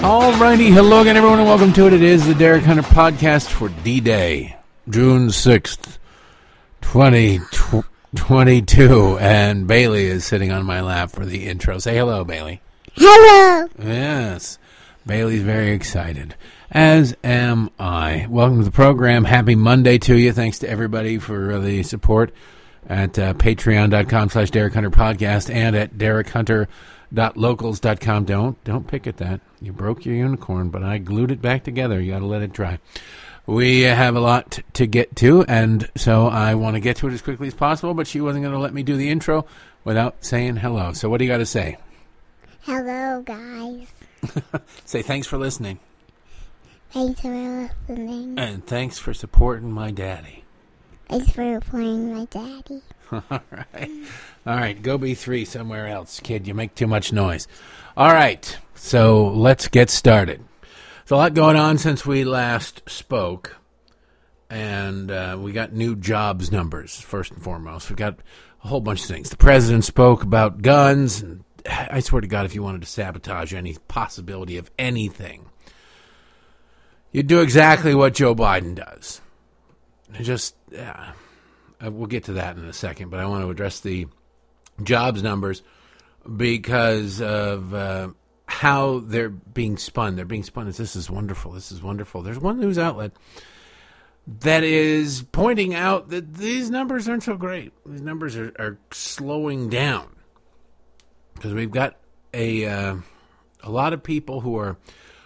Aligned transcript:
Alrighty, 0.00 0.72
hello 0.72 1.02
again, 1.02 1.16
everyone, 1.16 1.38
and 1.38 1.46
welcome 1.46 1.72
to 1.74 1.86
it. 1.86 1.92
It 1.92 2.02
is 2.02 2.26
the 2.26 2.34
Derek 2.34 2.64
Hunter 2.64 2.82
podcast 2.82 3.46
for 3.46 3.68
D 3.68 4.00
Day, 4.00 4.56
June 4.88 5.28
6th, 5.28 5.98
2022. 6.80 9.18
And 9.18 9.68
Bailey 9.68 10.06
is 10.06 10.24
sitting 10.24 10.50
on 10.50 10.66
my 10.66 10.80
lap 10.80 11.12
for 11.12 11.24
the 11.24 11.46
intro. 11.46 11.78
Say 11.78 11.96
hello, 11.96 12.24
Bailey. 12.24 12.60
Hello. 12.96 13.68
Yes, 13.78 14.58
Bailey's 15.06 15.42
very 15.42 15.70
excited, 15.70 16.34
as 16.70 17.16
am 17.24 17.70
I. 17.78 18.26
Welcome 18.28 18.58
to 18.58 18.64
the 18.64 18.70
program. 18.70 19.24
Happy 19.24 19.54
Monday 19.54 19.96
to 19.98 20.14
you. 20.16 20.32
Thanks 20.32 20.58
to 20.60 20.68
everybody 20.68 21.18
for 21.18 21.58
the 21.58 21.82
support 21.82 22.32
at 22.88 23.18
uh, 23.18 23.34
patreon.com 23.34 24.30
slash 24.30 24.50
Derek 24.50 24.74
Hunter 24.74 24.90
podcast 24.90 25.52
and 25.52 25.76
at 25.76 25.94
derekhunter.locals.com. 25.94 28.24
Don't, 28.24 28.64
don't 28.64 28.86
pick 28.86 29.06
at 29.06 29.18
that. 29.18 29.40
You 29.60 29.72
broke 29.72 30.04
your 30.04 30.14
unicorn, 30.14 30.70
but 30.70 30.82
I 30.82 30.98
glued 30.98 31.30
it 31.30 31.42
back 31.42 31.64
together. 31.64 32.00
You 32.00 32.12
got 32.12 32.20
to 32.20 32.26
let 32.26 32.42
it 32.42 32.52
dry. 32.52 32.78
We 33.46 33.82
have 33.82 34.14
a 34.14 34.20
lot 34.20 34.60
to 34.74 34.86
get 34.86 35.16
to, 35.16 35.42
and 35.44 35.88
so 35.96 36.26
I 36.26 36.54
want 36.54 36.76
to 36.76 36.80
get 36.80 36.98
to 36.98 37.08
it 37.08 37.14
as 37.14 37.22
quickly 37.22 37.48
as 37.48 37.54
possible, 37.54 37.94
but 37.94 38.06
she 38.06 38.20
wasn't 38.20 38.44
going 38.44 38.52
to 38.52 38.60
let 38.60 38.74
me 38.74 38.82
do 38.82 38.94
the 38.94 39.08
intro 39.08 39.46
without 39.84 40.22
saying 40.22 40.56
hello. 40.56 40.92
So 40.92 41.08
what 41.08 41.16
do 41.16 41.24
you 41.24 41.30
got 41.30 41.38
to 41.38 41.46
say? 41.46 41.78
Hello, 42.60 43.22
guys. 43.22 43.86
Say 44.84 45.00
thanks 45.00 45.26
for 45.26 45.38
listening. 45.38 45.78
Thanks 46.90 47.20
for 47.20 47.70
listening. 47.88 48.38
And 48.38 48.66
thanks 48.66 48.98
for 48.98 49.12
supporting 49.12 49.70
my 49.70 49.90
daddy. 49.90 50.44
Thanks 51.08 51.30
for 51.30 51.60
supporting 51.60 52.14
my 52.14 52.24
daddy. 52.26 52.82
All 53.12 53.22
right. 53.30 53.90
All 54.46 54.56
right. 54.56 54.82
Go 54.82 54.98
be 54.98 55.14
three 55.14 55.44
somewhere 55.44 55.86
else, 55.86 56.20
kid. 56.20 56.46
You 56.46 56.54
make 56.54 56.74
too 56.74 56.86
much 56.86 57.12
noise. 57.12 57.46
All 57.96 58.12
right. 58.12 58.56
So 58.74 59.28
let's 59.28 59.68
get 59.68 59.90
started. 59.90 60.42
There's 60.62 61.10
a 61.10 61.16
lot 61.16 61.34
going 61.34 61.56
on 61.56 61.78
since 61.78 62.06
we 62.06 62.24
last 62.24 62.82
spoke. 62.88 63.56
And 64.50 65.10
uh, 65.10 65.36
we 65.38 65.52
got 65.52 65.74
new 65.74 65.94
jobs 65.94 66.50
numbers, 66.50 66.98
first 66.98 67.32
and 67.32 67.42
foremost. 67.42 67.90
We've 67.90 67.96
got 67.96 68.18
a 68.64 68.68
whole 68.68 68.80
bunch 68.80 69.02
of 69.02 69.08
things. 69.08 69.28
The 69.28 69.36
president 69.36 69.84
spoke 69.84 70.22
about 70.22 70.62
guns. 70.62 71.20
And 71.20 71.44
I 71.70 72.00
swear 72.00 72.22
to 72.22 72.28
God, 72.28 72.46
if 72.46 72.54
you 72.54 72.62
wanted 72.62 72.80
to 72.80 72.88
sabotage 72.88 73.52
any 73.52 73.76
possibility 73.88 74.56
of 74.56 74.70
anything, 74.78 75.47
you'd 77.18 77.26
do 77.26 77.40
exactly 77.40 77.96
what 77.96 78.14
Joe 78.14 78.32
Biden 78.32 78.76
does. 78.76 79.20
Just, 80.20 80.54
yeah. 80.70 81.14
Uh, 81.84 81.90
we'll 81.90 82.06
get 82.06 82.24
to 82.24 82.34
that 82.34 82.56
in 82.56 82.64
a 82.64 82.72
second, 82.72 83.10
but 83.10 83.18
I 83.18 83.26
want 83.26 83.42
to 83.42 83.50
address 83.50 83.80
the 83.80 84.06
jobs 84.84 85.20
numbers 85.20 85.64
because 86.36 87.20
of 87.20 87.74
uh, 87.74 88.10
how 88.46 89.00
they're 89.00 89.30
being 89.30 89.78
spun. 89.78 90.14
They're 90.14 90.26
being 90.26 90.44
spun 90.44 90.68
as 90.68 90.76
this 90.76 90.94
is 90.94 91.10
wonderful. 91.10 91.50
This 91.50 91.72
is 91.72 91.82
wonderful. 91.82 92.22
There's 92.22 92.38
one 92.38 92.60
news 92.60 92.78
outlet 92.78 93.10
that 94.40 94.62
is 94.62 95.24
pointing 95.32 95.74
out 95.74 96.10
that 96.10 96.34
these 96.34 96.70
numbers 96.70 97.08
aren't 97.08 97.24
so 97.24 97.36
great. 97.36 97.72
These 97.84 98.00
numbers 98.00 98.36
are, 98.36 98.52
are 98.60 98.78
slowing 98.92 99.68
down 99.68 100.14
because 101.34 101.52
we've 101.52 101.72
got 101.72 101.96
a 102.32 102.64
uh, 102.64 102.96
a 103.64 103.70
lot 103.70 103.92
of 103.92 104.04
people 104.04 104.40
who 104.40 104.56
are 104.56 104.76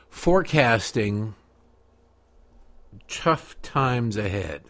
forecasting 0.08 1.34
tough 3.08 3.60
times 3.62 4.16
ahead. 4.16 4.62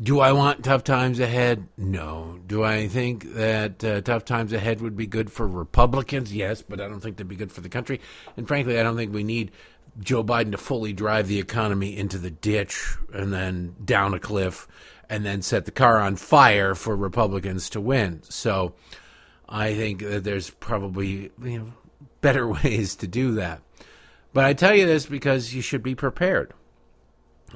Do 0.00 0.20
I 0.20 0.32
want 0.32 0.64
tough 0.64 0.84
times 0.84 1.20
ahead? 1.20 1.68
No. 1.76 2.40
Do 2.46 2.64
I 2.64 2.88
think 2.88 3.34
that 3.34 3.84
uh, 3.84 4.00
tough 4.00 4.24
times 4.24 4.52
ahead 4.52 4.80
would 4.80 4.96
be 4.96 5.06
good 5.06 5.30
for 5.30 5.46
Republicans? 5.46 6.34
Yes, 6.34 6.62
but 6.62 6.80
I 6.80 6.88
don't 6.88 7.00
think 7.00 7.16
they'd 7.16 7.28
be 7.28 7.36
good 7.36 7.52
for 7.52 7.60
the 7.60 7.68
country. 7.68 8.00
And 8.36 8.48
frankly, 8.48 8.80
I 8.80 8.82
don't 8.82 8.96
think 8.96 9.12
we 9.12 9.22
need 9.22 9.52
Joe 10.00 10.24
Biden 10.24 10.52
to 10.52 10.58
fully 10.58 10.92
drive 10.92 11.28
the 11.28 11.38
economy 11.38 11.96
into 11.96 12.18
the 12.18 12.30
ditch 12.30 12.96
and 13.12 13.32
then 13.32 13.76
down 13.84 14.14
a 14.14 14.18
cliff 14.18 14.66
and 15.08 15.26
then 15.26 15.42
set 15.42 15.66
the 15.66 15.70
car 15.70 16.00
on 16.00 16.16
fire 16.16 16.74
for 16.74 16.96
Republicans 16.96 17.68
to 17.70 17.80
win. 17.80 18.22
So 18.24 18.72
I 19.48 19.74
think 19.74 20.00
that 20.00 20.24
there's 20.24 20.50
probably 20.50 21.30
you 21.42 21.58
know, 21.58 21.72
better 22.22 22.48
ways 22.64 22.96
to 22.96 23.06
do 23.06 23.32
that. 23.34 23.60
But 24.32 24.46
I 24.46 24.54
tell 24.54 24.74
you 24.74 24.86
this 24.86 25.04
because 25.04 25.54
you 25.54 25.60
should 25.60 25.82
be 25.82 25.94
prepared 25.94 26.54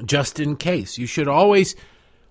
just 0.05 0.41
in 0.41 0.57
case. 0.57 0.99
You 0.99 1.07
should 1.07 1.29
always 1.29 1.75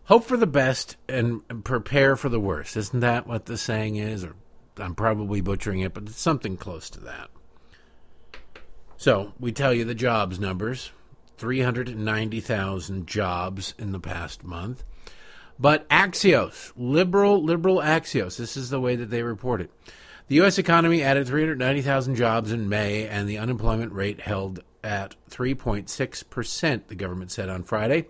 hope 0.06 0.26
for 0.26 0.38
the 0.38 0.48
best 0.48 0.98
and 1.08 1.42
prepare 1.64 2.16
for 2.16 2.30
the 2.30 2.40
worst. 2.40 2.78
Isn't 2.78 3.00
that 3.00 3.28
what 3.28 3.46
the 3.46 3.58
saying 3.58 3.96
is? 3.96 4.24
Or 4.24 4.36
I'm 4.78 4.96
probably 4.96 5.42
butchering 5.42 5.81
it, 5.81 5.94
but 5.94 6.04
it's 6.04 6.22
something 6.22 6.58
close 6.58 6.90
to 6.92 7.00
that. 7.02 7.30
So 8.98 9.34
we 9.40 9.52
tell 9.52 9.74
you 9.74 9.84
the 9.84 9.96
jobs 9.96 10.40
numbers 10.40 10.92
390,000 11.38 13.08
jobs 13.08 13.74
in 13.78 13.92
the 13.92 14.00
past 14.00 14.44
month. 14.44 14.84
But 15.59 15.88
Axios, 15.90 16.72
liberal, 16.75 17.44
liberal 17.44 17.78
Axios, 17.78 18.38
this 18.38 18.58
is 18.58 18.70
the 18.70 18.80
way 18.80 18.96
that 18.96 19.09
they 19.09 19.24
report 19.24 19.62
it. 19.62 19.72
The 20.28 20.36
U.S. 20.36 20.58
economy 20.58 21.03
added 21.03 21.28
390,000 21.28 22.16
jobs 22.16 22.52
in 22.52 22.68
May, 22.68 23.08
and 23.08 23.30
the 23.30 23.38
unemployment 23.38 23.94
rate 23.94 24.22
held 24.22 24.63
at 24.84 25.16
3.6%, 25.30 26.88
the 26.88 26.96
government 26.96 27.31
said 27.31 27.47
on 27.47 27.63
Friday. 27.63 28.08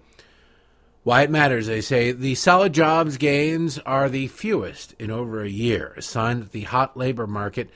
Why 1.04 1.24
it 1.24 1.30
matters, 1.30 1.68
they 1.68 1.82
say 1.82 2.14
the 2.14 2.36
solid 2.36 2.74
jobs 2.74 3.18
gains 3.18 3.80
are 3.80 4.08
the 4.08 4.28
fewest 4.28 4.96
in 4.98 5.12
over 5.12 5.44
a 5.44 5.50
year, 5.50 5.94
a 5.98 6.02
sign 6.02 6.40
that 6.40 6.52
the 6.52 6.62
hot 6.62 6.96
labor 6.96 7.28
market 7.28 7.70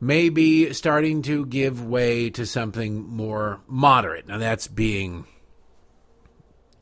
may 0.00 0.28
be 0.28 0.72
starting 0.72 1.22
to 1.22 1.46
give 1.46 1.86
way 1.86 2.30
to 2.30 2.44
something 2.44 3.08
more 3.08 3.60
moderate. 3.68 4.26
Now, 4.26 4.38
that's 4.38 4.66
being 4.66 5.24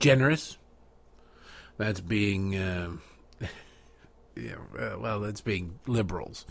generous. 0.01 0.57
That's 1.77 2.01
being, 2.01 2.57
uh, 2.57 2.97
yeah, 4.35 4.57
well, 4.99 5.21
that's 5.21 5.43
being 5.43 5.79
liberals. 5.87 6.47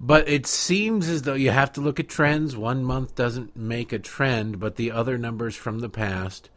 But 0.00 0.28
it 0.28 0.46
seems 0.46 1.08
as 1.08 1.22
though 1.22 1.34
you 1.34 1.50
have 1.50 1.72
to 1.72 1.80
look 1.80 1.98
at 1.98 2.08
trends. 2.08 2.56
One 2.56 2.84
month 2.84 3.16
doesn't 3.16 3.56
make 3.56 3.92
a 3.92 3.98
trend, 3.98 4.60
but 4.60 4.76
the 4.76 4.92
other 4.92 5.18
numbers 5.18 5.56
from 5.56 5.80
the 5.80 5.88
past 5.88 6.50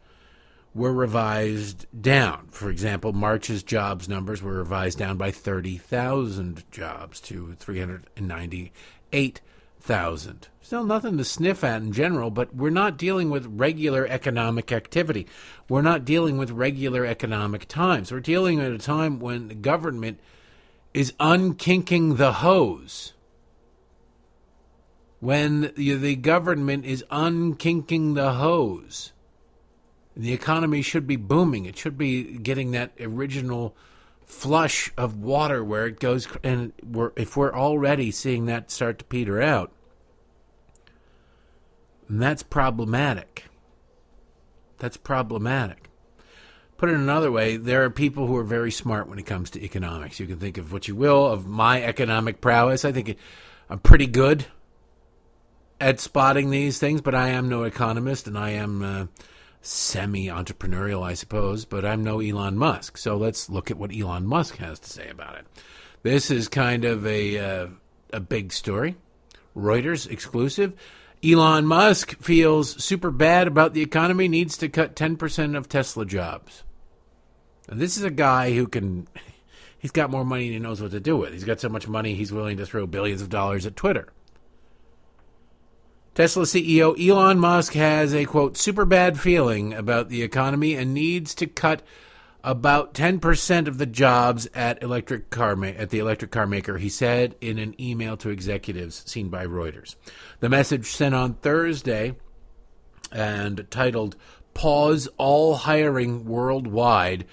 were 0.74 0.92
revised 0.92 1.86
down. 2.00 2.46
For 2.50 2.70
example, 2.70 3.12
March's 3.12 3.64
jobs 3.64 4.08
numbers 4.08 4.42
were 4.42 4.54
revised 4.54 4.98
down 4.98 5.16
by 5.16 5.32
30,000 5.32 6.64
jobs 6.70 7.20
to 7.22 7.56
398,000. 7.58 10.48
Still 10.62 10.84
nothing 10.84 11.18
to 11.18 11.24
sniff 11.24 11.64
at 11.64 11.82
in 11.82 11.92
general, 11.92 12.30
but 12.30 12.54
we're 12.54 12.70
not 12.70 12.96
dealing 12.96 13.28
with 13.28 13.44
regular 13.46 14.06
economic 14.06 14.70
activity. 14.72 15.26
We're 15.68 15.82
not 15.82 16.04
dealing 16.04 16.38
with 16.38 16.52
regular 16.52 17.04
economic 17.04 17.66
times. 17.66 18.12
We're 18.12 18.20
dealing 18.20 18.60
at 18.60 18.70
a 18.70 18.78
time 18.78 19.18
when 19.18 19.48
the 19.48 19.54
government 19.54 20.20
is 20.94 21.12
unkinking 21.20 22.16
the 22.16 22.34
hose. 22.34 23.12
When 25.22 25.72
the 25.76 26.16
government 26.16 26.84
is 26.84 27.04
unkinking 27.10 28.14
the 28.14 28.34
hose 28.34 29.12
the 30.16 30.32
economy 30.32 30.82
should 30.82 31.06
be 31.06 31.16
booming. 31.16 31.66
It 31.66 31.76
should 31.76 31.96
be 31.96 32.36
getting 32.38 32.72
that 32.72 32.92
original 33.00 33.74
flush 34.26 34.92
of 34.96 35.16
water 35.16 35.64
where 35.64 35.86
it 35.86 36.00
goes. 36.00 36.28
And 36.42 36.72
we're, 36.82 37.12
if 37.16 37.36
we're 37.36 37.54
already 37.54 38.10
seeing 38.10 38.46
that 38.46 38.70
start 38.70 38.98
to 38.98 39.04
peter 39.06 39.40
out, 39.40 39.72
that's 42.08 42.42
problematic. 42.42 43.44
That's 44.78 44.96
problematic. 44.96 45.88
Put 46.76 46.90
it 46.90 46.96
another 46.96 47.30
way, 47.30 47.56
there 47.56 47.84
are 47.84 47.90
people 47.90 48.26
who 48.26 48.36
are 48.36 48.44
very 48.44 48.72
smart 48.72 49.08
when 49.08 49.18
it 49.18 49.22
comes 49.22 49.50
to 49.50 49.64
economics. 49.64 50.18
You 50.18 50.26
can 50.26 50.38
think 50.38 50.58
of 50.58 50.72
what 50.72 50.88
you 50.88 50.96
will 50.96 51.26
of 51.26 51.46
my 51.46 51.80
economic 51.82 52.40
prowess. 52.40 52.84
I 52.84 52.90
think 52.90 53.16
I'm 53.70 53.78
pretty 53.78 54.08
good 54.08 54.46
at 55.82 56.00
spotting 56.00 56.50
these 56.50 56.78
things, 56.78 57.00
but 57.00 57.14
I 57.14 57.28
am 57.28 57.48
no 57.48 57.64
economist, 57.64 58.26
and 58.26 58.38
I 58.38 58.50
am. 58.50 58.82
Uh, 58.82 59.06
semi 59.62 60.26
entrepreneurial, 60.26 61.02
I 61.04 61.14
suppose, 61.14 61.64
but 61.64 61.84
I'm 61.84 62.02
no 62.02 62.20
Elon 62.20 62.58
Musk. 62.58 62.98
So 62.98 63.16
let's 63.16 63.48
look 63.48 63.70
at 63.70 63.78
what 63.78 63.96
Elon 63.96 64.26
Musk 64.26 64.56
has 64.56 64.80
to 64.80 64.90
say 64.90 65.08
about 65.08 65.36
it. 65.36 65.46
This 66.02 66.30
is 66.30 66.48
kind 66.48 66.84
of 66.84 67.06
a, 67.06 67.38
uh, 67.38 67.66
a 68.12 68.20
big 68.20 68.52
story. 68.52 68.96
Reuters 69.56 70.10
exclusive. 70.10 70.72
Elon 71.24 71.66
Musk 71.66 72.20
feels 72.20 72.82
super 72.82 73.12
bad 73.12 73.46
about 73.46 73.74
the 73.74 73.82
economy, 73.82 74.26
needs 74.26 74.56
to 74.58 74.68
cut 74.68 74.96
10% 74.96 75.56
of 75.56 75.68
Tesla 75.68 76.04
jobs. 76.04 76.64
And 77.68 77.80
this 77.80 77.96
is 77.96 78.02
a 78.02 78.10
guy 78.10 78.52
who 78.52 78.66
can, 78.66 79.06
he's 79.78 79.92
got 79.92 80.10
more 80.10 80.24
money 80.24 80.46
than 80.46 80.54
he 80.54 80.58
knows 80.58 80.82
what 80.82 80.90
to 80.90 81.00
do 81.00 81.16
with. 81.16 81.32
He's 81.32 81.44
got 81.44 81.60
so 81.60 81.68
much 81.68 81.86
money, 81.86 82.14
he's 82.14 82.32
willing 82.32 82.56
to 82.56 82.66
throw 82.66 82.86
billions 82.88 83.22
of 83.22 83.28
dollars 83.28 83.64
at 83.66 83.76
Twitter. 83.76 84.12
Tesla 86.14 86.44
CEO 86.44 86.94
Elon 87.00 87.38
Musk 87.38 87.72
has 87.72 88.14
a 88.14 88.26
quote 88.26 88.58
super 88.58 88.84
bad 88.84 89.18
feeling 89.18 89.72
about 89.72 90.10
the 90.10 90.22
economy 90.22 90.74
and 90.74 90.92
needs 90.92 91.34
to 91.34 91.46
cut 91.46 91.80
about 92.44 92.92
10% 92.92 93.66
of 93.66 93.78
the 93.78 93.86
jobs 93.86 94.46
at 94.52 94.82
electric 94.82 95.30
car 95.30 95.56
ma- 95.56 95.68
at 95.68 95.88
the 95.88 96.00
electric 96.00 96.30
car 96.30 96.46
maker 96.46 96.76
he 96.76 96.90
said 96.90 97.34
in 97.40 97.58
an 97.58 97.74
email 97.80 98.18
to 98.18 98.28
executives 98.28 99.02
seen 99.06 99.30
by 99.30 99.46
Reuters. 99.46 99.96
The 100.40 100.50
message 100.50 100.88
sent 100.88 101.14
on 101.14 101.32
Thursday 101.32 102.14
and 103.10 103.66
titled 103.70 104.14
Pause 104.52 105.08
All 105.16 105.54
Hiring 105.54 106.26
Worldwide 106.26 107.24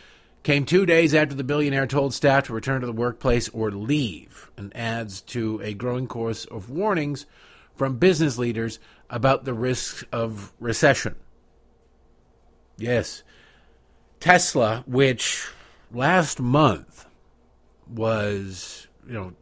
came 0.44 0.64
2 0.64 0.86
days 0.86 1.14
after 1.14 1.36
the 1.36 1.44
billionaire 1.44 1.86
told 1.86 2.14
staff 2.14 2.46
to 2.46 2.54
return 2.54 2.80
to 2.80 2.88
the 2.88 2.94
workplace 2.94 3.50
or 3.50 3.72
leave 3.72 4.50
and 4.56 4.74
adds 4.74 5.20
to 5.20 5.60
a 5.62 5.74
growing 5.74 6.08
course 6.08 6.46
of 6.46 6.70
warnings 6.70 7.26
from 7.80 7.96
business 7.96 8.38
leaders 8.38 8.78
about 9.10 9.46
the 9.46 9.54
risks 9.54 10.04
of 10.12 10.52
recession. 10.60 11.16
Yes, 12.78 13.24
Tesla, 14.20 14.84
which 14.86 15.48
last 15.90 16.42
month 16.42 17.08
was, 17.88 18.88
you 19.08 19.14
know, 19.14 19.34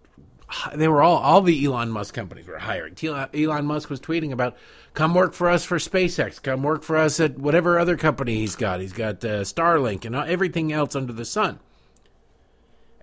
they 0.76 0.88
were 0.88 1.02
all 1.02 1.18
all 1.18 1.42
the 1.42 1.66
Elon 1.66 1.90
Musk 1.90 2.14
companies 2.14 2.48
were 2.48 2.60
hiring. 2.60 2.96
Elon 3.04 3.66
Musk 3.66 3.90
was 3.90 4.00
tweeting 4.00 4.32
about, 4.32 4.56
"Come 4.94 5.16
work 5.16 5.34
for 5.34 5.50
us 5.50 5.66
for 5.66 5.78
SpaceX. 5.80 6.42
Come 6.42 6.62
work 6.62 6.84
for 6.84 6.96
us 6.96 7.20
at 7.20 7.40
whatever 7.40 7.80
other 7.80 7.98
company 7.98 8.36
he's 8.36 8.56
got. 8.56 8.80
He's 8.80 8.94
got 8.94 9.26
uh, 9.26 9.42
Starlink 9.42 10.06
and 10.06 10.16
everything 10.16 10.72
else 10.72 10.96
under 10.96 11.12
the 11.12 11.26
sun." 11.26 11.60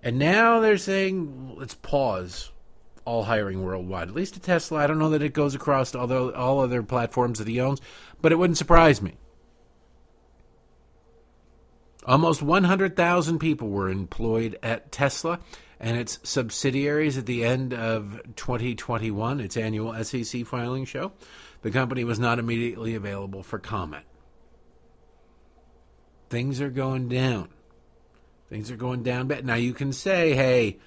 And 0.01 0.17
now 0.17 0.61
they're 0.61 0.77
saying, 0.77 1.55
"Let's 1.57 1.75
pause 1.75 2.51
all 3.05 3.23
hiring 3.23 3.63
worldwide. 3.63 4.09
At 4.09 4.15
least 4.15 4.35
at 4.35 4.43
Tesla. 4.43 4.79
I 4.79 4.87
don't 4.87 4.99
know 4.99 5.11
that 5.11 5.23
it 5.23 5.33
goes 5.33 5.55
across 5.55 5.95
all 5.95 6.07
the, 6.07 6.33
all 6.35 6.59
other 6.59 6.83
platforms 6.83 7.39
that 7.39 7.47
he 7.47 7.61
owns, 7.61 7.79
but 8.21 8.31
it 8.31 8.35
wouldn't 8.35 8.57
surprise 8.57 9.01
me." 9.01 9.15
Almost 12.05 12.43
100,000 12.43 13.39
people 13.39 13.69
were 13.69 13.89
employed 13.89 14.59
at 14.61 14.91
Tesla 14.91 15.39
and 15.79 15.97
its 15.97 16.19
subsidiaries 16.23 17.17
at 17.17 17.25
the 17.25 17.43
end 17.43 17.73
of 17.73 18.21
2021, 18.35 19.39
its 19.39 19.57
annual 19.57 19.93
SEC 20.03 20.45
filing 20.45 20.85
show. 20.85 21.11
The 21.63 21.71
company 21.71 22.03
was 22.03 22.19
not 22.19 22.39
immediately 22.39 22.95
available 22.95 23.43
for 23.43 23.59
comment. 23.59 24.05
Things 26.29 26.61
are 26.61 26.69
going 26.69 27.09
down. 27.09 27.49
Things 28.49 28.69
are 28.69 28.77
going 28.77 29.03
down 29.03 29.27
bad. 29.27 29.45
Now 29.45 29.55
you 29.55 29.73
can 29.73 29.91
say, 29.91 30.33
hey, 30.33 30.79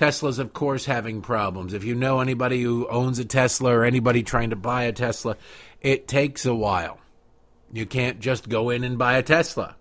Tesla's, 0.00 0.38
of 0.38 0.54
course, 0.54 0.86
having 0.86 1.20
problems. 1.20 1.74
If 1.74 1.84
you 1.84 1.94
know 1.94 2.20
anybody 2.20 2.62
who 2.62 2.88
owns 2.88 3.18
a 3.18 3.24
Tesla 3.26 3.70
or 3.70 3.84
anybody 3.84 4.22
trying 4.22 4.48
to 4.48 4.56
buy 4.56 4.84
a 4.84 4.94
Tesla, 4.94 5.36
it 5.82 6.08
takes 6.08 6.46
a 6.46 6.54
while. 6.54 6.98
You 7.70 7.84
can't 7.84 8.18
just 8.18 8.48
go 8.48 8.70
in 8.70 8.82
and 8.82 8.96
buy 8.96 9.18
a 9.18 9.22
Tesla. 9.22 9.76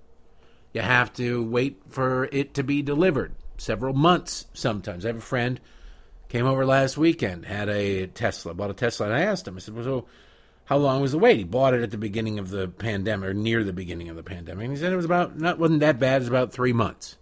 You 0.74 0.81
have 0.81 1.13
to 1.13 1.42
wait 1.42 1.83
for 1.88 2.27
it 2.33 2.56
to 2.56 2.63
be 2.63 2.81
delivered. 2.81 3.33
Several 3.57 3.94
months 3.94 4.45
sometimes. 4.54 5.06
I 5.06 5.07
have 5.07 5.19
a 5.19 5.21
friend 5.21 5.57
came 6.27 6.45
over 6.45 6.65
last 6.65 6.98
weekend, 6.98 7.45
had 7.45 7.69
a 7.69 8.07
Tesla, 8.07 8.54
bought 8.54 8.72
a 8.72 8.74
Tesla, 8.74 9.06
and 9.06 9.15
I 9.15 9.22
asked 9.22 9.48
him, 9.48 9.56
I 9.56 9.60
said, 9.60 9.74
well, 9.74 9.86
so 9.86 10.06
how 10.65 10.80
long 10.80 11.00
was 11.00 11.13
the 11.13 11.18
wait? 11.18 11.38
He 11.38 11.44
bought 11.45 11.74
it 11.74 11.81
at 11.81 11.92
the 11.92 11.98
beginning 11.98 12.39
of 12.39 12.50
the 12.50 12.68
pandemic, 12.68 13.30
or 13.30 13.33
near 13.33 13.63
the 13.63 13.72
beginning 13.72 14.10
of 14.10 14.18
the 14.18 14.24
pandemic. 14.24 14.65
And 14.65 14.74
he 14.74 14.80
said 14.81 14.92
it 14.92 14.98
was 14.98 15.06
about, 15.06 15.39
not 15.39 15.60
wasn't 15.60 15.80
that 15.80 15.98
bad, 15.98 16.18
it 16.18 16.19
was 16.19 16.27
about 16.27 16.51
three 16.51 16.74
months. 16.74 17.15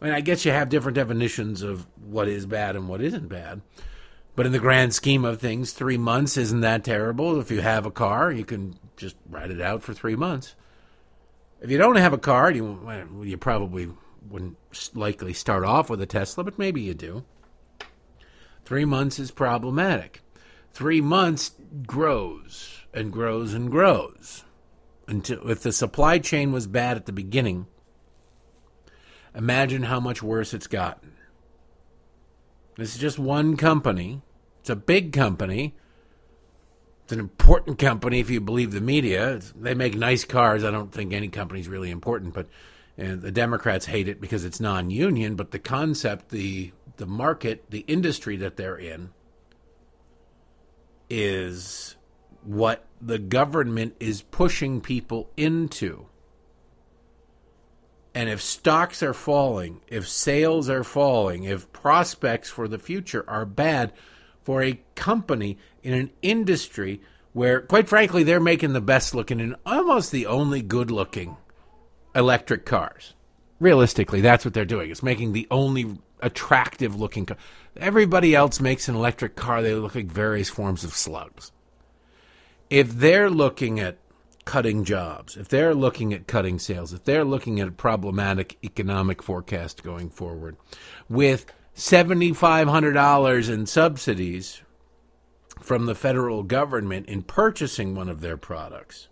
I 0.00 0.04
mean, 0.04 0.14
I 0.14 0.20
guess 0.20 0.44
you 0.44 0.52
have 0.52 0.68
different 0.68 0.96
definitions 0.96 1.62
of 1.62 1.86
what 2.02 2.28
is 2.28 2.46
bad 2.46 2.74
and 2.74 2.88
what 2.88 3.02
isn't 3.02 3.28
bad. 3.28 3.60
But 4.34 4.46
in 4.46 4.52
the 4.52 4.58
grand 4.58 4.94
scheme 4.94 5.24
of 5.24 5.40
things, 5.40 5.72
three 5.72 5.98
months 5.98 6.36
isn't 6.36 6.60
that 6.62 6.84
terrible. 6.84 7.38
If 7.40 7.50
you 7.50 7.60
have 7.60 7.84
a 7.84 7.90
car, 7.90 8.32
you 8.32 8.44
can 8.44 8.78
just 8.96 9.16
ride 9.28 9.50
it 9.50 9.60
out 9.60 9.82
for 9.82 9.92
three 9.92 10.16
months. 10.16 10.54
If 11.60 11.70
you 11.70 11.76
don't 11.76 11.96
have 11.96 12.14
a 12.14 12.18
car, 12.18 12.50
you 12.50 12.80
well, 12.82 13.24
you 13.24 13.36
probably 13.36 13.88
wouldn't 14.28 14.56
likely 14.94 15.34
start 15.34 15.64
off 15.64 15.90
with 15.90 16.00
a 16.00 16.06
Tesla, 16.06 16.44
but 16.44 16.58
maybe 16.58 16.80
you 16.80 16.94
do. 16.94 17.24
Three 18.64 18.84
months 18.84 19.18
is 19.18 19.30
problematic. 19.30 20.22
Three 20.72 21.00
months 21.00 21.52
grows 21.86 22.84
and 22.94 23.12
grows 23.12 23.52
and 23.52 23.70
grows 23.70 24.44
until 25.06 25.50
if 25.50 25.60
the 25.60 25.72
supply 25.72 26.18
chain 26.18 26.52
was 26.52 26.66
bad 26.66 26.96
at 26.96 27.06
the 27.06 27.12
beginning. 27.12 27.66
Imagine 29.34 29.84
how 29.84 30.00
much 30.00 30.22
worse 30.22 30.52
it's 30.54 30.66
gotten. 30.66 31.12
This 32.76 32.94
is 32.94 33.00
just 33.00 33.18
one 33.18 33.56
company. 33.56 34.22
It's 34.60 34.70
a 34.70 34.76
big 34.76 35.12
company 35.12 35.74
it's 37.10 37.14
an 37.14 37.18
important 37.18 37.76
company 37.80 38.20
if 38.20 38.30
you 38.30 38.40
believe 38.40 38.70
the 38.70 38.80
media. 38.80 39.34
It's, 39.34 39.52
they 39.56 39.74
make 39.74 39.96
nice 39.96 40.24
cars. 40.24 40.62
I 40.62 40.70
don't 40.70 40.92
think 40.92 41.12
any 41.12 41.26
company 41.26 41.58
is 41.58 41.66
really 41.66 41.90
important, 41.90 42.34
but 42.34 42.46
uh, 42.96 43.16
the 43.16 43.32
Democrats 43.32 43.86
hate 43.86 44.06
it 44.06 44.20
because 44.20 44.44
it's 44.44 44.60
non-union. 44.60 45.34
But 45.34 45.50
the 45.50 45.58
concept, 45.58 46.28
the 46.28 46.70
the 46.98 47.06
market, 47.06 47.64
the 47.68 47.80
industry 47.88 48.36
that 48.36 48.56
they're 48.56 48.76
in, 48.76 49.10
is 51.08 51.96
what 52.44 52.86
the 53.00 53.18
government 53.18 53.96
is 53.98 54.22
pushing 54.22 54.80
people 54.80 55.30
into. 55.36 56.06
And 58.14 58.28
if 58.28 58.42
stocks 58.42 59.02
are 59.02 59.14
falling, 59.14 59.80
if 59.86 60.08
sales 60.08 60.68
are 60.68 60.82
falling, 60.82 61.44
if 61.44 61.72
prospects 61.72 62.50
for 62.50 62.66
the 62.66 62.78
future 62.78 63.24
are 63.28 63.46
bad 63.46 63.92
for 64.42 64.62
a 64.62 64.80
company 64.96 65.58
in 65.82 65.92
an 65.92 66.10
industry 66.22 67.00
where, 67.32 67.60
quite 67.60 67.88
frankly, 67.88 68.24
they're 68.24 68.40
making 68.40 68.72
the 68.72 68.80
best 68.80 69.14
looking 69.14 69.40
and 69.40 69.54
almost 69.64 70.10
the 70.10 70.26
only 70.26 70.62
good 70.62 70.90
looking 70.90 71.36
electric 72.14 72.66
cars. 72.66 73.14
Realistically, 73.60 74.20
that's 74.20 74.44
what 74.44 74.54
they're 74.54 74.64
doing. 74.64 74.90
It's 74.90 75.02
making 75.02 75.32
the 75.32 75.46
only 75.50 75.98
attractive 76.20 76.98
looking 76.98 77.26
car. 77.26 77.36
Everybody 77.76 78.34
else 78.34 78.60
makes 78.60 78.88
an 78.88 78.96
electric 78.96 79.36
car, 79.36 79.62
they 79.62 79.74
look 79.74 79.94
like 79.94 80.06
various 80.06 80.48
forms 80.48 80.82
of 80.82 80.94
slugs. 80.94 81.52
If 82.68 82.90
they're 82.90 83.30
looking 83.30 83.78
at 83.78 83.98
cutting 84.50 84.82
jobs, 84.82 85.36
if 85.36 85.46
they're 85.46 85.76
looking 85.76 86.12
at 86.12 86.26
cutting 86.26 86.58
sales, 86.58 86.92
if 86.92 87.04
they're 87.04 87.24
looking 87.24 87.60
at 87.60 87.68
a 87.68 87.70
problematic 87.70 88.58
economic 88.64 89.22
forecast 89.22 89.84
going 89.84 90.10
forward, 90.10 90.56
with 91.08 91.46
$7,500 91.76 93.48
in 93.48 93.64
subsidies 93.66 94.60
from 95.60 95.86
the 95.86 95.94
federal 95.94 96.42
government 96.42 97.06
in 97.06 97.22
purchasing 97.22 97.94
one 97.94 98.08
of 98.08 98.22
their 98.22 98.36
products. 98.36 99.06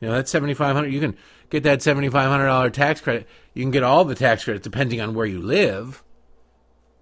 You 0.00 0.08
know, 0.08 0.14
that's 0.14 0.32
7500 0.32 0.92
You 0.92 0.98
can 0.98 1.16
get 1.48 1.62
that 1.62 1.78
$7,500 1.78 2.72
tax 2.72 3.00
credit. 3.00 3.28
You 3.54 3.62
can 3.62 3.70
get 3.70 3.84
all 3.84 4.04
the 4.04 4.16
tax 4.16 4.42
credits 4.42 4.64
depending 4.64 5.00
on 5.00 5.14
where 5.14 5.24
you 5.24 5.40
live, 5.40 6.02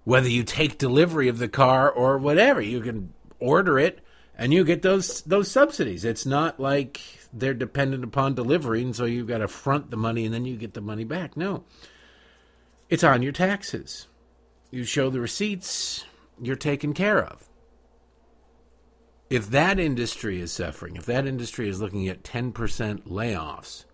whether 0.03 0.29
you 0.29 0.43
take 0.43 0.77
delivery 0.77 1.27
of 1.27 1.39
the 1.39 1.49
car 1.49 1.89
or 1.89 2.19
whatever. 2.19 2.61
You 2.61 2.81
can 2.81 3.13
order 3.39 3.79
it 3.79 3.97
and 4.37 4.53
you 4.53 4.63
get 4.63 4.83
those 4.83 5.23
those 5.23 5.49
subsidies. 5.49 6.05
It's 6.05 6.27
not 6.27 6.59
like 6.59 7.01
they're 7.33 7.53
dependent 7.53 8.03
upon 8.03 8.35
delivery 8.35 8.81
and 8.81 8.95
so 8.95 9.05
you've 9.05 9.27
got 9.27 9.39
to 9.39 9.47
front 9.47 9.91
the 9.91 9.97
money 9.97 10.25
and 10.25 10.33
then 10.33 10.45
you 10.45 10.57
get 10.57 10.73
the 10.73 10.81
money 10.81 11.03
back. 11.03 11.37
No. 11.37 11.63
It's 12.89 13.03
on 13.03 13.21
your 13.21 13.31
taxes. 13.31 14.07
You 14.69 14.83
show 14.83 15.09
the 15.09 15.21
receipts, 15.21 16.05
you're 16.41 16.55
taken 16.55 16.93
care 16.93 17.23
of 17.23 17.49
if 19.31 19.49
that 19.49 19.79
industry 19.79 20.41
is 20.41 20.51
suffering, 20.51 20.97
if 20.97 21.05
that 21.05 21.25
industry 21.25 21.69
is 21.69 21.79
looking 21.79 22.09
at 22.09 22.21
10% 22.21 22.51
layoffs, 23.07 23.85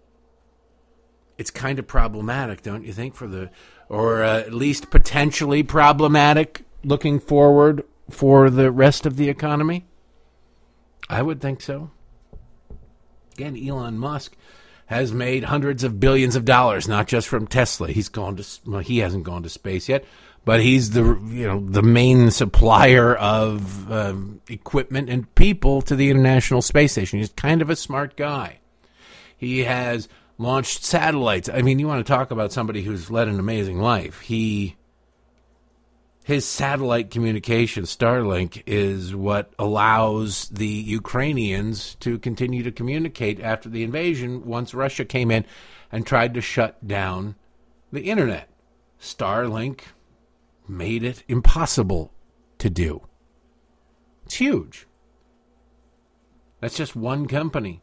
it's 1.38 1.52
kind 1.52 1.78
of 1.78 1.86
problematic, 1.86 2.64
don't 2.64 2.84
you 2.84 2.92
think, 2.92 3.14
for 3.14 3.28
the, 3.28 3.52
or 3.88 4.24
uh, 4.24 4.40
at 4.40 4.52
least 4.52 4.90
potentially 4.90 5.62
problematic 5.62 6.64
looking 6.84 7.20
forward 7.20 7.84
for 8.10 8.50
the 8.50 8.72
rest 8.72 9.06
of 9.06 9.16
the 9.16 9.30
economy? 9.30 9.86
I 11.08 11.22
would 11.22 11.40
think 11.40 11.62
so. 11.62 11.92
Again, 13.38 13.56
Elon 13.56 14.00
Musk 14.00 14.36
has 14.88 15.14
made 15.14 15.44
hundreds 15.44 15.84
of 15.84 16.00
billions 16.00 16.36
of 16.36 16.44
dollars, 16.44 16.88
not 16.88 17.08
just 17.08 17.28
from 17.28 17.46
Tesla. 17.46 17.88
He's 17.90 18.10
gone 18.10 18.36
to, 18.38 18.46
well, 18.66 18.80
he 18.80 18.98
hasn't 18.98 19.26
gone 19.26 19.44
to 19.44 19.50
space 19.50 19.88
yet, 19.88 20.06
but 20.44 20.60
he's 20.60 20.90
the 20.90 21.04
you 21.04 21.46
know 21.46 21.60
the 21.60 21.84
main 21.84 22.32
supplier 22.32 23.14
of 23.14 23.92
um, 23.92 24.42
equipment 24.50 25.08
and 25.08 25.36
people 25.36 25.84
to 25.84 25.96
the 25.96 26.10
International 26.10 26.64
Space 26.64 26.94
Station. 26.94 27.20
He's 27.20 27.30
kind 27.30 27.62
of 27.62 27.70
a 27.70 27.76
smart 27.76 28.18
guy. 28.18 28.58
He 29.38 29.66
has 29.66 30.10
launched 30.40 30.84
satellites. 30.84 31.48
I 31.48 31.62
mean, 31.62 31.78
you 31.78 31.88
want 31.88 32.04
to 32.04 32.12
talk 32.12 32.32
about 32.32 32.52
somebody 32.52 32.82
who's 32.82 33.12
led 33.12 33.28
an 33.28 33.40
amazing 33.40 33.80
life. 33.80 34.22
He 34.22 34.78
his 36.28 36.44
satellite 36.44 37.10
communication, 37.10 37.86
Starlink, 37.86 38.62
is 38.66 39.16
what 39.16 39.54
allows 39.58 40.50
the 40.50 40.68
Ukrainians 40.68 41.96
to 42.02 42.20
continue 42.20 42.64
to 42.64 42.72
communicate 42.74 43.40
after 43.40 43.70
the 43.70 43.82
invasion 43.82 44.46
once 44.46 44.74
Russia 44.74 45.06
came 45.06 45.32
in 45.32 45.46
and 45.90 46.06
tried 46.06 46.34
to 46.34 46.42
shut 46.42 46.86
down 46.86 47.36
the 47.94 48.10
internet. 48.10 48.50
Starlink 49.00 49.84
made 50.68 51.02
it 51.02 51.24
impossible 51.30 52.12
to 52.58 52.70
do. 52.70 53.08
It's 54.26 54.36
huge. 54.36 54.86
That's 56.60 56.76
just 56.76 56.94
one 56.94 57.28
company. 57.28 57.82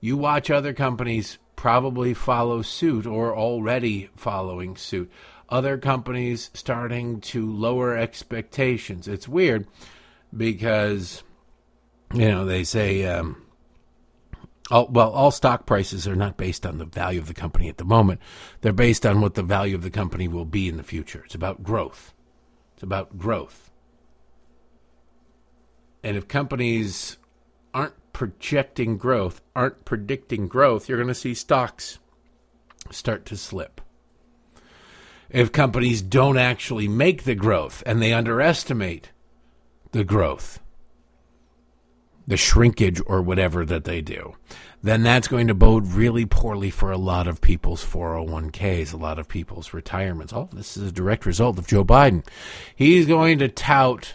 You 0.00 0.16
watch 0.16 0.50
other 0.50 0.72
companies 0.72 1.38
probably 1.54 2.12
follow 2.12 2.60
suit 2.62 3.06
or 3.06 3.36
already 3.36 4.10
following 4.16 4.76
suit. 4.76 5.12
Other 5.48 5.78
companies 5.78 6.50
starting 6.54 7.20
to 7.20 7.50
lower 7.50 7.96
expectations. 7.96 9.06
It's 9.06 9.28
weird 9.28 9.66
because, 10.34 11.22
you 12.14 12.28
know, 12.28 12.44
they 12.44 12.64
say, 12.64 13.04
um, 13.06 13.44
all, 14.70 14.88
well, 14.88 15.10
all 15.10 15.30
stock 15.30 15.66
prices 15.66 16.08
are 16.08 16.16
not 16.16 16.36
based 16.36 16.64
on 16.64 16.78
the 16.78 16.86
value 16.86 17.20
of 17.20 17.26
the 17.26 17.34
company 17.34 17.68
at 17.68 17.76
the 17.76 17.84
moment. 17.84 18.20
They're 18.62 18.72
based 18.72 19.04
on 19.04 19.20
what 19.20 19.34
the 19.34 19.42
value 19.42 19.74
of 19.74 19.82
the 19.82 19.90
company 19.90 20.26
will 20.26 20.46
be 20.46 20.68
in 20.68 20.78
the 20.78 20.82
future. 20.82 21.22
It's 21.24 21.34
about 21.34 21.62
growth. 21.62 22.14
It's 22.74 22.82
about 22.82 23.18
growth. 23.18 23.70
And 26.02 26.16
if 26.16 26.28
companies 26.28 27.18
aren't 27.72 27.94
projecting 28.12 28.96
growth, 28.96 29.42
aren't 29.54 29.84
predicting 29.84 30.48
growth, 30.48 30.88
you're 30.88 30.98
going 30.98 31.08
to 31.08 31.14
see 31.14 31.34
stocks 31.34 31.98
start 32.90 33.26
to 33.26 33.36
slip. 33.36 33.80
If 35.34 35.50
companies 35.50 36.00
don't 36.00 36.38
actually 36.38 36.86
make 36.86 37.24
the 37.24 37.34
growth 37.34 37.82
and 37.84 38.00
they 38.00 38.12
underestimate 38.12 39.10
the 39.90 40.04
growth, 40.04 40.60
the 42.24 42.36
shrinkage 42.36 43.02
or 43.04 43.20
whatever 43.20 43.66
that 43.66 43.82
they 43.82 44.00
do, 44.00 44.36
then 44.80 45.02
that's 45.02 45.26
going 45.26 45.48
to 45.48 45.54
bode 45.54 45.88
really 45.88 46.24
poorly 46.24 46.70
for 46.70 46.92
a 46.92 46.96
lot 46.96 47.26
of 47.26 47.40
people's 47.40 47.84
401ks, 47.84 48.94
a 48.94 48.96
lot 48.96 49.18
of 49.18 49.26
people's 49.26 49.74
retirements. 49.74 50.32
Oh, 50.32 50.48
this 50.52 50.76
is 50.76 50.90
a 50.90 50.92
direct 50.92 51.26
result 51.26 51.58
of 51.58 51.66
Joe 51.66 51.84
Biden. 51.84 52.24
He's 52.76 53.04
going 53.04 53.40
to 53.40 53.48
tout 53.48 54.14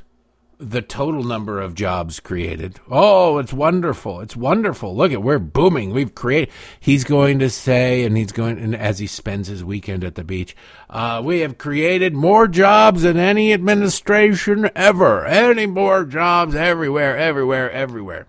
the 0.59 0.81
total 0.81 1.23
number 1.23 1.61
of 1.61 1.73
jobs 1.73 2.19
created. 2.19 2.81
Oh, 2.91 3.37
it's 3.37 3.53
wonderful. 3.53 4.19
It's 4.19 4.35
wonderful. 4.35 4.93
Look 4.93 5.13
at 5.13 5.23
we're 5.23 5.39
booming. 5.39 5.91
We've 5.91 6.13
created. 6.13 6.53
He's 6.81 7.05
going 7.05 7.39
to 7.39 7.49
say, 7.49 8.03
and 8.03 8.17
he's 8.17 8.33
going, 8.33 8.59
and 8.59 8.75
as 8.75 8.99
he 8.99 9.07
spends 9.07 9.47
his 9.47 9.63
weekend 9.63 10.03
at 10.03 10.15
the 10.15 10.23
beach, 10.25 10.57
uh, 10.89 11.21
we 11.23 11.39
have 11.39 11.57
created 11.57 12.13
more 12.13 12.45
jobs 12.47 13.03
than 13.03 13.15
any 13.15 13.53
administration 13.53 14.69
ever. 14.75 15.25
Any 15.25 15.65
more 15.65 16.03
jobs 16.03 16.55
everywhere, 16.55 17.17
everywhere, 17.17 17.71
everywhere. 17.71 18.27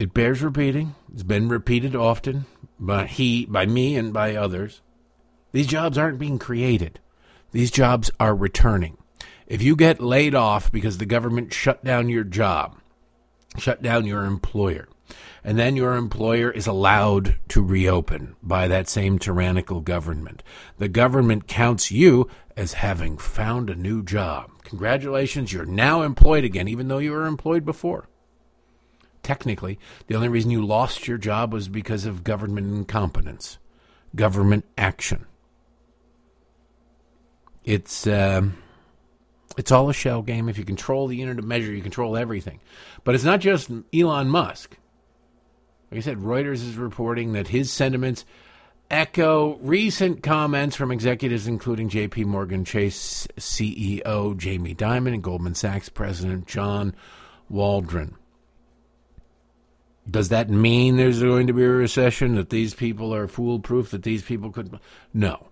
It 0.00 0.12
bears 0.12 0.42
repeating. 0.42 0.96
It's 1.12 1.22
been 1.22 1.48
repeated 1.48 1.94
often 1.94 2.46
by 2.80 3.06
he, 3.06 3.46
by 3.46 3.66
me, 3.66 3.96
and 3.96 4.12
by 4.12 4.34
others. 4.34 4.80
These 5.52 5.68
jobs 5.68 5.96
aren't 5.96 6.18
being 6.18 6.38
created. 6.40 6.98
These 7.52 7.70
jobs 7.70 8.10
are 8.18 8.34
returning. 8.34 8.96
If 9.50 9.62
you 9.62 9.74
get 9.74 10.00
laid 10.00 10.36
off 10.36 10.70
because 10.70 10.98
the 10.98 11.06
government 11.06 11.52
shut 11.52 11.84
down 11.84 12.08
your 12.08 12.22
job, 12.22 12.78
shut 13.58 13.82
down 13.82 14.06
your 14.06 14.24
employer, 14.24 14.88
and 15.42 15.58
then 15.58 15.74
your 15.74 15.96
employer 15.96 16.52
is 16.52 16.68
allowed 16.68 17.40
to 17.48 17.60
reopen 17.60 18.36
by 18.44 18.68
that 18.68 18.88
same 18.88 19.18
tyrannical 19.18 19.80
government, 19.80 20.44
the 20.78 20.86
government 20.86 21.48
counts 21.48 21.90
you 21.90 22.28
as 22.56 22.74
having 22.74 23.18
found 23.18 23.68
a 23.68 23.74
new 23.74 24.04
job. 24.04 24.52
Congratulations, 24.62 25.52
you're 25.52 25.66
now 25.66 26.02
employed 26.02 26.44
again, 26.44 26.68
even 26.68 26.86
though 26.86 26.98
you 26.98 27.10
were 27.10 27.26
employed 27.26 27.64
before. 27.64 28.08
Technically, 29.24 29.80
the 30.06 30.14
only 30.14 30.28
reason 30.28 30.52
you 30.52 30.64
lost 30.64 31.08
your 31.08 31.18
job 31.18 31.52
was 31.52 31.66
because 31.66 32.06
of 32.06 32.22
government 32.22 32.72
incompetence, 32.72 33.58
government 34.14 34.64
action. 34.78 35.26
It's. 37.64 38.06
Uh, 38.06 38.42
it's 39.56 39.72
all 39.72 39.90
a 39.90 39.94
shell 39.94 40.22
game. 40.22 40.48
If 40.48 40.58
you 40.58 40.64
control 40.64 41.06
the 41.06 41.16
unit 41.16 41.38
of 41.38 41.44
measure, 41.44 41.72
you 41.72 41.82
control 41.82 42.16
everything. 42.16 42.60
But 43.04 43.14
it's 43.14 43.24
not 43.24 43.40
just 43.40 43.70
Elon 43.94 44.28
Musk. 44.28 44.76
Like 45.90 45.98
I 45.98 46.02
said, 46.02 46.18
Reuters 46.18 46.66
is 46.66 46.76
reporting 46.76 47.32
that 47.32 47.48
his 47.48 47.72
sentiments 47.72 48.24
echo 48.90 49.56
recent 49.62 50.22
comments 50.22 50.74
from 50.74 50.90
executives 50.90 51.46
including 51.46 51.88
JP 51.88 52.26
Morgan 52.26 52.64
Chase 52.64 53.28
CEO 53.36 54.36
Jamie 54.36 54.74
Dimon 54.74 55.14
and 55.14 55.22
Goldman 55.22 55.54
Sachs 55.54 55.88
President 55.88 56.46
John 56.46 56.94
Waldron. 57.48 58.16
Does 60.08 60.30
that 60.30 60.50
mean 60.50 60.96
there's 60.96 61.22
going 61.22 61.46
to 61.46 61.52
be 61.52 61.62
a 61.62 61.68
recession? 61.68 62.34
That 62.34 62.50
these 62.50 62.74
people 62.74 63.14
are 63.14 63.28
foolproof? 63.28 63.90
That 63.90 64.02
these 64.02 64.22
people 64.22 64.50
could? 64.50 64.78
No, 65.14 65.48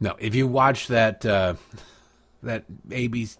no. 0.00 0.16
If 0.18 0.34
you 0.34 0.48
watch 0.48 0.88
that 0.88 1.24
uh, 1.24 1.54
that 2.42 2.64
ABC, 2.88 3.36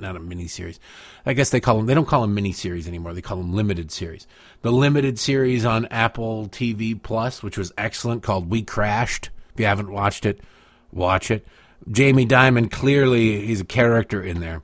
not 0.00 0.16
a 0.16 0.20
mini 0.20 0.46
series. 0.46 0.78
I 1.24 1.32
guess 1.32 1.50
they 1.50 1.60
call 1.60 1.76
them. 1.76 1.86
They 1.86 1.94
don't 1.94 2.08
call 2.08 2.22
them 2.22 2.34
mini 2.34 2.52
series 2.52 2.86
anymore. 2.86 3.14
They 3.14 3.22
call 3.22 3.38
them 3.38 3.54
limited 3.54 3.90
series. 3.90 4.26
The 4.62 4.72
limited 4.72 5.18
series 5.18 5.64
on 5.64 5.86
Apple 5.86 6.48
TV 6.48 7.00
Plus, 7.00 7.42
which 7.42 7.58
was 7.58 7.72
excellent, 7.78 8.22
called 8.22 8.50
"We 8.50 8.62
Crashed." 8.62 9.30
If 9.54 9.60
you 9.60 9.66
haven't 9.66 9.90
watched 9.90 10.26
it, 10.26 10.40
watch 10.92 11.30
it. 11.30 11.46
Jamie 11.90 12.26
Dimon 12.26 12.70
clearly 12.70 13.44
he's 13.46 13.60
a 13.60 13.64
character 13.64 14.22
in 14.22 14.40
there. 14.40 14.62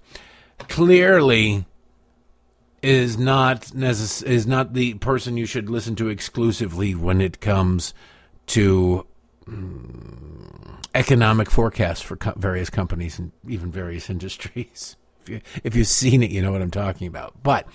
Clearly 0.68 1.66
is 2.82 3.18
not 3.18 3.62
necess- 3.66 4.24
is 4.24 4.46
not 4.46 4.74
the 4.74 4.94
person 4.94 5.36
you 5.36 5.46
should 5.46 5.68
listen 5.68 5.96
to 5.96 6.08
exclusively 6.08 6.94
when 6.94 7.20
it 7.20 7.40
comes 7.40 7.92
to 8.46 9.04
mm, 9.48 10.77
economic 10.98 11.50
forecasts 11.50 12.02
for 12.02 12.16
co- 12.16 12.34
various 12.36 12.70
companies 12.70 13.18
and 13.18 13.32
even 13.46 13.70
various 13.70 14.10
industries. 14.16 14.96
If, 15.22 15.28
you, 15.28 15.40
if 15.64 15.76
you've 15.76 15.86
seen 15.86 16.22
it, 16.22 16.30
you 16.30 16.42
know 16.42 16.52
what 16.52 16.62
I'm 16.62 16.70
talking 16.70 17.06
about. 17.06 17.42
But 17.42 17.66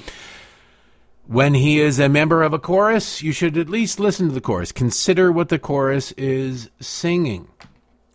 when 1.26 1.54
he 1.54 1.80
is 1.80 2.00
a 2.00 2.10
member 2.10 2.44
of 2.44 2.54
a 2.54 2.60
chorus, 2.60 3.22
you 3.22 3.32
should 3.32 3.58
at 3.58 3.70
least 3.70 4.00
listen 4.00 4.28
to 4.28 4.34
the 4.34 4.42
chorus. 4.42 4.72
Consider 4.72 5.32
what 5.32 5.50
the 5.50 5.60
chorus 5.60 6.12
is 6.14 6.70
singing. 6.80 7.48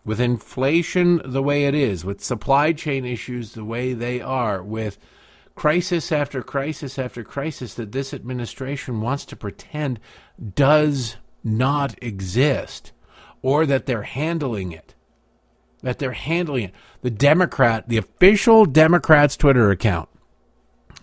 With 0.05 0.21
inflation 0.21 1.21
the 1.25 1.43
way 1.43 1.65
it 1.65 1.75
is, 1.75 2.05
with 2.05 2.23
supply 2.23 2.71
chain 2.73 3.05
issues 3.05 3.53
the 3.53 3.65
way 3.65 3.93
they 3.93 4.21
are, 4.21 4.63
with 4.63 4.97
crisis 5.55 6.11
after 6.11 6.41
crisis 6.41 6.97
after 6.97 7.23
crisis 7.23 7.73
that 7.73 7.91
this 7.91 8.13
administration 8.13 9.01
wants 9.01 9.25
to 9.25 9.35
pretend 9.35 9.99
does 10.55 11.17
not 11.43 12.01
exist 12.01 12.91
or 13.41 13.65
that 13.65 13.85
they're 13.85 14.03
handling 14.03 14.71
it. 14.71 14.95
That 15.81 15.99
they're 15.99 16.11
handling 16.11 16.65
it. 16.65 16.73
The 17.01 17.09
Democrat, 17.09 17.87
the 17.87 17.97
official 17.97 18.65
Democrats 18.65 19.37
Twitter 19.37 19.71
account, 19.71 20.09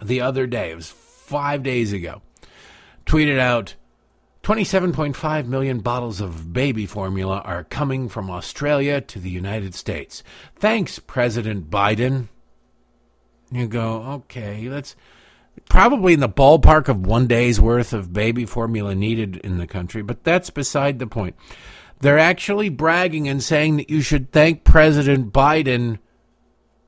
the 0.02 0.20
other 0.20 0.46
day, 0.46 0.70
it 0.70 0.76
was 0.76 0.90
five 0.90 1.62
days 1.62 1.92
ago, 1.92 2.20
tweeted 3.06 3.38
out 3.38 3.74
27.5 4.46 5.46
million 5.46 5.80
bottles 5.80 6.20
of 6.20 6.52
baby 6.52 6.86
formula 6.86 7.42
are 7.44 7.64
coming 7.64 8.08
from 8.08 8.30
Australia 8.30 9.00
to 9.00 9.18
the 9.18 9.28
United 9.28 9.74
States. 9.74 10.22
Thanks, 10.54 11.00
President 11.00 11.68
Biden. 11.68 12.28
You 13.50 13.66
go, 13.66 14.02
okay, 14.02 14.68
that's 14.68 14.94
probably 15.68 16.12
in 16.12 16.20
the 16.20 16.28
ballpark 16.28 16.88
of 16.88 17.06
one 17.06 17.26
day's 17.26 17.60
worth 17.60 17.92
of 17.92 18.12
baby 18.12 18.44
formula 18.44 18.94
needed 18.94 19.36
in 19.38 19.58
the 19.58 19.66
country, 19.66 20.02
but 20.02 20.22
that's 20.22 20.50
beside 20.50 20.98
the 20.98 21.06
point. 21.08 21.34
They're 22.00 22.18
actually 22.18 22.68
bragging 22.68 23.28
and 23.28 23.42
saying 23.42 23.76
that 23.76 23.90
you 23.90 24.00
should 24.00 24.30
thank 24.30 24.64
President 24.64 25.32
Biden 25.32 25.98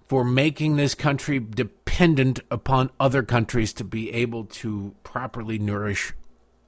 for 0.08 0.24
making 0.24 0.76
this 0.76 0.94
country 0.94 1.38
dependent 1.38 2.40
upon 2.50 2.90
other 2.98 3.22
countries 3.22 3.72
to 3.74 3.84
be 3.84 4.12
able 4.12 4.44
to 4.44 4.94
properly 5.02 5.58
nourish 5.58 6.14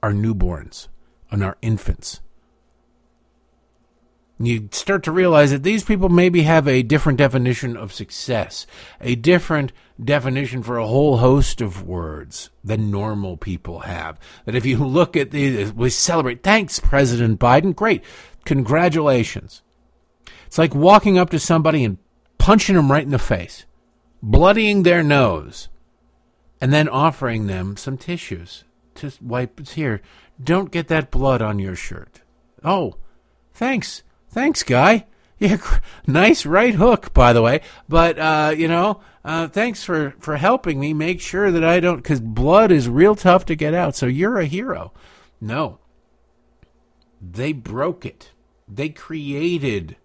our 0.03 0.13
newborns 0.13 0.87
and 1.29 1.43
our 1.43 1.57
infants. 1.61 2.21
You 4.39 4.69
start 4.71 5.03
to 5.03 5.11
realize 5.11 5.51
that 5.51 5.61
these 5.61 5.83
people 5.83 6.09
maybe 6.09 6.41
have 6.43 6.67
a 6.67 6.81
different 6.81 7.19
definition 7.19 7.77
of 7.77 7.93
success, 7.93 8.65
a 8.99 9.13
different 9.13 9.71
definition 10.03 10.63
for 10.63 10.77
a 10.77 10.87
whole 10.87 11.17
host 11.17 11.61
of 11.61 11.83
words 11.83 12.49
than 12.63 12.89
normal 12.89 13.37
people 13.37 13.81
have. 13.81 14.19
That 14.45 14.55
if 14.55 14.65
you 14.65 14.83
look 14.83 15.15
at 15.15 15.29
these, 15.29 15.71
we 15.71 15.91
celebrate, 15.91 16.41
thanks, 16.41 16.79
President 16.79 17.39
Biden, 17.39 17.75
great. 17.75 18.03
Congratulations. 18.45 19.61
It's 20.47 20.57
like 20.57 20.75
walking 20.75 21.17
up 21.17 21.29
to 21.29 21.39
somebody 21.39 21.83
and 21.83 21.97
punching 22.37 22.75
them 22.75 22.91
right 22.91 23.03
in 23.03 23.11
the 23.11 23.19
face, 23.19 23.65
bloodying 24.21 24.83
their 24.83 25.03
nose, 25.03 25.69
and 26.59 26.73
then 26.73 26.89
offering 26.89 27.47
them 27.47 27.77
some 27.77 27.97
tissues 27.97 28.63
to 28.95 29.11
wipe 29.21 29.59
it 29.59 29.69
here. 29.69 30.01
Don't 30.43 30.71
get 30.71 30.87
that 30.89 31.11
blood 31.11 31.41
on 31.41 31.59
your 31.59 31.75
shirt. 31.75 32.21
Oh, 32.63 32.95
thanks. 33.53 34.03
Thanks, 34.29 34.63
guy. 34.63 35.05
Yeah, 35.41 35.57
nice 36.05 36.45
right 36.45 36.75
hook, 36.75 37.15
by 37.15 37.33
the 37.33 37.41
way. 37.41 37.61
But 37.89 38.19
uh, 38.19 38.53
you 38.55 38.67
know, 38.67 39.01
uh, 39.25 39.47
thanks 39.47 39.83
for 39.83 40.13
for 40.19 40.35
helping 40.35 40.79
me 40.79 40.93
make 40.93 41.19
sure 41.19 41.49
that 41.49 41.63
I 41.63 41.79
don't, 41.79 41.95
because 41.95 42.19
blood 42.19 42.71
is 42.71 42.87
real 42.87 43.15
tough 43.15 43.45
to 43.45 43.55
get 43.55 43.73
out. 43.73 43.95
So 43.95 44.05
you're 44.05 44.37
a 44.37 44.45
hero. 44.45 44.93
No, 45.41 45.79
they 47.19 47.53
broke 47.53 48.05
it. 48.05 48.30
They 48.73 48.89
created 48.89 49.97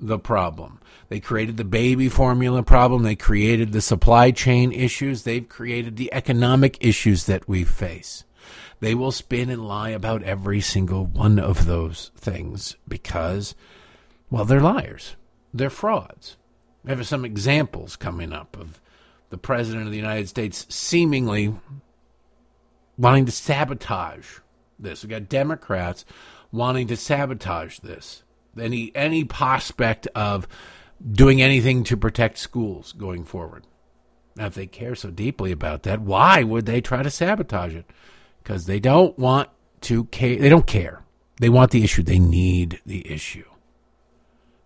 the 0.00 0.18
problem. 0.18 0.80
They 1.08 1.20
created 1.20 1.56
the 1.56 1.64
baby 1.64 2.08
formula 2.08 2.62
problem. 2.62 3.02
They 3.02 3.16
created 3.16 3.72
the 3.72 3.80
supply 3.80 4.30
chain 4.30 4.72
issues. 4.72 5.22
They've 5.22 5.48
created 5.48 5.96
the 5.96 6.12
economic 6.12 6.78
issues 6.80 7.26
that 7.26 7.48
we 7.48 7.64
face. 7.64 8.24
They 8.80 8.94
will 8.94 9.12
spin 9.12 9.50
and 9.50 9.66
lie 9.66 9.90
about 9.90 10.22
every 10.22 10.60
single 10.60 11.06
one 11.06 11.38
of 11.38 11.66
those 11.66 12.10
things 12.16 12.76
because, 12.88 13.54
well, 14.30 14.44
they're 14.44 14.60
liars. 14.60 15.16
They're 15.52 15.70
frauds. 15.70 16.36
I 16.86 16.90
have 16.90 17.06
some 17.06 17.24
examples 17.24 17.96
coming 17.96 18.32
up 18.32 18.56
of 18.56 18.80
the 19.30 19.38
President 19.38 19.86
of 19.86 19.90
the 19.90 19.98
United 19.98 20.28
States 20.28 20.66
seemingly 20.68 21.54
wanting 22.96 23.26
to 23.26 23.32
sabotage 23.32 24.38
this. 24.78 25.02
We've 25.02 25.10
got 25.10 25.28
Democrats 25.28 26.04
wanting 26.52 26.86
to 26.88 26.96
sabotage 26.96 27.78
this. 27.78 28.22
Any 28.58 28.92
any 28.94 29.24
prospect 29.24 30.06
of 30.14 30.48
doing 31.06 31.42
anything 31.42 31.84
to 31.84 31.96
protect 31.96 32.38
schools 32.38 32.92
going 32.92 33.24
forward. 33.24 33.66
Now, 34.36 34.46
if 34.46 34.54
they 34.54 34.66
care 34.66 34.94
so 34.94 35.10
deeply 35.10 35.52
about 35.52 35.82
that, 35.84 36.00
why 36.00 36.42
would 36.42 36.66
they 36.66 36.80
try 36.80 37.02
to 37.02 37.10
sabotage 37.10 37.74
it? 37.74 37.90
Because 38.42 38.66
they 38.66 38.80
don't 38.80 39.18
want 39.18 39.48
to 39.82 40.04
care. 40.04 40.36
They 40.36 40.48
don't 40.48 40.66
care. 40.66 41.02
They 41.38 41.48
want 41.48 41.70
the 41.70 41.84
issue. 41.84 42.02
They 42.02 42.18
need 42.18 42.80
the 42.86 43.10
issue. 43.10 43.44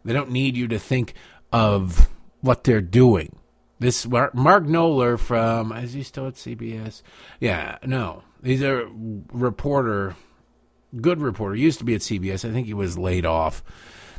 They 0.04 0.12
don't 0.12 0.30
need 0.30 0.56
you 0.56 0.68
to 0.68 0.78
think 0.78 1.14
of 1.52 2.08
what 2.40 2.64
they're 2.64 2.80
doing. 2.80 3.36
This 3.78 4.06
Mark 4.06 4.34
Knoller 4.34 5.18
from 5.18 5.72
is 5.72 5.92
he 5.94 6.02
still 6.02 6.26
at 6.26 6.34
CBS? 6.34 7.02
Yeah, 7.38 7.78
no, 7.84 8.22
he's 8.44 8.62
a 8.62 8.86
reporter, 9.32 10.16
good 11.00 11.20
reporter. 11.20 11.54
Used 11.54 11.78
to 11.78 11.84
be 11.84 11.94
at 11.94 12.00
CBS. 12.00 12.48
I 12.48 12.52
think 12.52 12.66
he 12.66 12.74
was 12.74 12.98
laid 12.98 13.26
off 13.26 13.62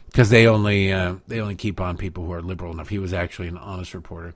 because 0.08 0.30
they 0.30 0.48
only 0.48 0.92
uh, 0.92 1.16
they 1.28 1.40
only 1.40 1.56
keep 1.56 1.80
on 1.80 1.98
people 1.98 2.26
who 2.26 2.34
are 2.34 2.42
liberal 2.42 2.74
enough. 2.74 2.90
He 2.90 3.00
was 3.00 3.14
actually 3.14 3.48
an 3.48 3.58
honest 3.58 3.94
reporter. 3.94 4.34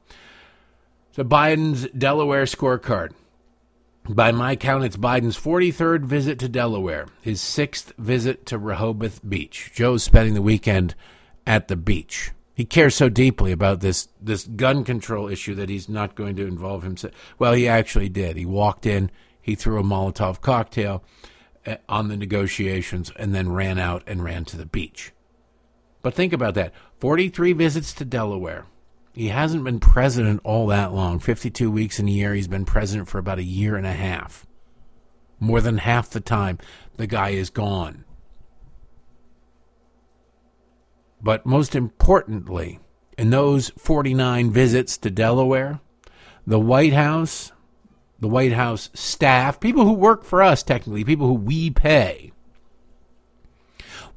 So 1.11 1.23
Biden's 1.23 1.87
Delaware 1.97 2.45
scorecard. 2.45 3.11
By 4.07 4.31
my 4.31 4.55
count, 4.55 4.83
it's 4.83 4.97
Biden's 4.97 5.37
43rd 5.37 6.01
visit 6.05 6.37
to 6.39 6.49
Delaware, 6.49 7.07
his 7.21 7.41
sixth 7.41 7.91
visit 7.97 8.45
to 8.47 8.59
Rehoboth 8.59 9.27
Beach. 9.27 9.71
Joe's 9.73 10.03
spending 10.03 10.35
the 10.35 10.43
weekend 10.43 10.93
at 11.47 11.69
the 11.69 11.75
beach. 11.75 12.31
He 12.53 12.65
cares 12.65 12.93
so 12.95 13.09
deeply 13.09 13.51
about 13.51 13.79
this 13.79 14.07
this 14.21 14.45
gun 14.45 14.83
control 14.83 15.27
issue 15.27 15.55
that 15.55 15.69
he's 15.69 15.89
not 15.89 16.15
going 16.15 16.35
to 16.35 16.45
involve 16.45 16.83
himself. 16.83 17.13
Well, 17.39 17.53
he 17.53 17.67
actually 17.67 18.09
did. 18.09 18.37
He 18.37 18.45
walked 18.45 18.85
in, 18.85 19.09
he 19.41 19.55
threw 19.55 19.79
a 19.79 19.83
Molotov 19.83 20.39
cocktail 20.39 21.03
Eh, 21.65 21.77
on 21.89 22.09
the 22.09 22.17
negotiations, 22.17 23.11
and 23.15 23.33
then 23.33 23.51
ran 23.51 23.79
out 23.79 24.03
and 24.05 24.23
ran 24.23 24.45
to 24.45 24.57
the 24.57 24.67
beach. 24.67 25.11
But 26.03 26.13
think 26.13 26.31
about 26.31 26.53
that 26.53 26.73
43 26.99 27.53
visits 27.53 27.91
to 27.93 28.05
Delaware. 28.05 28.67
He 29.13 29.29
hasn't 29.29 29.63
been 29.63 29.79
president 29.79 30.41
all 30.43 30.67
that 30.67 30.93
long 30.93 31.19
52 31.19 31.71
weeks 31.71 31.99
in 31.99 32.07
a 32.07 32.11
year. 32.11 32.35
He's 32.35 32.47
been 32.47 32.65
president 32.65 33.07
for 33.07 33.17
about 33.17 33.39
a 33.39 33.43
year 33.43 33.75
and 33.75 33.87
a 33.87 33.93
half. 33.93 34.45
More 35.39 35.61
than 35.61 35.79
half 35.79 36.09
the 36.09 36.19
time, 36.19 36.59
the 36.97 37.07
guy 37.07 37.29
is 37.29 37.49
gone. 37.49 38.05
But 41.21 41.45
most 41.45 41.75
importantly, 41.75 42.79
in 43.17 43.31
those 43.31 43.69
49 43.77 44.51
visits 44.51 44.97
to 44.99 45.09
Delaware, 45.09 45.79
the 46.45 46.59
White 46.59 46.93
House, 46.93 47.51
the 48.19 48.27
White 48.27 48.53
House 48.53 48.89
staff, 48.93 49.59
people 49.59 49.85
who 49.85 49.93
work 49.93 50.23
for 50.23 50.41
us 50.41 50.63
technically, 50.63 51.03
people 51.03 51.27
who 51.27 51.33
we 51.33 51.69
pay, 51.69 52.31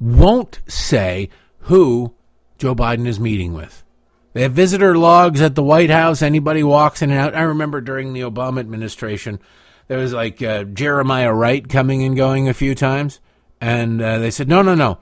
won't 0.00 0.60
say 0.66 1.28
who 1.62 2.14
Joe 2.58 2.74
Biden 2.74 3.06
is 3.06 3.18
meeting 3.18 3.54
with. 3.54 3.84
They 4.32 4.42
have 4.42 4.52
visitor 4.52 4.96
logs 4.96 5.40
at 5.40 5.54
the 5.54 5.62
White 5.62 5.90
House. 5.90 6.22
Anybody 6.22 6.62
walks 6.62 7.02
in 7.02 7.10
and 7.10 7.18
out. 7.18 7.34
I 7.34 7.42
remember 7.42 7.80
during 7.80 8.12
the 8.12 8.20
Obama 8.20 8.60
administration, 8.60 9.40
there 9.88 9.98
was 9.98 10.12
like 10.12 10.42
uh, 10.42 10.64
Jeremiah 10.64 11.32
Wright 11.32 11.66
coming 11.68 12.04
and 12.04 12.16
going 12.16 12.48
a 12.48 12.54
few 12.54 12.74
times. 12.74 13.20
And 13.60 14.00
uh, 14.00 14.18
they 14.18 14.30
said, 14.30 14.48
no, 14.48 14.62
no, 14.62 14.74
no. 14.74 14.98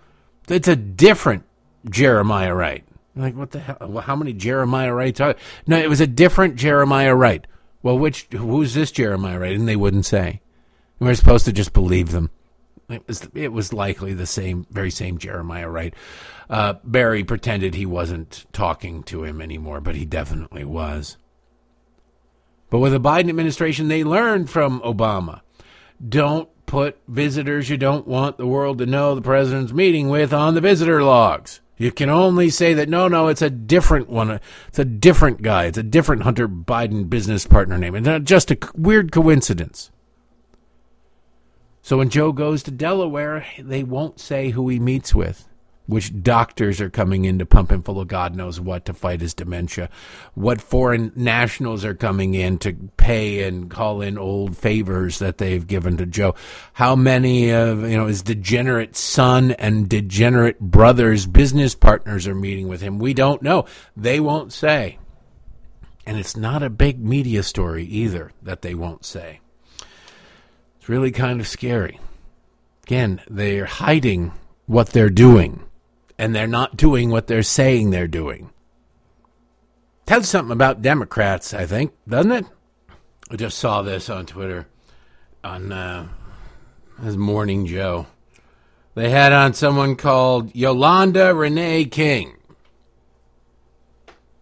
It's 0.48 0.68
a 0.68 0.76
different 0.76 1.44
Jeremiah 1.90 2.54
Wright. 2.54 2.84
I'm 3.14 3.22
like, 3.22 3.34
what 3.34 3.50
the 3.50 3.58
hell? 3.58 3.78
Well, 3.80 4.02
how 4.02 4.16
many 4.16 4.32
Jeremiah 4.32 4.94
Wrights 4.94 5.20
are 5.20 5.34
No, 5.66 5.78
it 5.78 5.88
was 5.88 6.00
a 6.00 6.06
different 6.06 6.56
Jeremiah 6.56 7.14
Wright. 7.14 7.46
Well, 7.82 7.98
which 7.98 8.26
who's 8.32 8.74
this 8.74 8.90
Jeremiah 8.90 9.38
Wright? 9.38 9.54
And 9.54 9.68
they 9.68 9.76
wouldn't 9.76 10.06
say. 10.06 10.40
We 10.98 11.06
we're 11.06 11.14
supposed 11.14 11.44
to 11.44 11.52
just 11.52 11.72
believe 11.72 12.10
them. 12.10 12.30
It 12.88 13.06
was 13.06 13.28
it 13.34 13.52
was 13.52 13.72
likely 13.72 14.14
the 14.14 14.26
same, 14.26 14.66
very 14.70 14.90
same 14.90 15.18
Jeremiah 15.18 15.68
Wright. 15.68 15.94
Uh, 16.48 16.74
Barry 16.84 17.24
pretended 17.24 17.74
he 17.74 17.86
wasn't 17.86 18.46
talking 18.52 19.02
to 19.04 19.24
him 19.24 19.40
anymore, 19.40 19.80
but 19.80 19.96
he 19.96 20.04
definitely 20.04 20.64
was. 20.64 21.16
But 22.70 22.78
with 22.78 22.92
the 22.92 23.00
Biden 23.00 23.28
administration, 23.28 23.88
they 23.88 24.04
learned 24.04 24.50
from 24.50 24.80
Obama. 24.80 25.40
Don't 26.06 26.48
put 26.66 26.98
visitors 27.08 27.70
you 27.70 27.76
don't 27.76 28.06
want 28.06 28.38
the 28.38 28.46
world 28.46 28.78
to 28.78 28.86
know 28.86 29.14
the 29.14 29.22
president's 29.22 29.72
meeting 29.72 30.08
with 30.08 30.32
on 30.32 30.54
the 30.54 30.60
visitor 30.60 31.02
logs. 31.02 31.60
You 31.78 31.92
can 31.92 32.08
only 32.08 32.48
say 32.48 32.72
that 32.74 32.88
no, 32.88 33.06
no, 33.06 33.28
it's 33.28 33.42
a 33.42 33.50
different 33.50 34.08
one. 34.08 34.40
It's 34.68 34.78
a 34.78 34.84
different 34.84 35.42
guy. 35.42 35.64
It's 35.64 35.78
a 35.78 35.82
different 35.82 36.22
Hunter 36.22 36.48
Biden 36.48 37.10
business 37.10 37.46
partner 37.46 37.76
name. 37.76 37.94
It's 37.94 38.06
not 38.06 38.24
just 38.24 38.50
a 38.50 38.58
weird 38.74 39.12
coincidence. 39.12 39.90
So 41.82 41.98
when 41.98 42.08
Joe 42.08 42.32
goes 42.32 42.62
to 42.64 42.70
Delaware, 42.70 43.46
they 43.58 43.82
won't 43.84 44.18
say 44.18 44.50
who 44.50 44.68
he 44.68 44.80
meets 44.80 45.14
with 45.14 45.48
which 45.86 46.22
doctors 46.22 46.80
are 46.80 46.90
coming 46.90 47.24
in 47.24 47.38
to 47.38 47.46
pump 47.46 47.70
him 47.70 47.82
full 47.82 48.00
of 48.00 48.08
God 48.08 48.34
knows 48.34 48.60
what 48.60 48.84
to 48.86 48.94
fight 48.94 49.20
his 49.20 49.34
dementia, 49.34 49.88
what 50.34 50.60
foreign 50.60 51.12
nationals 51.14 51.84
are 51.84 51.94
coming 51.94 52.34
in 52.34 52.58
to 52.58 52.74
pay 52.96 53.44
and 53.44 53.70
call 53.70 54.00
in 54.00 54.18
old 54.18 54.56
favors 54.56 55.18
that 55.20 55.38
they've 55.38 55.66
given 55.66 55.96
to 55.96 56.06
Joe, 56.06 56.34
how 56.72 56.96
many 56.96 57.50
of 57.50 57.82
you 57.82 57.96
know 57.96 58.06
his 58.06 58.22
degenerate 58.22 58.96
son 58.96 59.52
and 59.52 59.88
degenerate 59.88 60.60
brother's 60.60 61.26
business 61.26 61.74
partners 61.74 62.26
are 62.26 62.34
meeting 62.34 62.68
with 62.68 62.80
him. 62.80 62.98
We 62.98 63.14
don't 63.14 63.42
know. 63.42 63.66
They 63.96 64.20
won't 64.20 64.52
say. 64.52 64.98
And 66.06 66.16
it's 66.18 66.36
not 66.36 66.62
a 66.62 66.70
big 66.70 67.04
media 67.04 67.42
story 67.42 67.84
either 67.84 68.30
that 68.42 68.62
they 68.62 68.74
won't 68.74 69.04
say. 69.04 69.40
It's 70.78 70.88
really 70.88 71.10
kind 71.10 71.40
of 71.40 71.48
scary. 71.48 71.98
Again, 72.84 73.20
they're 73.28 73.64
hiding 73.64 74.32
what 74.66 74.90
they're 74.90 75.10
doing 75.10 75.64
and 76.18 76.34
they're 76.34 76.46
not 76.46 76.76
doing 76.76 77.10
what 77.10 77.26
they're 77.26 77.42
saying 77.42 77.90
they're 77.90 78.08
doing. 78.08 78.50
Tells 80.06 80.28
something 80.28 80.52
about 80.52 80.82
Democrats, 80.82 81.52
I 81.52 81.66
think, 81.66 81.92
doesn't 82.08 82.32
it? 82.32 82.46
I 83.30 83.36
just 83.36 83.58
saw 83.58 83.82
this 83.82 84.08
on 84.08 84.26
Twitter 84.26 84.66
on 85.42 85.72
uh, 85.72 86.08
Morning 87.00 87.66
Joe. 87.66 88.06
They 88.94 89.10
had 89.10 89.32
on 89.32 89.52
someone 89.52 89.96
called 89.96 90.54
Yolanda 90.54 91.34
Renee 91.34 91.84
King. 91.86 92.36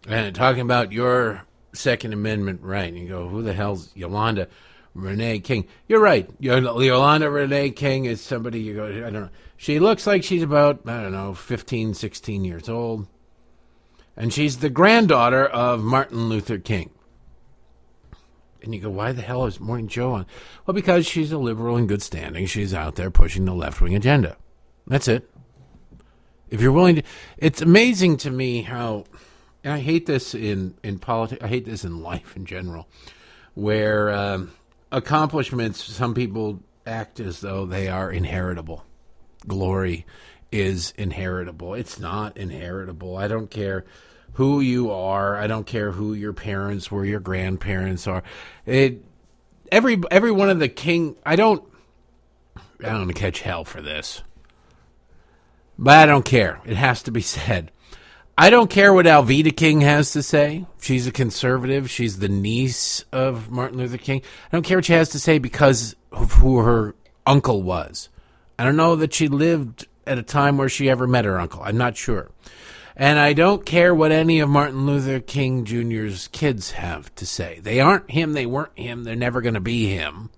And 0.06 0.34
talking 0.34 0.60
about 0.60 0.92
your 0.92 1.42
Second 1.72 2.12
Amendment 2.12 2.60
right. 2.62 2.88
And 2.88 2.98
you 2.98 3.08
go, 3.08 3.28
who 3.28 3.42
the 3.42 3.54
hell's 3.54 3.90
Yolanda 3.94 4.48
Renee 4.94 5.40
King? 5.40 5.66
You're 5.88 6.00
right. 6.00 6.30
Yolanda 6.38 7.30
Renee 7.30 7.70
King 7.70 8.04
is 8.04 8.20
somebody 8.20 8.60
you 8.60 8.74
go, 8.74 8.86
I 8.86 9.10
don't 9.10 9.12
know. 9.12 9.28
She 9.56 9.78
looks 9.78 10.06
like 10.06 10.22
she's 10.22 10.42
about, 10.42 10.80
I 10.86 11.02
don't 11.02 11.12
know, 11.12 11.34
15, 11.34 11.94
16 11.94 12.44
years 12.44 12.68
old. 12.68 13.06
And 14.16 14.32
she's 14.32 14.58
the 14.58 14.70
granddaughter 14.70 15.44
of 15.44 15.82
Martin 15.82 16.28
Luther 16.28 16.58
King. 16.58 16.90
And 18.62 18.74
you 18.74 18.80
go, 18.80 18.90
why 18.90 19.12
the 19.12 19.22
hell 19.22 19.44
is 19.44 19.60
Morning 19.60 19.88
Joe 19.88 20.12
on? 20.12 20.26
Well, 20.64 20.74
because 20.74 21.06
she's 21.06 21.32
a 21.32 21.38
liberal 21.38 21.76
in 21.76 21.86
good 21.86 22.02
standing. 22.02 22.46
She's 22.46 22.72
out 22.72 22.94
there 22.94 23.10
pushing 23.10 23.44
the 23.44 23.54
left 23.54 23.80
wing 23.80 23.94
agenda. 23.94 24.36
That's 24.86 25.08
it. 25.08 25.28
If 26.50 26.60
you're 26.60 26.72
willing 26.72 26.96
to, 26.96 27.02
it's 27.36 27.60
amazing 27.60 28.18
to 28.18 28.30
me 28.30 28.62
how, 28.62 29.04
and 29.62 29.72
I 29.72 29.80
hate 29.80 30.06
this 30.06 30.34
in, 30.34 30.76
in 30.82 30.98
politics, 30.98 31.42
I 31.42 31.48
hate 31.48 31.64
this 31.64 31.84
in 31.84 32.00
life 32.00 32.36
in 32.36 32.46
general, 32.46 32.88
where 33.54 34.10
um, 34.10 34.52
accomplishments, 34.92 35.82
some 35.82 36.14
people 36.14 36.60
act 36.86 37.20
as 37.20 37.40
though 37.40 37.66
they 37.66 37.88
are 37.88 38.10
inheritable 38.10 38.82
glory 39.46 40.06
is 40.50 40.92
inheritable. 40.96 41.74
It's 41.74 41.98
not 41.98 42.36
inheritable. 42.36 43.16
I 43.16 43.28
don't 43.28 43.50
care 43.50 43.84
who 44.34 44.60
you 44.60 44.90
are. 44.90 45.36
I 45.36 45.46
don't 45.46 45.66
care 45.66 45.92
who 45.92 46.14
your 46.14 46.32
parents 46.32 46.90
were, 46.90 47.04
your 47.04 47.20
grandparents 47.20 48.06
are. 48.06 48.22
It 48.66 49.04
every 49.70 50.00
every 50.10 50.30
one 50.30 50.50
of 50.50 50.58
the 50.58 50.68
king. 50.68 51.16
I 51.24 51.36
don't. 51.36 51.62
I 52.80 52.90
don't 52.90 53.12
catch 53.14 53.40
hell 53.40 53.64
for 53.64 53.80
this, 53.80 54.22
but 55.78 55.96
I 55.96 56.06
don't 56.06 56.24
care. 56.24 56.60
It 56.64 56.76
has 56.76 57.02
to 57.04 57.10
be 57.10 57.20
said. 57.20 57.70
I 58.36 58.50
don't 58.50 58.68
care 58.68 58.92
what 58.92 59.06
Alveda 59.06 59.56
King 59.56 59.80
has 59.82 60.12
to 60.12 60.22
say. 60.22 60.66
She's 60.80 61.06
a 61.06 61.12
conservative. 61.12 61.88
She's 61.88 62.18
the 62.18 62.28
niece 62.28 63.04
of 63.12 63.48
Martin 63.48 63.78
Luther 63.78 63.96
King. 63.96 64.22
I 64.50 64.56
don't 64.56 64.64
care 64.64 64.78
what 64.78 64.86
she 64.86 64.92
has 64.92 65.10
to 65.10 65.20
say 65.20 65.38
because 65.38 65.94
of 66.10 66.32
who 66.32 66.58
her 66.58 66.96
uncle 67.24 67.62
was. 67.62 68.08
I 68.58 68.64
don't 68.64 68.76
know 68.76 68.96
that 68.96 69.14
she 69.14 69.28
lived 69.28 69.86
at 70.04 70.18
a 70.18 70.22
time 70.22 70.58
where 70.58 70.68
she 70.68 70.90
ever 70.90 71.06
met 71.06 71.24
her 71.24 71.38
uncle. 71.38 71.62
I'm 71.62 71.76
not 71.76 71.96
sure. 71.96 72.30
And 72.96 73.20
I 73.20 73.34
don't 73.34 73.64
care 73.64 73.94
what 73.94 74.10
any 74.10 74.40
of 74.40 74.48
Martin 74.48 74.84
Luther 74.84 75.20
King 75.20 75.64
Jr.'s 75.64 76.28
kids 76.28 76.72
have 76.72 77.14
to 77.16 77.26
say. 77.26 77.60
They 77.62 77.80
aren't 77.80 78.10
him, 78.10 78.32
they 78.32 78.46
weren't 78.46 78.76
him, 78.76 79.04
they're 79.04 79.16
never 79.16 79.42
going 79.42 79.54
to 79.54 79.60
be 79.60 79.88
him. 79.88 80.30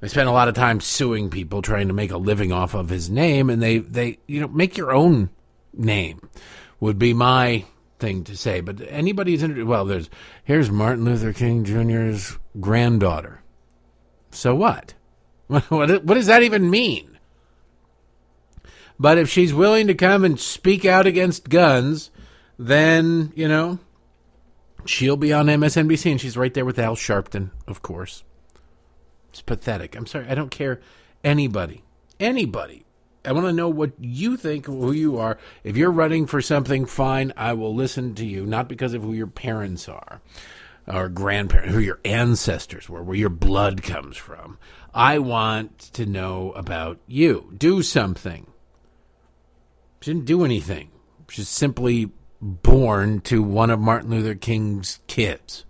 They 0.00 0.08
spend 0.08 0.28
a 0.28 0.32
lot 0.32 0.48
of 0.48 0.54
time 0.54 0.80
suing 0.80 1.28
people 1.28 1.60
trying 1.60 1.88
to 1.88 1.94
make 1.94 2.12
a 2.12 2.18
living 2.18 2.52
off 2.52 2.74
of 2.74 2.88
his 2.88 3.10
name, 3.10 3.50
and 3.50 3.60
they, 3.60 3.78
they 3.78 4.18
you 4.28 4.40
know, 4.40 4.48
make 4.48 4.76
your 4.76 4.92
own 4.92 5.30
name 5.72 6.20
would 6.80 6.98
be 6.98 7.14
my 7.14 7.64
thing 7.98 8.24
to 8.24 8.36
say. 8.36 8.60
But 8.60 8.80
anybody's 8.88 9.42
interested, 9.42 9.66
well, 9.66 9.84
there's 9.84 10.10
here's 10.44 10.70
Martin 10.70 11.04
Luther 11.04 11.32
King 11.32 11.64
Jr.'s 11.64 12.38
granddaughter. 12.60 13.42
So 14.30 14.54
what? 14.54 14.94
What, 15.48 15.70
what 15.70 16.14
does 16.14 16.26
that 16.26 16.42
even 16.42 16.68
mean? 16.68 17.18
But 18.98 19.16
if 19.16 19.30
she's 19.30 19.54
willing 19.54 19.86
to 19.86 19.94
come 19.94 20.22
and 20.22 20.38
speak 20.38 20.84
out 20.84 21.06
against 21.06 21.48
guns, 21.48 22.10
then, 22.58 23.32
you 23.34 23.48
know, 23.48 23.78
she'll 24.84 25.16
be 25.16 25.32
on 25.32 25.46
MSNBC 25.46 26.10
and 26.10 26.20
she's 26.20 26.36
right 26.36 26.52
there 26.52 26.66
with 26.66 26.78
Al 26.78 26.96
Sharpton, 26.96 27.50
of 27.66 27.80
course. 27.80 28.24
It's 29.30 29.40
pathetic. 29.40 29.94
I'm 29.96 30.06
sorry. 30.06 30.26
I 30.28 30.34
don't 30.34 30.50
care 30.50 30.80
anybody. 31.22 31.82
Anybody. 32.18 32.84
I 33.28 33.32
want 33.32 33.46
to 33.46 33.52
know 33.52 33.68
what 33.68 33.92
you 34.00 34.38
think, 34.38 34.64
who 34.64 34.90
you 34.90 35.18
are. 35.18 35.36
If 35.62 35.76
you're 35.76 35.90
running 35.90 36.26
for 36.26 36.40
something, 36.40 36.86
fine. 36.86 37.34
I 37.36 37.52
will 37.52 37.74
listen 37.74 38.14
to 38.14 38.24
you, 38.24 38.46
not 38.46 38.70
because 38.70 38.94
of 38.94 39.02
who 39.02 39.12
your 39.12 39.26
parents 39.26 39.86
are 39.86 40.22
or 40.86 41.10
grandparents, 41.10 41.74
who 41.74 41.80
your 41.80 42.00
ancestors 42.06 42.88
were, 42.88 43.02
where 43.02 43.16
your 43.16 43.28
blood 43.28 43.82
comes 43.82 44.16
from. 44.16 44.56
I 44.94 45.18
want 45.18 45.78
to 45.92 46.06
know 46.06 46.52
about 46.52 47.00
you. 47.06 47.52
Do 47.54 47.82
something. 47.82 48.46
She 50.00 50.12
didn't 50.12 50.24
do 50.24 50.42
anything. 50.42 50.90
She's 51.28 51.50
simply 51.50 52.10
born 52.40 53.20
to 53.22 53.42
one 53.42 53.68
of 53.68 53.78
Martin 53.78 54.08
Luther 54.08 54.36
King's 54.36 55.00
kids. 55.06 55.66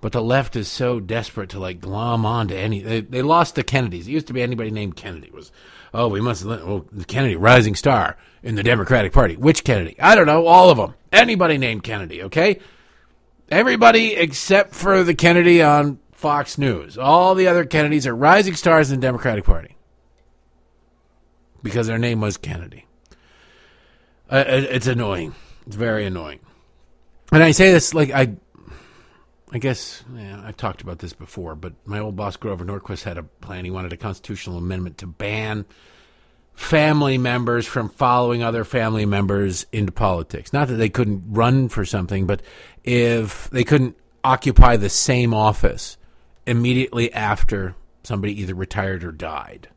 But 0.00 0.12
the 0.12 0.22
left 0.22 0.56
is 0.56 0.68
so 0.68 0.98
desperate 0.98 1.50
to 1.50 1.58
like 1.58 1.80
glom 1.80 2.24
onto 2.24 2.54
any. 2.54 2.80
They, 2.80 3.00
they 3.02 3.22
lost 3.22 3.54
the 3.54 3.62
Kennedys. 3.62 4.08
It 4.08 4.12
used 4.12 4.26
to 4.28 4.32
be 4.32 4.42
anybody 4.42 4.70
named 4.70 4.96
Kennedy 4.96 5.30
was. 5.30 5.52
Oh, 5.92 6.08
we 6.08 6.20
must. 6.20 6.44
Oh, 6.46 6.86
the 6.90 7.04
Kennedy, 7.04 7.36
rising 7.36 7.74
star 7.74 8.16
in 8.42 8.54
the 8.54 8.62
Democratic 8.62 9.12
Party. 9.12 9.36
Which 9.36 9.64
Kennedy? 9.64 10.00
I 10.00 10.14
don't 10.14 10.26
know. 10.26 10.46
All 10.46 10.70
of 10.70 10.78
them. 10.78 10.94
Anybody 11.12 11.58
named 11.58 11.82
Kennedy. 11.82 12.22
Okay. 12.24 12.60
Everybody 13.50 14.14
except 14.14 14.74
for 14.74 15.02
the 15.02 15.14
Kennedy 15.14 15.60
on 15.60 15.98
Fox 16.12 16.56
News. 16.56 16.96
All 16.96 17.34
the 17.34 17.48
other 17.48 17.64
Kennedys 17.64 18.06
are 18.06 18.14
rising 18.14 18.54
stars 18.54 18.90
in 18.90 19.00
the 19.00 19.06
Democratic 19.06 19.44
Party 19.44 19.76
because 21.62 21.86
their 21.88 21.98
name 21.98 22.20
was 22.20 22.36
Kennedy. 22.36 22.86
Uh, 24.30 24.44
it's 24.46 24.86
annoying. 24.86 25.34
It's 25.66 25.76
very 25.76 26.06
annoying. 26.06 26.40
And 27.32 27.42
I 27.42 27.50
say 27.50 27.72
this 27.72 27.94
like 27.94 28.10
I, 28.10 28.34
I 29.52 29.58
guess 29.58 30.04
yeah, 30.14 30.42
I've 30.44 30.56
talked 30.56 30.80
about 30.80 31.00
this 31.00 31.12
before, 31.12 31.54
but 31.56 31.72
my 31.84 31.98
old 31.98 32.16
boss 32.16 32.36
Grover 32.36 32.64
Norquist 32.64 33.02
had 33.02 33.18
a 33.18 33.24
plan. 33.24 33.64
He 33.64 33.70
wanted 33.70 33.92
a 33.92 33.96
constitutional 33.96 34.58
amendment 34.58 34.98
to 34.98 35.06
ban 35.06 35.64
family 36.54 37.18
members 37.18 37.66
from 37.66 37.88
following 37.88 38.42
other 38.42 38.64
family 38.64 39.06
members 39.06 39.66
into 39.72 39.90
politics. 39.90 40.52
Not 40.52 40.68
that 40.68 40.74
they 40.74 40.90
couldn't 40.90 41.24
run 41.28 41.68
for 41.68 41.84
something, 41.84 42.26
but 42.26 42.42
if 42.84 43.48
they 43.50 43.64
couldn't 43.64 43.96
occupy 44.22 44.76
the 44.76 44.90
same 44.90 45.32
office 45.32 45.96
immediately 46.46 47.12
after 47.12 47.74
somebody 48.02 48.40
either 48.40 48.54
retired 48.54 49.04
or 49.04 49.12
died. 49.12 49.68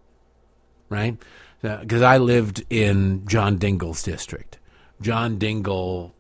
Right? 0.89 1.17
Uh, 1.63 1.77
because 1.77 2.01
I 2.01 2.17
lived 2.17 2.63
in 2.69 3.25
John 3.27 3.57
Dingell's 3.57 4.03
district. 4.03 4.59
John 5.01 5.39
Dingell 5.39 6.11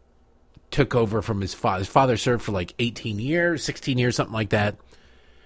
took 0.73 0.95
over 0.95 1.21
from 1.21 1.39
his 1.39 1.53
father. 1.53 1.79
His 1.79 1.87
father 1.87 2.17
served 2.17 2.43
for 2.43 2.51
like 2.51 2.73
18 2.79 3.19
years, 3.19 3.63
16 3.63 3.97
years, 3.97 4.15
something 4.15 4.33
like 4.33 4.49
that. 4.49 4.75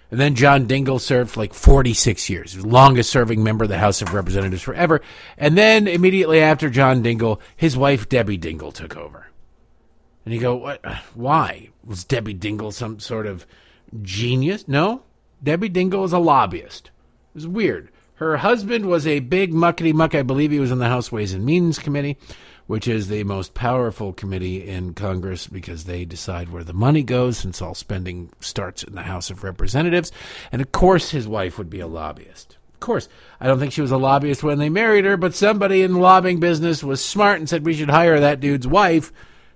And 0.09 0.19
then 0.19 0.35
John 0.35 0.67
Dingell 0.67 1.01
served 1.01 1.31
for 1.31 1.41
like 1.41 1.53
46 1.53 2.29
years, 2.29 2.65
longest 2.65 3.09
serving 3.09 3.43
member 3.43 3.65
of 3.65 3.69
the 3.69 3.77
House 3.77 4.01
of 4.01 4.13
Representatives 4.13 4.61
forever. 4.61 5.01
And 5.37 5.57
then 5.57 5.87
immediately 5.87 6.39
after 6.39 6.69
John 6.69 7.03
Dingell, 7.03 7.41
his 7.57 7.75
wife 7.75 8.07
Debbie 8.07 8.37
Dingell 8.37 8.73
took 8.73 8.95
over. 8.95 9.27
And 10.23 10.33
you 10.33 10.39
go, 10.39 10.55
what? 10.55 10.83
Why? 11.13 11.69
Was 11.85 12.05
Debbie 12.05 12.35
Dingell 12.35 12.73
some 12.73 12.99
sort 12.99 13.27
of 13.27 13.45
genius? 14.01 14.67
No. 14.67 15.03
Debbie 15.43 15.69
Dingell 15.69 16.05
is 16.05 16.13
a 16.13 16.19
lobbyist. 16.19 16.87
It 16.87 17.35
was 17.35 17.47
weird. 17.47 17.89
Her 18.15 18.37
husband 18.37 18.87
was 18.87 19.05
a 19.05 19.19
big 19.19 19.53
muckety 19.53 19.93
muck. 19.93 20.15
I 20.15 20.23
believe 20.23 20.51
he 20.51 20.59
was 20.59 20.71
in 20.71 20.79
the 20.79 20.87
House 20.87 21.11
Ways 21.11 21.33
and 21.33 21.45
Means 21.45 21.77
Committee 21.77 22.17
which 22.67 22.87
is 22.87 23.07
the 23.07 23.23
most 23.23 23.53
powerful 23.53 24.13
committee 24.13 24.67
in 24.67 24.93
Congress 24.93 25.47
because 25.47 25.85
they 25.85 26.05
decide 26.05 26.49
where 26.49 26.65
the 26.65 26.73
money 26.73 27.01
goes, 27.01 27.37
since 27.37 27.61
all 27.61 27.73
spending 27.73 28.29
starts 28.41 28.83
in 28.83 28.93
the 28.93 29.01
House 29.01 29.29
of 29.29 29.43
Representatives. 29.43 30.11
And 30.51 30.61
of 30.61 30.71
course, 30.71 31.09
his 31.09 31.27
wife 31.27 31.57
would 31.57 31.69
be 31.69 31.79
a 31.79 31.87
lobbyist. 31.87 32.57
Of 32.73 32.81
course, 32.81 33.09
I 33.39 33.47
don't 33.47 33.57
think 33.57 33.71
she 33.71 33.81
was 33.81 33.91
a 33.91 33.97
lobbyist 33.97 34.43
when 34.43 34.59
they 34.59 34.69
married 34.69 35.05
her, 35.05 35.17
but 35.17 35.33
somebody 35.33 35.81
in 35.81 35.93
the 35.93 35.99
lobbying 35.99 36.39
business 36.39 36.83
was 36.83 37.03
smart 37.03 37.39
and 37.39 37.49
said 37.49 37.65
we 37.65 37.73
should 37.73 37.89
hire 37.89 38.19
that 38.19 38.39
dude's 38.39 38.67
wife. 38.67 39.11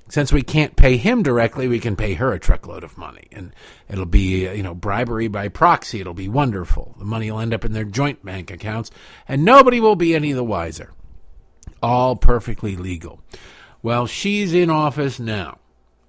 Since 0.10 0.34
we 0.34 0.42
can't 0.42 0.76
pay 0.76 0.98
him 0.98 1.24
directly, 1.24 1.68
we 1.68 1.80
can 1.80 1.96
pay 1.96 2.16
her 2.16 2.34
a 2.34 2.40
truckload 2.40 2.84
of 2.84 2.98
money, 2.98 3.28
and 3.32 3.54
it'll 3.88 4.06
be 4.06 4.46
uh, 4.46 4.52
you 4.52 4.64
know 4.64 4.74
bribery 4.74 5.30
by 5.30 5.48
proxy. 5.48 6.02
It'll 6.02 6.14
be 6.14 6.28
wonderful. 6.28 6.96
The 6.98 7.06
money 7.06 7.32
will 7.32 7.40
end 7.40 7.54
up 7.54 7.64
in 7.64 7.72
their 7.72 7.86
joint 7.86 8.26
bank 8.26 8.52
accounts, 8.52 8.92
and 9.26 9.46
nobody 9.46 9.80
will 9.80 9.96
be 9.96 10.14
any 10.14 10.34
the 10.34 10.44
wiser 10.44 10.92
all 11.82 12.16
perfectly 12.16 12.76
legal. 12.76 13.22
Well, 13.82 14.06
she's 14.06 14.54
in 14.54 14.70
office 14.70 15.20
now. 15.20 15.60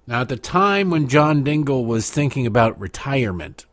Now, 0.05 0.21
at 0.21 0.29
the 0.29 0.37
time 0.37 0.89
when 0.89 1.07
John 1.07 1.43
Dingell 1.43 1.85
was 1.85 2.09
thinking 2.09 2.45
about 2.45 2.79
retirement, 2.79 3.65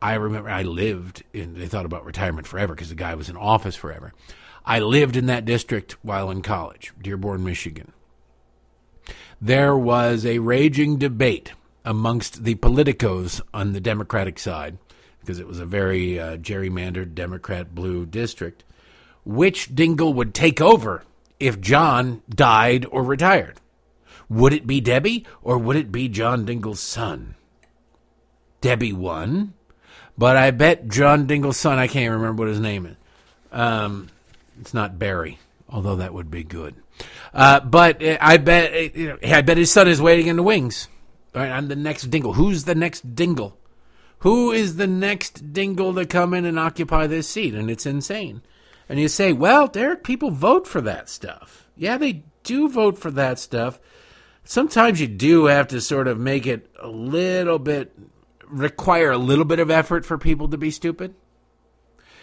I 0.00 0.14
remember 0.14 0.48
I 0.48 0.62
lived 0.62 1.22
in, 1.32 1.54
they 1.54 1.66
thought 1.66 1.86
about 1.86 2.04
retirement 2.04 2.46
forever 2.46 2.74
because 2.74 2.88
the 2.88 2.94
guy 2.94 3.14
was 3.14 3.28
in 3.28 3.36
office 3.36 3.76
forever. 3.76 4.12
I 4.64 4.80
lived 4.80 5.16
in 5.16 5.26
that 5.26 5.44
district 5.44 5.96
while 6.02 6.30
in 6.30 6.42
college, 6.42 6.92
Dearborn, 7.00 7.44
Michigan. 7.44 7.92
There 9.40 9.76
was 9.76 10.24
a 10.24 10.38
raging 10.38 10.96
debate 10.96 11.52
amongst 11.84 12.44
the 12.44 12.56
politicos 12.56 13.40
on 13.54 13.72
the 13.72 13.80
Democratic 13.80 14.38
side, 14.38 14.78
because 15.20 15.38
it 15.38 15.46
was 15.46 15.60
a 15.60 15.66
very 15.66 16.18
uh, 16.18 16.36
gerrymandered 16.36 17.14
Democrat 17.14 17.74
blue 17.74 18.06
district, 18.06 18.64
which 19.26 19.74
Dingell 19.74 20.14
would 20.14 20.32
take 20.32 20.60
over 20.60 21.02
if 21.40 21.60
John 21.60 22.22
died 22.30 22.86
or 22.90 23.02
retired. 23.02 23.60
Would 24.28 24.52
it 24.52 24.66
be 24.66 24.80
Debbie 24.80 25.26
or 25.42 25.58
would 25.58 25.76
it 25.76 25.92
be 25.92 26.08
John 26.08 26.46
Dingell's 26.46 26.80
son? 26.80 27.34
Debbie 28.60 28.92
won, 28.92 29.52
but 30.16 30.36
I 30.36 30.50
bet 30.52 30.88
John 30.88 31.26
Dingell's 31.26 31.58
son, 31.58 31.78
I 31.78 31.88
can't 31.88 32.12
remember 32.12 32.44
what 32.44 32.50
his 32.50 32.60
name 32.60 32.86
is. 32.86 32.96
Um, 33.52 34.08
it's 34.60 34.72
not 34.72 34.98
Barry, 34.98 35.38
although 35.68 35.96
that 35.96 36.14
would 36.14 36.30
be 36.30 36.44
good. 36.44 36.76
Uh, 37.34 37.60
but 37.60 38.02
I 38.02 38.38
bet 38.38 38.96
you 38.96 39.08
know, 39.08 39.18
I 39.22 39.42
bet 39.42 39.58
his 39.58 39.70
son 39.70 39.88
is 39.88 40.00
waiting 40.00 40.28
in 40.28 40.36
the 40.36 40.42
wings. 40.42 40.88
All 41.34 41.42
right, 41.42 41.50
I'm 41.50 41.68
the 41.68 41.76
next 41.76 42.10
Dingell. 42.10 42.34
Who's 42.34 42.64
the 42.64 42.74
next 42.74 43.14
Dingell? 43.14 43.52
Who 44.20 44.52
is 44.52 44.76
the 44.76 44.86
next 44.86 45.52
Dingell 45.52 45.94
to 45.96 46.06
come 46.06 46.32
in 46.32 46.46
and 46.46 46.58
occupy 46.58 47.06
this 47.06 47.28
seat? 47.28 47.54
And 47.54 47.70
it's 47.70 47.84
insane. 47.84 48.40
And 48.88 49.00
you 49.00 49.08
say, 49.08 49.32
well, 49.32 49.66
Derek, 49.66 50.04
people 50.04 50.30
vote 50.30 50.66
for 50.66 50.80
that 50.80 51.08
stuff. 51.08 51.68
Yeah, 51.76 51.98
they 51.98 52.24
do 52.42 52.68
vote 52.68 52.98
for 52.98 53.10
that 53.12 53.38
stuff. 53.38 53.80
Sometimes 54.44 55.00
you 55.00 55.08
do 55.08 55.46
have 55.46 55.68
to 55.68 55.80
sort 55.80 56.06
of 56.06 56.18
make 56.18 56.46
it 56.46 56.70
a 56.80 56.88
little 56.88 57.58
bit, 57.58 57.92
require 58.46 59.10
a 59.10 59.18
little 59.18 59.44
bit 59.44 59.58
of 59.58 59.70
effort 59.70 60.04
for 60.04 60.16
people 60.16 60.48
to 60.48 60.56
be 60.56 60.70
stupid. 60.70 61.14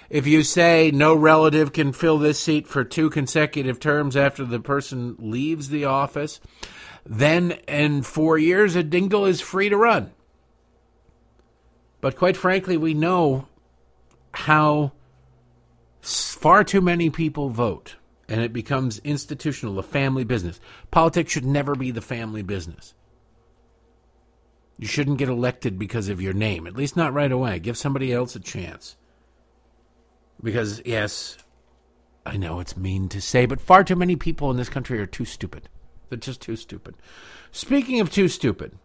If 0.09 0.25
you 0.27 0.43
say 0.43 0.91
no 0.91 1.13
relative 1.15 1.73
can 1.73 1.91
fill 1.91 2.17
this 2.17 2.39
seat 2.39 2.67
for 2.67 2.83
two 2.83 3.09
consecutive 3.09 3.79
terms 3.79 4.15
after 4.15 4.45
the 4.45 4.59
person 4.59 5.15
leaves 5.19 5.69
the 5.69 5.85
office, 5.85 6.39
then 7.05 7.51
in 7.67 8.03
four 8.03 8.37
years, 8.37 8.75
a 8.75 8.83
Dingell 8.83 9.27
is 9.27 9.41
free 9.41 9.69
to 9.69 9.77
run. 9.77 10.11
But 11.99 12.15
quite 12.15 12.37
frankly, 12.37 12.77
we 12.77 12.93
know 12.93 13.47
how 14.33 14.93
Far 16.03 16.65
too 16.65 16.81
many 16.81 17.09
people 17.09 17.49
vote, 17.49 17.95
and 18.27 18.41
it 18.41 18.51
becomes 18.51 18.99
institutional, 18.99 19.79
a 19.79 19.83
family 19.83 20.25
business. 20.25 20.59
Politics 20.91 21.31
should 21.31 21.45
never 21.45 21.75
be 21.75 21.91
the 21.91 22.01
family 22.01 22.41
business. 22.41 22.93
You 24.77 24.87
shouldn't 24.87 25.17
get 25.17 25.29
elected 25.29 25.79
because 25.79 26.09
of 26.09 26.21
your 26.21 26.33
name, 26.33 26.67
at 26.67 26.75
least 26.75 26.97
not 26.97 27.13
right 27.13 27.31
away. 27.31 27.59
Give 27.59 27.77
somebody 27.77 28.11
else 28.11 28.35
a 28.35 28.39
chance. 28.41 28.97
Because, 30.41 30.81
yes, 30.83 31.37
I 32.25 32.35
know 32.35 32.59
it's 32.59 32.75
mean 32.75 33.07
to 33.09 33.21
say, 33.21 33.45
but 33.45 33.61
far 33.61 33.83
too 33.85 33.95
many 33.95 34.17
people 34.17 34.51
in 34.51 34.57
this 34.57 34.69
country 34.69 34.99
are 34.99 35.05
too 35.05 35.25
stupid. 35.25 35.69
They're 36.09 36.17
just 36.17 36.41
too 36.41 36.57
stupid. 36.57 36.95
Speaking 37.51 38.01
of 38.01 38.11
too 38.11 38.27
stupid, 38.27 38.77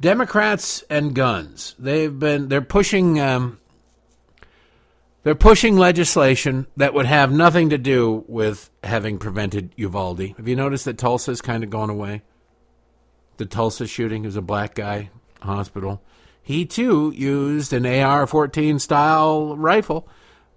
Democrats 0.00 0.82
and 0.90 1.14
guns. 1.14 1.74
They've 1.78 2.16
been 2.16 2.48
they're 2.48 2.60
pushing 2.60 3.20
um, 3.20 3.60
They're 5.24 5.34
pushing 5.36 5.76
legislation 5.76 6.66
that 6.76 6.94
would 6.94 7.06
have 7.06 7.30
nothing 7.30 7.70
to 7.70 7.78
do 7.78 8.24
with 8.26 8.70
having 8.82 9.18
prevented 9.18 9.72
Uvalde. 9.76 10.34
Have 10.36 10.48
you 10.48 10.56
noticed 10.56 10.84
that 10.86 10.98
Tulsa's 10.98 11.40
kind 11.40 11.62
of 11.62 11.70
gone 11.70 11.90
away? 11.90 12.22
The 13.36 13.46
Tulsa 13.46 13.86
shooting 13.86 14.24
is 14.24 14.36
a 14.36 14.42
black 14.42 14.74
guy 14.74 15.10
hospital. 15.40 16.02
He 16.42 16.66
too 16.66 17.12
used 17.14 17.72
an 17.72 17.86
AR-14 17.86 18.80
style 18.80 19.56
rifle, 19.56 20.08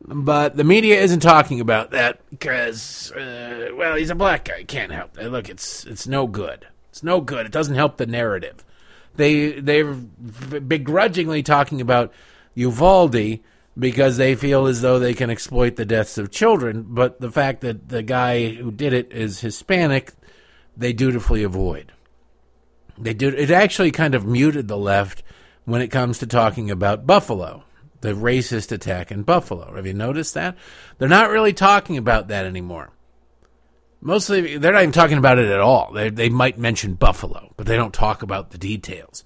but 0.02 0.58
the 0.58 0.64
media 0.64 1.00
isn't 1.00 1.20
talking 1.20 1.60
about 1.62 1.92
that 1.92 2.28
because, 2.32 3.12
uh, 3.12 3.70
well, 3.76 3.96
he's 3.96 4.10
a 4.10 4.16
black 4.16 4.46
guy. 4.46 4.64
Can't 4.64 4.92
help 4.92 5.18
it. 5.20 5.30
Look, 5.30 5.48
it's 5.48 5.86
it's 5.86 6.08
no 6.08 6.26
good. 6.26 6.68
It's 6.90 7.04
no 7.04 7.22
good. 7.22 7.46
It 7.46 7.52
doesn't 7.52 7.76
help 7.76 7.98
the 7.98 8.08
narrative. 8.08 8.66
They 9.16 9.60
they're 9.60 9.94
begrudgingly 9.94 11.44
talking 11.44 11.82
about 11.82 12.12
Uvalde 12.56 13.40
because 13.78 14.18
they 14.18 14.36
feel 14.36 14.68
as 14.68 14.82
though 14.82 15.00
they 15.00 15.14
can 15.14 15.30
exploit 15.30 15.76
the 15.76 15.86
deaths 15.86 16.18
of 16.18 16.32
children, 16.32 16.86
but 16.88 17.20
the 17.20 17.32
fact 17.32 17.62
that 17.62 17.90
the 17.90 18.04
guy 18.04 18.50
who 18.50 18.72
did 18.72 18.94
it 18.94 19.12
is 19.12 19.42
Hispanic, 19.42 20.14
they 20.78 20.94
dutifully 20.94 21.44
avoid. 21.44 21.92
They 22.98 23.14
do 23.14 23.28
it 23.30 23.52
actually 23.52 23.92
kind 23.92 24.16
of 24.16 24.26
muted 24.26 24.68
the 24.68 24.78
left 24.78 25.24
when 25.66 25.82
it 25.82 25.90
comes 25.90 26.20
to 26.20 26.28
talking 26.28 26.72
about 26.72 27.06
Buffalo, 27.06 27.64
the 28.02 28.14
racist 28.14 28.72
attack 28.72 29.12
in 29.12 29.24
Buffalo. 29.24 29.76
Have 29.76 29.86
you 29.86 29.94
noticed 29.94 30.34
that? 30.36 30.56
They're 30.98 31.10
not 31.10 31.30
really 31.30 31.54
talking 31.54 31.98
about 31.98 32.30
that 32.30 32.46
anymore. 32.46 32.92
Mostly, 34.00 34.58
they're 34.58 34.72
not 34.72 34.84
even 34.84 34.92
talking 34.92 35.18
about 35.18 35.40
it 35.40 35.50
at 35.50 35.60
all. 35.60 35.92
They, 35.92 36.10
they 36.10 36.30
might 36.30 36.60
mention 36.60 36.94
Buffalo, 36.94 37.54
but 37.58 37.66
they 37.66 37.76
don't 37.76 37.94
talk 37.94 38.22
about 38.22 38.52
the 38.52 38.58
details 38.58 39.26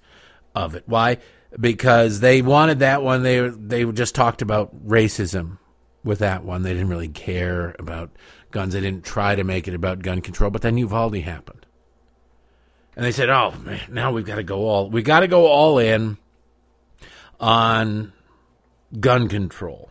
of 0.56 0.74
it. 0.74 0.84
Why? 0.86 1.18
Because 1.58 2.20
they 2.20 2.42
wanted 2.42 2.80
that 2.80 3.02
one. 3.02 3.24
They 3.24 3.50
they 3.50 3.86
just 3.92 4.14
talked 4.14 4.42
about 4.42 4.88
racism 4.88 5.58
with 6.04 6.20
that 6.20 6.44
one. 6.44 6.64
They 6.64 6.74
didn't 6.74 6.90
really 6.90 7.08
care 7.08 7.76
about 7.80 8.12
guns. 8.52 8.74
They 8.74 8.82
didn't 8.82 9.04
try 9.04 9.36
to 9.36 9.44
make 9.44 9.68
it 9.68 9.74
about 9.74 10.04
gun 10.04 10.22
control. 10.22 10.52
But 10.52 10.62
then 10.62 10.78
Uvalde 10.78 11.16
happened, 11.16 11.66
and 12.96 13.04
they 13.04 13.12
said, 13.12 13.30
"Oh 13.30 13.54
man, 13.64 13.82
now 13.90 14.12
we've 14.12 14.26
got 14.26 14.36
to 14.36 14.44
go 14.44 14.68
all 14.68 14.90
we 14.90 15.02
got 15.02 15.22
to 15.22 15.28
go 15.28 15.48
all 15.48 15.80
in 15.80 16.18
on 17.40 18.14
gun 19.00 19.28
control." 19.28 19.90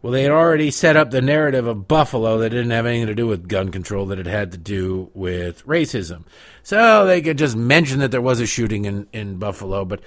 Well, 0.00 0.12
they 0.12 0.22
had 0.22 0.32
already 0.32 0.70
set 0.70 0.96
up 0.96 1.10
the 1.10 1.20
narrative 1.20 1.66
of 1.66 1.88
Buffalo 1.88 2.38
that 2.38 2.50
didn't 2.50 2.70
have 2.70 2.86
anything 2.86 3.08
to 3.08 3.14
do 3.16 3.26
with 3.26 3.48
gun 3.48 3.70
control, 3.70 4.06
that 4.06 4.20
it 4.20 4.26
had 4.26 4.52
to 4.52 4.58
do 4.58 5.10
with 5.12 5.66
racism. 5.66 6.22
So 6.62 7.04
they 7.04 7.20
could 7.20 7.36
just 7.36 7.56
mention 7.56 7.98
that 7.98 8.12
there 8.12 8.22
was 8.22 8.40
a 8.40 8.46
shooting 8.46 8.84
in, 8.84 9.08
in 9.12 9.38
Buffalo, 9.38 9.84
but 9.84 10.00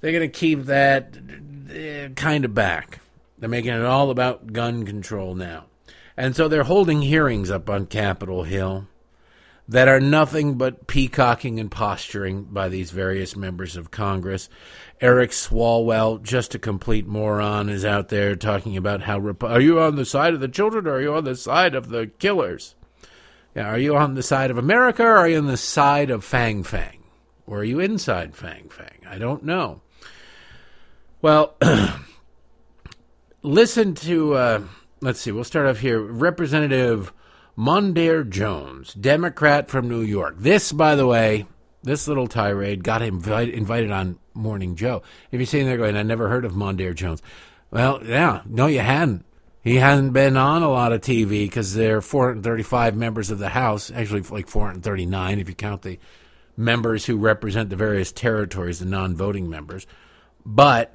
they're 0.00 0.12
going 0.12 0.30
to 0.30 0.38
keep 0.38 0.64
that 0.64 1.16
uh, 1.70 2.08
kind 2.14 2.44
of 2.44 2.54
back. 2.54 3.00
They're 3.38 3.48
making 3.48 3.72
it 3.72 3.84
all 3.84 4.10
about 4.10 4.52
gun 4.52 4.84
control 4.84 5.34
now. 5.34 5.64
And 6.16 6.36
so 6.36 6.46
they're 6.46 6.64
holding 6.64 7.00
hearings 7.00 7.50
up 7.50 7.70
on 7.70 7.86
Capitol 7.86 8.42
Hill 8.42 8.86
that 9.66 9.88
are 9.88 10.00
nothing 10.00 10.54
but 10.54 10.86
peacocking 10.86 11.58
and 11.58 11.70
posturing 11.70 12.44
by 12.44 12.68
these 12.68 12.90
various 12.90 13.34
members 13.34 13.76
of 13.76 13.90
Congress. 13.90 14.48
Eric 15.00 15.30
Swalwell, 15.30 16.22
just 16.22 16.54
a 16.54 16.58
complete 16.58 17.06
moron, 17.06 17.68
is 17.68 17.84
out 17.84 18.08
there 18.08 18.36
talking 18.36 18.76
about 18.76 19.02
how 19.02 19.18
are 19.18 19.60
you 19.60 19.80
on 19.80 19.96
the 19.96 20.04
side 20.04 20.34
of 20.34 20.40
the 20.40 20.48
children 20.48 20.86
or 20.86 20.94
are 20.94 21.02
you 21.02 21.14
on 21.14 21.24
the 21.24 21.36
side 21.36 21.74
of 21.74 21.88
the 21.88 22.06
killers? 22.18 22.74
Yeah, 23.54 23.68
are 23.68 23.78
you 23.78 23.96
on 23.96 24.14
the 24.14 24.22
side 24.22 24.50
of 24.50 24.58
America 24.58 25.02
or 25.02 25.16
are 25.16 25.28
you 25.28 25.38
on 25.38 25.46
the 25.46 25.56
side 25.56 26.10
of 26.10 26.24
Fang 26.24 26.62
Fang? 26.62 27.04
Or 27.46 27.58
are 27.58 27.64
you 27.64 27.80
inside 27.80 28.34
Fang 28.34 28.68
Fang? 28.68 29.00
I 29.08 29.18
don't 29.18 29.44
know. 29.44 29.82
Well, 31.20 31.56
listen 33.42 33.94
to, 33.94 34.34
uh, 34.34 34.62
let's 35.00 35.20
see, 35.20 35.32
we'll 35.32 35.44
start 35.44 35.66
off 35.66 35.78
here. 35.78 36.00
Representative 36.00 37.12
Mondaire 37.56 38.28
Jones, 38.28 38.94
Democrat 38.94 39.68
from 39.68 39.88
New 39.88 40.02
York. 40.02 40.36
This, 40.38 40.72
by 40.72 40.94
the 40.94 41.06
way, 41.06 41.46
this 41.82 42.08
little 42.08 42.26
tirade 42.26 42.82
got 42.82 43.02
him 43.02 43.16
invited, 43.16 43.54
invited 43.54 43.90
on 43.90 44.18
Morning 44.34 44.76
Joe. 44.76 45.02
If 45.30 45.40
you're 45.40 45.46
sitting 45.46 45.66
there 45.66 45.76
going, 45.76 45.96
I 45.96 46.02
never 46.02 46.28
heard 46.28 46.44
of 46.44 46.52
Mondaire 46.52 46.94
Jones. 46.94 47.22
Well, 47.70 48.00
yeah, 48.04 48.42
no, 48.46 48.66
you 48.66 48.80
hadn't. 48.80 49.24
He 49.62 49.76
hasn't 49.76 50.12
been 50.12 50.36
on 50.36 50.62
a 50.62 50.70
lot 50.70 50.92
of 50.92 51.00
TV 51.00 51.46
because 51.46 51.72
there 51.74 51.96
are 51.96 52.02
435 52.02 52.94
members 52.96 53.30
of 53.30 53.38
the 53.38 53.48
House, 53.48 53.90
actually 53.90 54.20
like 54.22 54.46
439 54.46 55.38
if 55.38 55.48
you 55.48 55.54
count 55.54 55.82
the 55.82 55.98
members 56.56 57.06
who 57.06 57.16
represent 57.16 57.70
the 57.70 57.76
various 57.76 58.12
territories, 58.12 58.78
the 58.78 58.84
non-voting 58.84 59.48
members. 59.48 59.86
But 60.44 60.94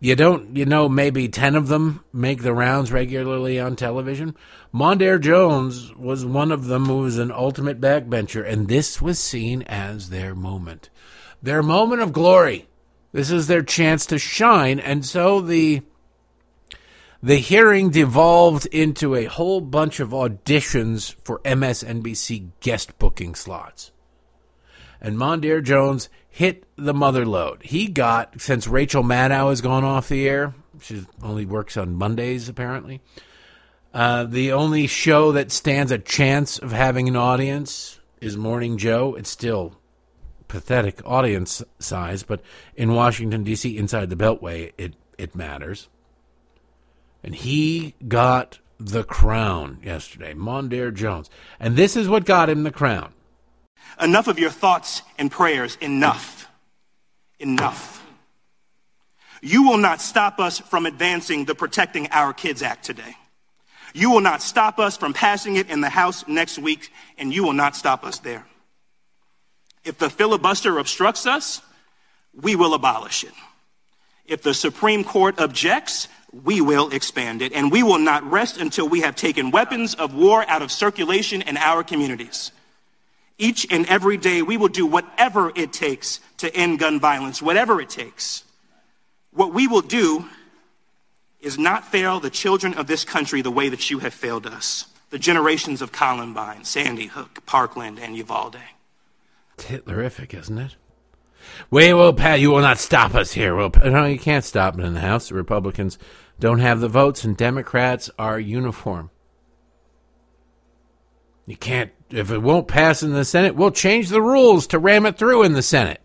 you 0.00 0.16
don't, 0.16 0.56
you 0.56 0.66
know, 0.66 0.88
maybe 0.88 1.28
10 1.28 1.54
of 1.54 1.68
them 1.68 2.04
make 2.12 2.42
the 2.42 2.52
rounds 2.52 2.92
regularly 2.92 3.58
on 3.58 3.76
television. 3.76 4.36
Mondaire 4.74 5.20
Jones 5.20 5.94
was 5.94 6.24
one 6.24 6.52
of 6.52 6.66
them 6.66 6.86
who 6.86 6.98
was 6.98 7.18
an 7.18 7.32
ultimate 7.32 7.80
backbencher, 7.80 8.46
and 8.46 8.68
this 8.68 9.00
was 9.00 9.18
seen 9.18 9.62
as 9.62 10.10
their 10.10 10.34
moment. 10.34 10.90
Their 11.42 11.62
moment 11.62 12.02
of 12.02 12.12
glory. 12.12 12.68
This 13.12 13.30
is 13.30 13.46
their 13.46 13.62
chance 13.62 14.06
to 14.06 14.18
shine, 14.18 14.78
and 14.78 15.04
so 15.04 15.40
the 15.40 15.82
the 17.22 17.36
hearing 17.36 17.90
devolved 17.90 18.66
into 18.66 19.14
a 19.14 19.24
whole 19.24 19.60
bunch 19.60 20.00
of 20.00 20.10
auditions 20.10 21.14
for 21.24 21.40
MSNBC 21.40 22.50
guest 22.60 22.98
booking 22.98 23.34
slots. 23.34 23.90
And 25.00 25.16
Mondaire 25.16 25.62
Jones 25.62 26.08
hit 26.28 26.66
the 26.76 26.94
mother 26.94 27.24
lode. 27.24 27.62
He 27.62 27.88
got, 27.88 28.40
since 28.40 28.68
Rachel 28.68 29.02
Maddow 29.02 29.48
has 29.48 29.60
gone 29.60 29.82
off 29.82 30.08
the 30.08 30.28
air, 30.28 30.54
she 30.80 31.06
only 31.22 31.46
works 31.46 31.76
on 31.76 31.96
Mondays 31.96 32.48
apparently, 32.48 33.00
uh, 33.94 34.24
the 34.24 34.52
only 34.52 34.86
show 34.86 35.32
that 35.32 35.50
stands 35.50 35.90
a 35.90 35.98
chance 35.98 36.58
of 36.58 36.70
having 36.70 37.08
an 37.08 37.16
audience 37.16 37.98
is 38.20 38.36
Morning 38.36 38.76
Joe. 38.76 39.14
It's 39.14 39.30
still 39.30 39.74
pathetic 40.48 41.00
audience 41.04 41.62
size, 41.78 42.22
but 42.22 42.40
in 42.74 42.94
Washington, 42.94 43.44
D.C., 43.44 43.76
inside 43.76 44.10
the 44.10 44.16
Beltway, 44.16 44.72
it, 44.78 44.94
it 45.18 45.34
matters. 45.34 45.88
And 47.22 47.34
he 47.34 47.94
got 48.06 48.60
the 48.78 49.04
crown 49.04 49.80
yesterday, 49.82 50.34
Mondaire 50.34 50.94
Jones. 50.94 51.30
And 51.58 51.76
this 51.76 51.96
is 51.96 52.08
what 52.08 52.24
got 52.24 52.48
him 52.48 52.62
the 52.62 52.70
crown. 52.70 53.12
Enough 54.00 54.28
of 54.28 54.38
your 54.38 54.50
thoughts 54.50 55.02
and 55.18 55.30
prayers. 55.30 55.76
Enough. 55.80 56.48
Enough. 57.38 58.04
You 59.42 59.64
will 59.68 59.78
not 59.78 60.00
stop 60.00 60.38
us 60.38 60.58
from 60.58 60.86
advancing 60.86 61.44
the 61.44 61.54
Protecting 61.54 62.08
Our 62.10 62.32
Kids 62.32 62.62
Act 62.62 62.84
today. 62.84 63.16
You 63.94 64.10
will 64.10 64.20
not 64.20 64.42
stop 64.42 64.78
us 64.78 64.96
from 64.96 65.12
passing 65.12 65.56
it 65.56 65.70
in 65.70 65.80
the 65.80 65.88
House 65.88 66.26
next 66.28 66.58
week, 66.58 66.92
and 67.16 67.32
you 67.32 67.42
will 67.42 67.52
not 67.52 67.76
stop 67.76 68.04
us 68.04 68.18
there. 68.18 68.46
If 69.86 69.98
the 69.98 70.10
filibuster 70.10 70.78
obstructs 70.78 71.26
us, 71.26 71.62
we 72.34 72.56
will 72.56 72.74
abolish 72.74 73.22
it. 73.22 73.32
If 74.26 74.42
the 74.42 74.52
Supreme 74.52 75.04
Court 75.04 75.40
objects, 75.40 76.08
we 76.44 76.60
will 76.60 76.90
expand 76.90 77.40
it. 77.40 77.52
And 77.52 77.70
we 77.70 77.84
will 77.84 78.00
not 78.00 78.28
rest 78.28 78.58
until 78.58 78.88
we 78.88 79.02
have 79.02 79.14
taken 79.14 79.52
weapons 79.52 79.94
of 79.94 80.12
war 80.12 80.44
out 80.48 80.60
of 80.60 80.72
circulation 80.72 81.40
in 81.40 81.56
our 81.56 81.84
communities. 81.84 82.50
Each 83.38 83.66
and 83.70 83.86
every 83.86 84.16
day, 84.16 84.42
we 84.42 84.56
will 84.56 84.68
do 84.68 84.86
whatever 84.86 85.52
it 85.54 85.72
takes 85.72 86.20
to 86.38 86.54
end 86.54 86.80
gun 86.80 86.98
violence, 86.98 87.40
whatever 87.40 87.80
it 87.80 87.88
takes. 87.88 88.42
What 89.30 89.54
we 89.54 89.68
will 89.68 89.82
do 89.82 90.24
is 91.40 91.58
not 91.58 91.86
fail 91.86 92.18
the 92.18 92.30
children 92.30 92.74
of 92.74 92.88
this 92.88 93.04
country 93.04 93.40
the 93.40 93.50
way 93.52 93.68
that 93.68 93.88
you 93.88 94.00
have 94.00 94.14
failed 94.14 94.46
us. 94.46 94.86
The 95.10 95.18
generations 95.18 95.80
of 95.80 95.92
Columbine, 95.92 96.64
Sandy 96.64 97.06
Hook, 97.06 97.46
Parkland, 97.46 98.00
and 98.00 98.16
Uvalde. 98.16 98.56
Hitlerific, 99.64 100.34
isn't 100.34 100.58
it? 100.58 100.76
We 101.70 101.92
will, 101.92 102.12
Pat. 102.12 102.40
You 102.40 102.50
will 102.50 102.60
not 102.60 102.78
stop 102.78 103.14
us 103.14 103.32
here. 103.32 103.54
We'll, 103.54 103.70
no, 103.84 104.04
you 104.04 104.18
can't 104.18 104.44
stop 104.44 104.78
it 104.78 104.84
in 104.84 104.94
the 104.94 105.00
House. 105.00 105.28
The 105.28 105.34
Republicans 105.34 105.98
don't 106.40 106.58
have 106.58 106.80
the 106.80 106.88
votes, 106.88 107.24
and 107.24 107.36
Democrats 107.36 108.10
are 108.18 108.38
uniform. 108.38 109.10
You 111.46 111.56
can't, 111.56 111.92
if 112.10 112.30
it 112.30 112.42
won't 112.42 112.66
pass 112.66 113.02
in 113.02 113.12
the 113.12 113.24
Senate, 113.24 113.54
we'll 113.54 113.70
change 113.70 114.08
the 114.08 114.20
rules 114.20 114.66
to 114.68 114.78
ram 114.78 115.06
it 115.06 115.16
through 115.16 115.44
in 115.44 115.52
the 115.52 115.62
Senate. 115.62 116.00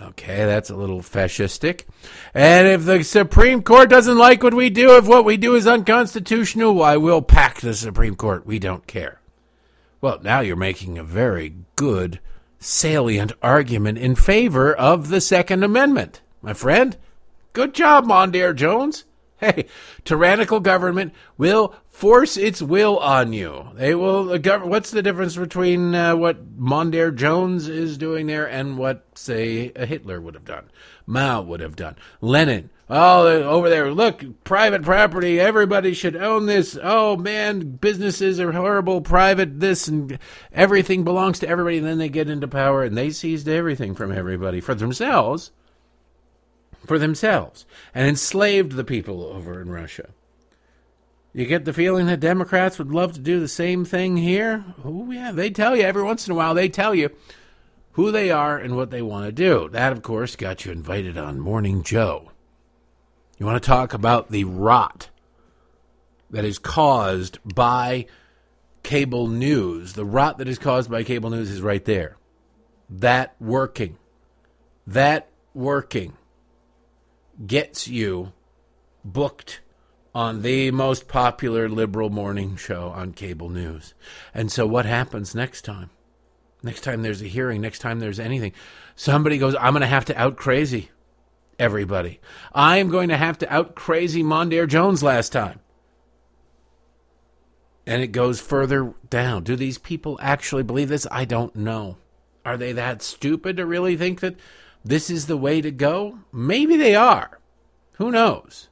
Okay, 0.00 0.46
that's 0.46 0.70
a 0.70 0.76
little 0.76 1.00
fascistic. 1.00 1.84
And 2.32 2.68
if 2.68 2.84
the 2.84 3.02
Supreme 3.02 3.62
Court 3.62 3.90
doesn't 3.90 4.16
like 4.16 4.44
what 4.44 4.54
we 4.54 4.70
do, 4.70 4.96
if 4.96 5.08
what 5.08 5.24
we 5.24 5.36
do 5.36 5.56
is 5.56 5.66
unconstitutional, 5.66 6.74
why 6.74 6.96
we'll 6.96 7.22
pack 7.22 7.60
the 7.60 7.74
Supreme 7.74 8.14
Court. 8.14 8.46
We 8.46 8.60
don't 8.60 8.86
care. 8.86 9.20
Well, 10.00 10.20
now 10.22 10.38
you're 10.38 10.54
making 10.54 10.98
a 10.98 11.02
very 11.02 11.54
good, 11.74 12.20
salient 12.58 13.32
argument 13.42 13.98
in 13.98 14.14
favor 14.14 14.74
of 14.74 15.08
the 15.08 15.20
Second 15.20 15.62
Amendment, 15.62 16.20
my 16.42 16.52
friend. 16.52 16.96
Good 17.52 17.74
job, 17.74 18.06
Mondaire 18.06 18.54
Jones. 18.54 19.04
Hey, 19.40 19.66
tyrannical 20.04 20.58
government 20.58 21.14
will 21.36 21.72
force 21.90 22.36
its 22.36 22.60
will 22.60 22.98
on 22.98 23.32
you. 23.32 23.68
They 23.74 23.94
will. 23.94 24.32
Uh, 24.32 24.58
what's 24.66 24.90
the 24.90 25.00
difference 25.00 25.36
between 25.36 25.94
uh, 25.94 26.16
what 26.16 26.58
Mondaire 26.58 27.14
Jones 27.14 27.68
is 27.68 27.96
doing 27.96 28.26
there 28.26 28.50
and 28.50 28.76
what, 28.76 29.06
say, 29.14 29.70
a 29.76 29.86
Hitler 29.86 30.20
would 30.20 30.34
have 30.34 30.44
done, 30.44 30.64
Mao 31.06 31.40
would 31.42 31.60
have 31.60 31.76
done, 31.76 31.94
Lenin 32.20 32.70
Oh, 32.90 33.26
over 33.26 33.68
there, 33.68 33.92
look, 33.92 34.24
private 34.44 34.82
property. 34.82 35.38
Everybody 35.38 35.92
should 35.92 36.16
own 36.16 36.46
this. 36.46 36.78
Oh 36.82 37.16
man, 37.16 37.76
businesses 37.76 38.40
are 38.40 38.52
horrible. 38.52 39.02
Private 39.02 39.60
this 39.60 39.88
and 39.88 40.18
everything 40.52 41.04
belongs 41.04 41.38
to 41.40 41.48
everybody. 41.48 41.78
And 41.78 41.86
then 41.86 41.98
they 41.98 42.08
get 42.08 42.30
into 42.30 42.48
power 42.48 42.82
and 42.82 42.96
they 42.96 43.10
seized 43.10 43.46
everything 43.46 43.94
from 43.94 44.10
everybody 44.10 44.62
for 44.62 44.74
themselves, 44.74 45.50
for 46.86 46.98
themselves, 46.98 47.66
and 47.94 48.08
enslaved 48.08 48.72
the 48.72 48.84
people 48.84 49.22
over 49.22 49.60
in 49.60 49.70
Russia. 49.70 50.08
You 51.34 51.44
get 51.44 51.66
the 51.66 51.74
feeling 51.74 52.06
that 52.06 52.20
Democrats 52.20 52.78
would 52.78 52.90
love 52.90 53.12
to 53.12 53.20
do 53.20 53.38
the 53.38 53.48
same 53.48 53.84
thing 53.84 54.16
here? 54.16 54.64
Oh, 54.82 55.10
yeah, 55.10 55.30
they 55.30 55.50
tell 55.50 55.76
you 55.76 55.82
every 55.82 56.02
once 56.02 56.26
in 56.26 56.32
a 56.32 56.34
while, 56.34 56.54
they 56.54 56.70
tell 56.70 56.94
you 56.94 57.10
who 57.92 58.10
they 58.10 58.30
are 58.30 58.56
and 58.56 58.76
what 58.76 58.90
they 58.90 59.02
want 59.02 59.26
to 59.26 59.32
do. 59.32 59.68
That, 59.68 59.92
of 59.92 60.00
course, 60.02 60.36
got 60.36 60.64
you 60.64 60.72
invited 60.72 61.18
on 61.18 61.38
Morning 61.38 61.82
Joe. 61.82 62.32
You 63.38 63.46
want 63.46 63.62
to 63.62 63.66
talk 63.66 63.94
about 63.94 64.30
the 64.30 64.44
rot 64.44 65.10
that 66.30 66.44
is 66.44 66.58
caused 66.58 67.38
by 67.44 68.06
cable 68.82 69.28
news. 69.28 69.92
The 69.92 70.04
rot 70.04 70.38
that 70.38 70.48
is 70.48 70.58
caused 70.58 70.90
by 70.90 71.04
cable 71.04 71.30
news 71.30 71.50
is 71.50 71.62
right 71.62 71.84
there. 71.84 72.16
That 72.90 73.36
working. 73.40 73.96
That 74.86 75.28
working 75.54 76.16
gets 77.46 77.86
you 77.86 78.32
booked 79.04 79.60
on 80.14 80.42
the 80.42 80.72
most 80.72 81.06
popular 81.06 81.68
liberal 81.68 82.10
morning 82.10 82.56
show 82.56 82.88
on 82.88 83.12
cable 83.12 83.50
news. 83.50 83.94
And 84.34 84.50
so 84.50 84.66
what 84.66 84.84
happens 84.84 85.34
next 85.34 85.62
time? 85.62 85.90
Next 86.62 86.80
time 86.80 87.02
there's 87.02 87.22
a 87.22 87.26
hearing, 87.26 87.60
next 87.60 87.78
time 87.78 88.00
there's 88.00 88.18
anything, 88.18 88.52
somebody 88.96 89.38
goes, 89.38 89.54
I'm 89.54 89.74
going 89.74 89.82
to 89.82 89.86
have 89.86 90.06
to 90.06 90.20
out 90.20 90.36
crazy 90.36 90.90
everybody. 91.58 92.20
I 92.52 92.78
am 92.78 92.90
going 92.90 93.08
to 93.08 93.16
have 93.16 93.38
to 93.38 93.52
out 93.52 93.74
crazy 93.74 94.22
Mondaire 94.22 94.68
Jones 94.68 95.02
last 95.02 95.32
time. 95.32 95.60
And 97.86 98.02
it 98.02 98.08
goes 98.08 98.40
further 98.40 98.94
down. 99.08 99.44
Do 99.44 99.56
these 99.56 99.78
people 99.78 100.18
actually 100.20 100.62
believe 100.62 100.88
this? 100.88 101.06
I 101.10 101.24
don't 101.24 101.56
know. 101.56 101.96
Are 102.44 102.56
they 102.56 102.72
that 102.72 103.02
stupid 103.02 103.56
to 103.56 103.66
really 103.66 103.96
think 103.96 104.20
that 104.20 104.36
this 104.84 105.10
is 105.10 105.26
the 105.26 105.36
way 105.36 105.60
to 105.60 105.70
go? 105.70 106.20
Maybe 106.32 106.76
they 106.76 106.94
are. 106.94 107.38
Who 107.94 108.10
knows? 108.10 108.68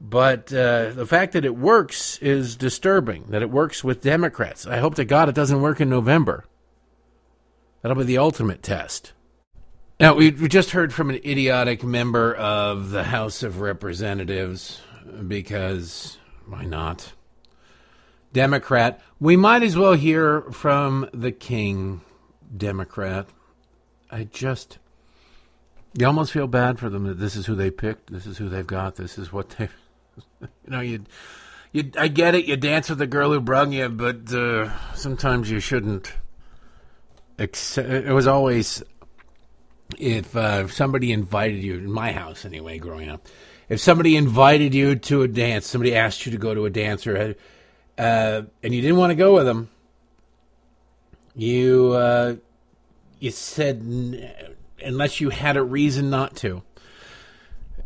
But 0.00 0.52
uh, 0.52 0.90
the 0.90 1.06
fact 1.06 1.32
that 1.32 1.46
it 1.46 1.56
works 1.56 2.18
is 2.18 2.56
disturbing, 2.56 3.24
that 3.28 3.40
it 3.40 3.50
works 3.50 3.82
with 3.82 4.02
Democrats. 4.02 4.66
I 4.66 4.76
hope 4.76 4.96
to 4.96 5.04
God 5.04 5.30
it 5.30 5.34
doesn't 5.34 5.62
work 5.62 5.80
in 5.80 5.88
November. 5.88 6.44
That'll 7.80 7.96
be 7.96 8.04
the 8.04 8.18
ultimate 8.18 8.62
test. 8.62 9.14
Now, 10.00 10.14
we, 10.14 10.32
just 10.32 10.70
heard 10.70 10.92
from 10.92 11.10
an 11.10 11.20
idiotic 11.24 11.84
member 11.84 12.34
of 12.34 12.90
the 12.90 13.04
House 13.04 13.44
of 13.44 13.60
Representatives 13.60 14.80
because 15.28 16.18
why 16.46 16.64
not? 16.64 17.12
Democrat. 18.32 19.00
We 19.20 19.36
might 19.36 19.62
as 19.62 19.76
well 19.76 19.92
hear 19.92 20.42
from 20.50 21.08
the 21.14 21.30
king, 21.30 22.00
Democrat. 22.56 23.28
I 24.10 24.24
just. 24.24 24.78
You 25.96 26.06
almost 26.06 26.32
feel 26.32 26.48
bad 26.48 26.80
for 26.80 26.90
them 26.90 27.04
that 27.04 27.20
this 27.20 27.36
is 27.36 27.46
who 27.46 27.54
they 27.54 27.70
picked, 27.70 28.12
this 28.12 28.26
is 28.26 28.36
who 28.36 28.48
they've 28.48 28.66
got, 28.66 28.96
this 28.96 29.16
is 29.16 29.32
what 29.32 29.50
they. 29.50 29.68
You 30.40 30.70
know, 30.70 30.80
you. 30.80 31.04
You, 31.72 31.90
I 31.98 32.08
get 32.08 32.34
it. 32.34 32.44
You 32.44 32.56
dance 32.56 32.88
with 32.88 32.98
the 32.98 33.06
girl 33.06 33.32
who 33.32 33.40
brung 33.40 33.72
you, 33.72 33.88
but 33.88 34.32
uh, 34.32 34.70
sometimes 34.94 35.50
you 35.50 35.58
shouldn't. 35.58 36.12
It 37.36 38.12
was 38.12 38.26
always 38.28 38.82
if 39.98 40.36
uh, 40.36 40.66
somebody 40.68 41.12
invited 41.12 41.62
you 41.62 41.74
in 41.74 41.90
my 41.90 42.12
house 42.12 42.44
anyway 42.44 42.78
growing 42.78 43.08
up 43.08 43.26
if 43.68 43.80
somebody 43.80 44.16
invited 44.16 44.74
you 44.74 44.94
to 44.94 45.22
a 45.22 45.28
dance 45.28 45.66
somebody 45.66 45.94
asked 45.94 46.26
you 46.26 46.32
to 46.32 46.38
go 46.38 46.54
to 46.54 46.66
a 46.66 46.70
dance 46.70 47.06
or 47.06 47.34
uh, 47.98 48.42
and 48.62 48.74
you 48.74 48.80
didn't 48.80 48.96
want 48.96 49.10
to 49.10 49.14
go 49.14 49.34
with 49.34 49.46
them 49.46 49.68
you 51.34 51.92
uh, 51.92 52.36
you 53.18 53.30
said 53.30 53.76
n- 53.76 54.32
unless 54.84 55.20
you 55.20 55.30
had 55.30 55.56
a 55.56 55.62
reason 55.62 56.10
not 56.10 56.36
to 56.36 56.62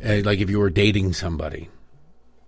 uh, 0.05 0.21
like 0.25 0.39
if 0.39 0.51
you 0.51 0.59
were 0.59 0.71
dating 0.71 1.13
somebody 1.13 1.69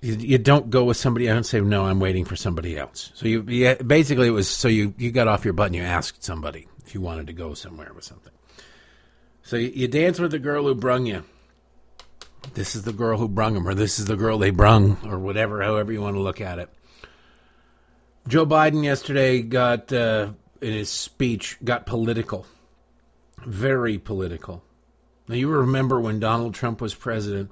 you, 0.02 0.14
you 0.14 0.38
don't 0.38 0.70
go 0.70 0.84
with 0.84 0.96
somebody 0.96 1.26
and 1.26 1.44
say 1.44 1.60
no 1.60 1.86
i'm 1.86 2.00
waiting 2.00 2.24
for 2.24 2.36
somebody 2.36 2.78
else. 2.78 3.10
So 3.14 3.26
you, 3.26 3.42
you 3.42 3.74
basically 3.76 4.28
it 4.28 4.32
was 4.32 4.48
so 4.48 4.68
you, 4.68 4.94
you 4.96 5.10
got 5.10 5.28
off 5.28 5.44
your 5.44 5.54
butt 5.54 5.66
and 5.66 5.76
you 5.76 5.82
asked 5.82 6.24
somebody 6.24 6.66
if 6.84 6.94
you 6.94 7.00
wanted 7.00 7.26
to 7.28 7.32
go 7.32 7.54
somewhere 7.54 7.92
with 7.94 8.04
something 8.04 8.32
so 9.50 9.56
you, 9.56 9.72
you 9.74 9.88
dance 9.88 10.20
with 10.20 10.30
the 10.30 10.38
girl 10.38 10.62
who 10.62 10.76
brung 10.76 11.06
you. 11.06 11.24
This 12.54 12.76
is 12.76 12.84
the 12.84 12.92
girl 12.92 13.18
who 13.18 13.26
brung 13.26 13.56
him, 13.56 13.66
or 13.66 13.74
this 13.74 13.98
is 13.98 14.04
the 14.04 14.14
girl 14.14 14.38
they 14.38 14.50
brung, 14.50 14.96
or 15.04 15.18
whatever, 15.18 15.60
however 15.60 15.92
you 15.92 16.00
want 16.00 16.14
to 16.14 16.22
look 16.22 16.40
at 16.40 16.60
it. 16.60 16.68
Joe 18.28 18.46
Biden 18.46 18.84
yesterday 18.84 19.42
got, 19.42 19.92
uh, 19.92 20.28
in 20.60 20.72
his 20.72 20.88
speech, 20.88 21.56
got 21.64 21.84
political. 21.84 22.46
Very 23.44 23.98
political. 23.98 24.62
Now, 25.26 25.34
you 25.34 25.48
remember 25.48 26.00
when 26.00 26.20
Donald 26.20 26.54
Trump 26.54 26.80
was 26.80 26.94
president, 26.94 27.50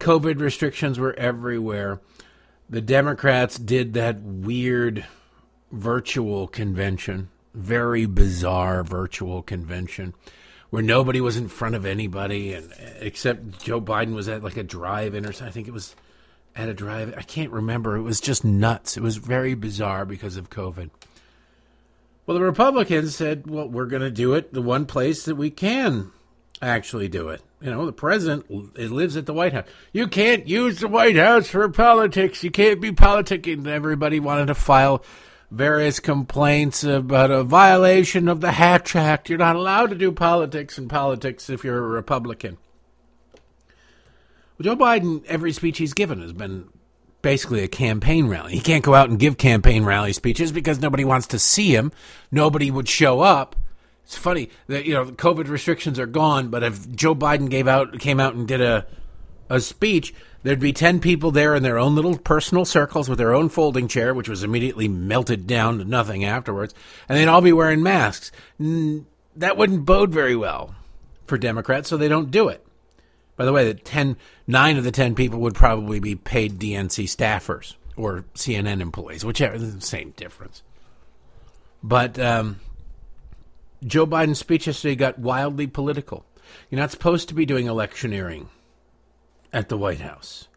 COVID 0.00 0.40
restrictions 0.40 0.98
were 0.98 1.14
everywhere. 1.14 2.02
The 2.68 2.82
Democrats 2.82 3.58
did 3.58 3.94
that 3.94 4.20
weird 4.20 5.06
virtual 5.72 6.46
convention, 6.46 7.30
very 7.54 8.04
bizarre 8.04 8.84
virtual 8.84 9.40
convention 9.40 10.12
where 10.70 10.82
nobody 10.82 11.20
was 11.20 11.36
in 11.36 11.48
front 11.48 11.74
of 11.74 11.86
anybody, 11.86 12.54
and 12.54 12.72
except 13.00 13.62
Joe 13.62 13.80
Biden 13.80 14.14
was 14.14 14.28
at 14.28 14.42
like 14.42 14.56
a 14.56 14.62
drive-in 14.62 15.24
or 15.24 15.32
something. 15.32 15.48
I 15.48 15.50
think 15.50 15.68
it 15.68 15.74
was 15.74 15.96
at 16.54 16.68
a 16.68 16.74
drive. 16.74 17.14
I 17.16 17.22
can't 17.22 17.52
remember. 17.52 17.96
It 17.96 18.02
was 18.02 18.20
just 18.20 18.44
nuts. 18.44 18.96
It 18.96 19.02
was 19.02 19.16
very 19.16 19.54
bizarre 19.54 20.04
because 20.04 20.36
of 20.36 20.50
COVID. 20.50 20.90
Well, 22.26 22.36
the 22.36 22.44
Republicans 22.44 23.16
said, 23.16 23.46
"Well, 23.46 23.68
we're 23.68 23.86
going 23.86 24.02
to 24.02 24.10
do 24.10 24.34
it 24.34 24.52
the 24.52 24.60
one 24.60 24.84
place 24.84 25.24
that 25.24 25.36
we 25.36 25.50
can 25.50 26.12
actually 26.60 27.08
do 27.08 27.30
it." 27.30 27.40
You 27.60 27.70
know, 27.70 27.86
the 27.86 27.92
president 27.92 28.50
lives 28.76 29.16
at 29.16 29.26
the 29.26 29.32
White 29.32 29.54
House. 29.54 29.66
You 29.92 30.06
can't 30.06 30.46
use 30.46 30.80
the 30.80 30.88
White 30.88 31.16
House 31.16 31.48
for 31.48 31.68
politics. 31.70 32.44
You 32.44 32.50
can't 32.50 32.80
be 32.80 32.92
politicking. 32.92 33.66
Everybody 33.66 34.20
wanted 34.20 34.46
to 34.46 34.54
file 34.54 35.02
various 35.50 36.00
complaints 36.00 36.84
about 36.84 37.30
a 37.30 37.42
violation 37.42 38.28
of 38.28 38.40
the 38.40 38.52
Hatch 38.52 38.94
Act. 38.94 39.28
You're 39.28 39.38
not 39.38 39.56
allowed 39.56 39.90
to 39.90 39.96
do 39.96 40.12
politics 40.12 40.78
in 40.78 40.88
politics 40.88 41.48
if 41.48 41.64
you're 41.64 41.78
a 41.78 41.88
Republican. 41.88 42.58
Well, 44.58 44.64
Joe 44.64 44.76
Biden, 44.76 45.24
every 45.26 45.52
speech 45.52 45.78
he's 45.78 45.94
given 45.94 46.20
has 46.20 46.32
been 46.32 46.68
basically 47.22 47.62
a 47.62 47.68
campaign 47.68 48.28
rally. 48.28 48.54
He 48.54 48.60
can't 48.60 48.84
go 48.84 48.94
out 48.94 49.08
and 49.08 49.18
give 49.18 49.38
campaign 49.38 49.84
rally 49.84 50.12
speeches 50.12 50.52
because 50.52 50.80
nobody 50.80 51.04
wants 51.04 51.26
to 51.28 51.38
see 51.38 51.74
him. 51.74 51.92
Nobody 52.30 52.70
would 52.70 52.88
show 52.88 53.20
up. 53.20 53.56
It's 54.04 54.16
funny 54.16 54.50
that 54.68 54.86
you 54.86 54.94
know 54.94 55.04
the 55.04 55.12
COVID 55.12 55.48
restrictions 55.48 55.98
are 55.98 56.06
gone, 56.06 56.48
but 56.48 56.62
if 56.62 56.90
Joe 56.90 57.14
Biden 57.14 57.50
gave 57.50 57.68
out 57.68 57.98
came 57.98 58.18
out 58.18 58.34
and 58.34 58.48
did 58.48 58.60
a 58.60 58.86
a 59.50 59.60
speech, 59.60 60.14
There'd 60.42 60.60
be 60.60 60.72
10 60.72 61.00
people 61.00 61.32
there 61.32 61.54
in 61.54 61.62
their 61.62 61.78
own 61.78 61.96
little 61.96 62.16
personal 62.16 62.64
circles 62.64 63.08
with 63.08 63.18
their 63.18 63.34
own 63.34 63.48
folding 63.48 63.88
chair, 63.88 64.14
which 64.14 64.28
was 64.28 64.44
immediately 64.44 64.86
melted 64.86 65.46
down 65.46 65.78
to 65.78 65.84
nothing 65.84 66.24
afterwards, 66.24 66.74
and 67.08 67.18
they'd 67.18 67.26
all 67.26 67.40
be 67.40 67.52
wearing 67.52 67.82
masks. 67.82 68.30
That 68.58 69.56
wouldn't 69.56 69.84
bode 69.84 70.12
very 70.12 70.36
well 70.36 70.74
for 71.26 71.38
Democrats, 71.38 71.88
so 71.88 71.96
they 71.96 72.08
don't 72.08 72.30
do 72.30 72.48
it. 72.48 72.64
By 73.36 73.44
the 73.44 73.52
way, 73.52 73.64
the 73.64 73.74
10, 73.74 74.16
nine 74.46 74.76
of 74.76 74.84
the 74.84 74.92
10 74.92 75.14
people 75.14 75.40
would 75.40 75.54
probably 75.54 76.00
be 76.00 76.14
paid 76.14 76.58
DNC 76.58 77.04
staffers 77.04 77.74
or 77.96 78.24
CNN 78.34 78.80
employees, 78.80 79.24
whichever, 79.24 79.58
the 79.58 79.80
same 79.80 80.10
difference. 80.16 80.62
But 81.82 82.18
um, 82.18 82.60
Joe 83.84 84.06
Biden's 84.06 84.38
speech 84.38 84.66
yesterday 84.66 84.96
got 84.96 85.18
wildly 85.18 85.66
political. 85.66 86.24
You're 86.70 86.80
not 86.80 86.90
supposed 86.90 87.28
to 87.28 87.34
be 87.34 87.46
doing 87.46 87.66
electioneering 87.66 88.48
at 89.52 89.68
the 89.68 89.78
White 89.78 90.00
House 90.00 90.48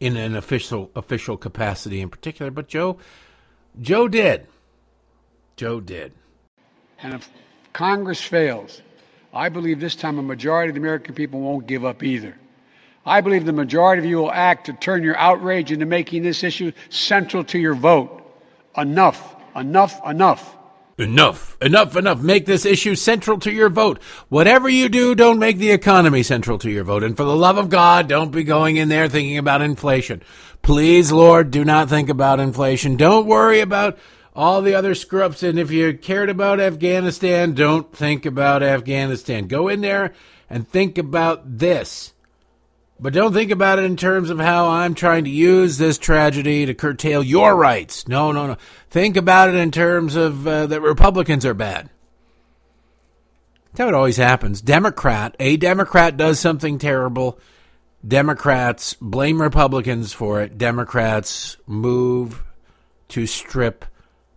in 0.00 0.16
an 0.16 0.36
official 0.36 0.90
official 0.94 1.36
capacity 1.36 2.00
in 2.00 2.08
particular, 2.08 2.50
but 2.50 2.68
Joe 2.68 2.98
Joe 3.80 4.08
did. 4.08 4.46
Joe 5.56 5.80
did. 5.80 6.12
And 7.02 7.14
if 7.14 7.28
Congress 7.72 8.20
fails, 8.20 8.82
I 9.32 9.48
believe 9.48 9.80
this 9.80 9.94
time 9.94 10.18
a 10.18 10.22
majority 10.22 10.70
of 10.70 10.74
the 10.74 10.80
American 10.80 11.14
people 11.14 11.40
won't 11.40 11.66
give 11.66 11.84
up 11.84 12.02
either. 12.02 12.36
I 13.04 13.20
believe 13.20 13.44
the 13.44 13.52
majority 13.52 14.00
of 14.00 14.06
you 14.06 14.16
will 14.16 14.32
act 14.32 14.66
to 14.66 14.72
turn 14.72 15.02
your 15.02 15.16
outrage 15.16 15.70
into 15.70 15.86
making 15.86 16.22
this 16.22 16.42
issue 16.42 16.72
central 16.88 17.44
to 17.44 17.58
your 17.58 17.74
vote. 17.74 18.22
Enough, 18.76 19.36
enough, 19.54 20.00
enough. 20.06 20.55
Enough, 20.98 21.58
enough, 21.60 21.94
enough. 21.94 22.22
Make 22.22 22.46
this 22.46 22.64
issue 22.64 22.94
central 22.94 23.38
to 23.40 23.52
your 23.52 23.68
vote. 23.68 24.00
Whatever 24.30 24.66
you 24.66 24.88
do, 24.88 25.14
don't 25.14 25.38
make 25.38 25.58
the 25.58 25.70
economy 25.70 26.22
central 26.22 26.56
to 26.58 26.70
your 26.70 26.84
vote. 26.84 27.02
And 27.02 27.14
for 27.14 27.24
the 27.24 27.36
love 27.36 27.58
of 27.58 27.68
God, 27.68 28.08
don't 28.08 28.30
be 28.30 28.44
going 28.44 28.76
in 28.76 28.88
there 28.88 29.06
thinking 29.06 29.36
about 29.36 29.60
inflation. 29.60 30.22
Please, 30.62 31.12
Lord, 31.12 31.50
do 31.50 31.66
not 31.66 31.90
think 31.90 32.08
about 32.08 32.40
inflation. 32.40 32.96
Don't 32.96 33.26
worry 33.26 33.60
about 33.60 33.98
all 34.34 34.62
the 34.62 34.74
other 34.74 34.94
screw 34.94 35.22
ups. 35.22 35.42
And 35.42 35.58
if 35.58 35.70
you 35.70 35.92
cared 35.98 36.30
about 36.30 36.60
Afghanistan, 36.60 37.52
don't 37.52 37.94
think 37.94 38.24
about 38.24 38.62
Afghanistan. 38.62 39.48
Go 39.48 39.68
in 39.68 39.82
there 39.82 40.14
and 40.48 40.66
think 40.66 40.96
about 40.96 41.58
this. 41.58 42.14
But 42.98 43.12
don't 43.12 43.34
think 43.34 43.50
about 43.50 43.78
it 43.78 43.84
in 43.84 43.96
terms 43.96 44.30
of 44.30 44.38
how 44.38 44.68
I'm 44.68 44.94
trying 44.94 45.24
to 45.24 45.30
use 45.30 45.76
this 45.76 45.98
tragedy 45.98 46.64
to 46.64 46.74
curtail 46.74 47.22
your 47.22 47.54
rights. 47.54 48.08
No, 48.08 48.32
no, 48.32 48.46
no. 48.46 48.56
Think 48.88 49.18
about 49.18 49.50
it 49.50 49.54
in 49.54 49.70
terms 49.70 50.16
of 50.16 50.46
uh, 50.46 50.66
that 50.66 50.80
Republicans 50.80 51.44
are 51.44 51.54
bad. 51.54 51.90
That's 53.66 53.80
how 53.80 53.88
it 53.88 53.94
always 53.94 54.16
happens. 54.16 54.62
Democrat, 54.62 55.36
a 55.38 55.58
Democrat 55.58 56.16
does 56.16 56.40
something 56.40 56.78
terrible. 56.78 57.38
Democrats 58.06 58.94
blame 58.94 59.42
Republicans 59.42 60.14
for 60.14 60.40
it. 60.40 60.56
Democrats 60.56 61.58
move 61.66 62.42
to 63.08 63.26
strip 63.26 63.84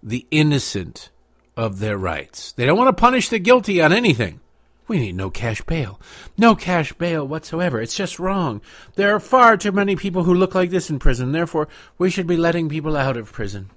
the 0.03 0.27
innocent 0.31 1.09
of 1.55 1.79
their 1.79 1.97
rights. 1.97 2.51
They 2.53 2.65
don't 2.65 2.77
want 2.77 2.95
to 2.95 3.01
punish 3.01 3.29
the 3.29 3.39
guilty 3.39 3.81
on 3.81 3.93
anything. 3.93 4.41
We 4.89 4.97
need 4.97 5.15
no 5.15 5.29
cash 5.29 5.61
bail. 5.61 6.01
No 6.35 6.55
cash 6.55 6.93
bail 6.93 7.25
whatsoever. 7.25 7.79
It's 7.79 7.95
just 7.95 8.17
wrong. 8.17 8.59
There 8.95 9.13
are 9.15 9.19
far 9.19 9.55
too 9.55 9.71
many 9.71 9.95
people 9.95 10.23
who 10.23 10.33
look 10.33 10.55
like 10.55 10.71
this 10.71 10.89
in 10.89 10.97
prison. 10.97 11.31
Therefore, 11.31 11.67
we 11.99 12.09
should 12.09 12.25
be 12.25 12.35
letting 12.35 12.69
people 12.69 12.97
out 12.97 13.15
of 13.15 13.31
prison. 13.31 13.69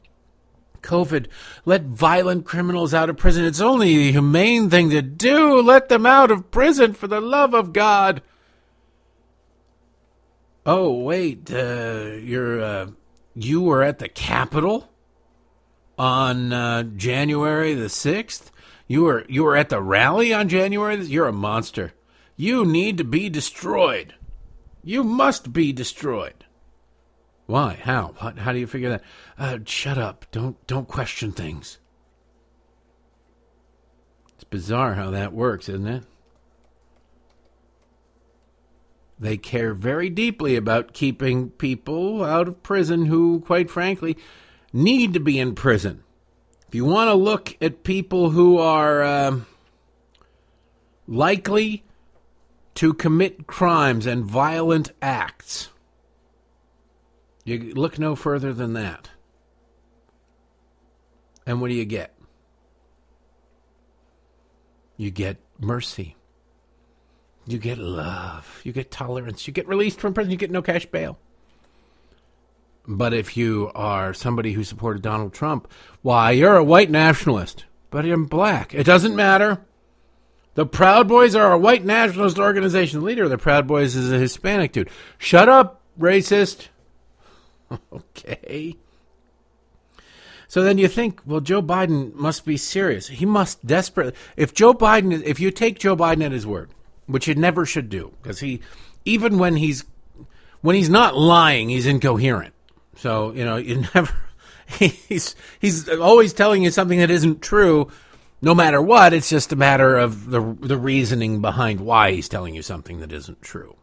COVID, 0.80 1.26
let 1.66 1.82
violent 1.82 2.46
criminals 2.46 2.94
out 2.94 3.10
of 3.10 3.18
prison. 3.18 3.44
It's 3.44 3.60
only 3.60 3.94
the 3.94 4.12
humane 4.12 4.70
thing 4.70 4.88
to 4.88 5.02
do. 5.02 5.60
Let 5.60 5.90
them 5.90 6.06
out 6.06 6.30
of 6.30 6.50
prison 6.50 6.94
for 6.94 7.08
the 7.08 7.20
love 7.20 7.52
of 7.52 7.74
God. 7.74 8.22
Oh, 10.64 10.94
wait, 11.02 11.52
uh, 11.52 12.12
you're, 12.22 12.62
uh, 12.62 12.86
you 13.34 13.60
were 13.60 13.82
at 13.82 13.98
the 13.98 14.08
Capitol 14.08 14.88
on 15.98 16.54
uh, 16.54 16.84
January 16.84 17.74
the 17.74 17.88
6th? 17.88 18.50
You 18.92 19.04
were 19.04 19.24
you 19.26 19.44
were 19.44 19.56
at 19.56 19.70
the 19.70 19.80
rally 19.80 20.34
on 20.34 20.50
January. 20.50 21.02
You're 21.02 21.26
a 21.26 21.32
monster. 21.32 21.94
You 22.36 22.66
need 22.66 22.98
to 22.98 23.04
be 23.04 23.30
destroyed. 23.30 24.12
You 24.84 25.02
must 25.02 25.50
be 25.50 25.72
destroyed. 25.72 26.44
Why? 27.46 27.80
How? 27.82 28.14
How, 28.20 28.32
how 28.32 28.52
do 28.52 28.58
you 28.58 28.66
figure 28.66 28.90
that? 28.90 29.02
Uh, 29.38 29.60
shut 29.64 29.96
up. 29.96 30.26
Don't 30.30 30.58
don't 30.66 30.88
question 30.88 31.32
things. 31.32 31.78
It's 34.34 34.44
bizarre 34.44 34.92
how 34.92 35.10
that 35.12 35.32
works, 35.32 35.70
isn't 35.70 35.86
it? 35.86 36.04
They 39.18 39.38
care 39.38 39.72
very 39.72 40.10
deeply 40.10 40.54
about 40.54 40.92
keeping 40.92 41.48
people 41.48 42.22
out 42.22 42.46
of 42.46 42.62
prison 42.62 43.06
who, 43.06 43.40
quite 43.40 43.70
frankly, 43.70 44.18
need 44.70 45.14
to 45.14 45.20
be 45.20 45.38
in 45.38 45.54
prison. 45.54 46.04
If 46.72 46.76
you 46.76 46.86
want 46.86 47.08
to 47.08 47.14
look 47.14 47.54
at 47.60 47.84
people 47.84 48.30
who 48.30 48.56
are 48.56 49.02
uh, 49.02 49.40
likely 51.06 51.84
to 52.76 52.94
commit 52.94 53.46
crimes 53.46 54.06
and 54.06 54.24
violent 54.24 54.90
acts, 55.02 55.68
you 57.44 57.74
look 57.74 57.98
no 57.98 58.16
further 58.16 58.54
than 58.54 58.72
that. 58.72 59.10
And 61.44 61.60
what 61.60 61.68
do 61.68 61.74
you 61.74 61.84
get? 61.84 62.16
You 64.96 65.10
get 65.10 65.36
mercy. 65.60 66.16
You 67.46 67.58
get 67.58 67.76
love. 67.76 68.62
You 68.64 68.72
get 68.72 68.90
tolerance. 68.90 69.46
You 69.46 69.52
get 69.52 69.68
released 69.68 70.00
from 70.00 70.14
prison. 70.14 70.30
You 70.30 70.38
get 70.38 70.50
no 70.50 70.62
cash 70.62 70.86
bail. 70.86 71.18
But 72.86 73.14
if 73.14 73.36
you 73.36 73.70
are 73.74 74.12
somebody 74.12 74.52
who 74.52 74.64
supported 74.64 75.02
Donald 75.02 75.32
Trump, 75.32 75.70
why, 76.02 76.32
you're 76.32 76.56
a 76.56 76.64
white 76.64 76.90
nationalist, 76.90 77.64
but 77.90 78.04
you're 78.04 78.16
black. 78.16 78.74
It 78.74 78.84
doesn't 78.84 79.14
matter. 79.14 79.64
The 80.54 80.66
Proud 80.66 81.08
Boys 81.08 81.34
are 81.34 81.52
a 81.52 81.58
white 81.58 81.84
nationalist 81.84 82.38
organization. 82.38 83.00
The 83.00 83.06
leader 83.06 83.24
of 83.24 83.30
the 83.30 83.38
Proud 83.38 83.66
Boys 83.66 83.94
is 83.94 84.12
a 84.12 84.18
Hispanic 84.18 84.72
dude. 84.72 84.90
Shut 85.16 85.48
up, 85.48 85.80
racist. 85.98 86.68
okay. 87.92 88.76
So 90.48 90.62
then 90.62 90.76
you 90.76 90.88
think, 90.88 91.22
well, 91.24 91.40
Joe 91.40 91.62
Biden 91.62 92.12
must 92.14 92.44
be 92.44 92.58
serious. 92.58 93.08
He 93.08 93.24
must 93.24 93.64
desperately. 93.64 94.12
If 94.36 94.52
Joe 94.52 94.74
Biden, 94.74 95.22
if 95.24 95.40
you 95.40 95.50
take 95.50 95.78
Joe 95.78 95.96
Biden 95.96 96.22
at 96.22 96.32
his 96.32 96.46
word, 96.46 96.70
which 97.06 97.26
you 97.26 97.34
never 97.34 97.64
should 97.64 97.88
do, 97.88 98.12
because 98.20 98.40
he, 98.40 98.60
even 99.06 99.38
when 99.38 99.56
he's, 99.56 99.84
when 100.60 100.76
he's 100.76 100.90
not 100.90 101.16
lying, 101.16 101.70
he's 101.70 101.86
incoherent. 101.86 102.52
So 102.96 103.32
you 103.32 103.44
know, 103.44 103.56
you 103.56 103.84
never. 103.94 104.12
He's 104.78 105.34
he's 105.60 105.88
always 105.88 106.32
telling 106.32 106.62
you 106.62 106.70
something 106.70 106.98
that 106.98 107.10
isn't 107.10 107.42
true, 107.42 107.90
no 108.40 108.54
matter 108.54 108.80
what. 108.80 109.12
It's 109.12 109.28
just 109.28 109.52
a 109.52 109.56
matter 109.56 109.96
of 109.96 110.30
the 110.30 110.56
the 110.60 110.78
reasoning 110.78 111.40
behind 111.40 111.80
why 111.80 112.12
he's 112.12 112.28
telling 112.28 112.54
you 112.54 112.62
something 112.62 113.00
that 113.00 113.12
isn't 113.12 113.42
true. 113.42 113.76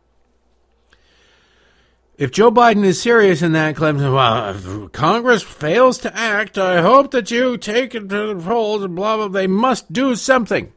If 2.18 2.32
Joe 2.32 2.52
Biden 2.52 2.84
is 2.84 3.02
serious 3.02 3.42
in 3.42 3.54
that 3.54 3.78
claim, 3.78 3.96
well, 3.98 4.50
if 4.50 4.92
Congress 4.92 5.42
fails 5.42 5.98
to 6.00 6.14
act, 6.14 6.58
I 6.58 6.82
hope 6.82 7.12
that 7.12 7.32
you 7.32 7.58
take 7.58 7.96
it 7.96 8.10
to 8.10 8.34
the 8.34 8.36
polls 8.36 8.84
and 8.84 8.94
blah, 8.94 9.16
blah, 9.16 9.30
blah. 9.30 9.40
They 9.40 9.48
must 9.48 9.94
do 9.94 10.16
something. 10.16 10.74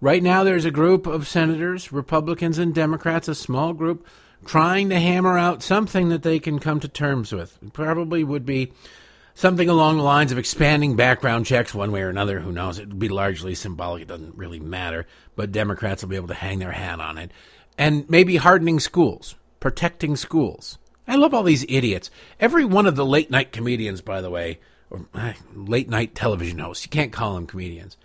Right 0.00 0.22
now, 0.22 0.44
there's 0.44 0.64
a 0.64 0.70
group 0.70 1.06
of 1.06 1.28
senators, 1.28 1.92
Republicans 1.92 2.56
and 2.58 2.74
Democrats, 2.74 3.28
a 3.28 3.34
small 3.34 3.74
group 3.74 4.06
trying 4.44 4.88
to 4.90 4.98
hammer 4.98 5.38
out 5.38 5.62
something 5.62 6.08
that 6.08 6.22
they 6.22 6.38
can 6.38 6.58
come 6.58 6.80
to 6.80 6.88
terms 6.88 7.32
with. 7.32 7.58
It 7.62 7.72
probably 7.72 8.24
would 8.24 8.44
be 8.44 8.72
something 9.34 9.68
along 9.68 9.96
the 9.96 10.02
lines 10.02 10.32
of 10.32 10.38
expanding 10.38 10.96
background 10.96 11.46
checks 11.46 11.74
one 11.74 11.92
way 11.92 12.02
or 12.02 12.08
another. 12.08 12.40
Who 12.40 12.52
knows? 12.52 12.78
It 12.78 12.88
would 12.88 12.98
be 12.98 13.08
largely 13.08 13.54
symbolic. 13.54 14.02
It 14.02 14.08
doesn't 14.08 14.36
really 14.36 14.60
matter. 14.60 15.06
But 15.36 15.52
Democrats 15.52 16.02
will 16.02 16.10
be 16.10 16.16
able 16.16 16.28
to 16.28 16.34
hang 16.34 16.58
their 16.58 16.72
hat 16.72 17.00
on 17.00 17.18
it. 17.18 17.30
And 17.78 18.08
maybe 18.10 18.36
hardening 18.36 18.80
schools, 18.80 19.36
protecting 19.60 20.16
schools. 20.16 20.78
I 21.08 21.16
love 21.16 21.34
all 21.34 21.42
these 21.42 21.66
idiots. 21.68 22.10
Every 22.38 22.64
one 22.64 22.86
of 22.86 22.96
the 22.96 23.06
late 23.06 23.30
night 23.30 23.52
comedians, 23.52 24.00
by 24.00 24.20
the 24.20 24.30
way, 24.30 24.60
or 24.90 25.06
uh, 25.14 25.32
late 25.54 25.88
night 25.88 26.14
television 26.14 26.58
hosts, 26.58 26.84
you 26.84 26.90
can't 26.90 27.12
call 27.12 27.34
them 27.34 27.46
comedians. 27.46 27.96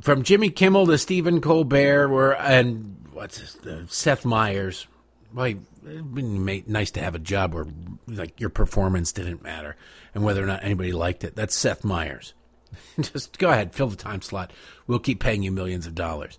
From 0.00 0.22
Jimmy 0.22 0.50
Kimmel 0.50 0.86
to 0.86 0.98
Stephen 0.98 1.40
Colbert, 1.40 2.10
or 2.10 2.36
and 2.36 2.96
what's 3.12 3.38
this, 3.38 3.56
uh, 3.66 3.84
Seth 3.88 4.24
Meyers, 4.24 4.86
well, 5.34 5.46
it'd 5.46 6.14
be 6.14 6.64
nice 6.66 6.90
to 6.92 7.00
have 7.00 7.14
a 7.14 7.20
job 7.20 7.54
where 7.54 7.66
like 8.06 8.40
your 8.40 8.50
performance 8.50 9.12
didn't 9.12 9.42
matter 9.42 9.76
and 10.14 10.24
whether 10.24 10.42
or 10.42 10.46
not 10.46 10.64
anybody 10.64 10.92
liked 10.92 11.24
it. 11.24 11.36
That's 11.36 11.54
Seth 11.54 11.84
Meyers. 11.84 12.34
Just 13.00 13.38
go 13.38 13.50
ahead, 13.50 13.74
fill 13.74 13.88
the 13.88 13.96
time 13.96 14.22
slot. 14.22 14.52
We'll 14.86 14.98
keep 14.98 15.20
paying 15.20 15.42
you 15.42 15.52
millions 15.52 15.86
of 15.86 15.94
dollars. 15.94 16.38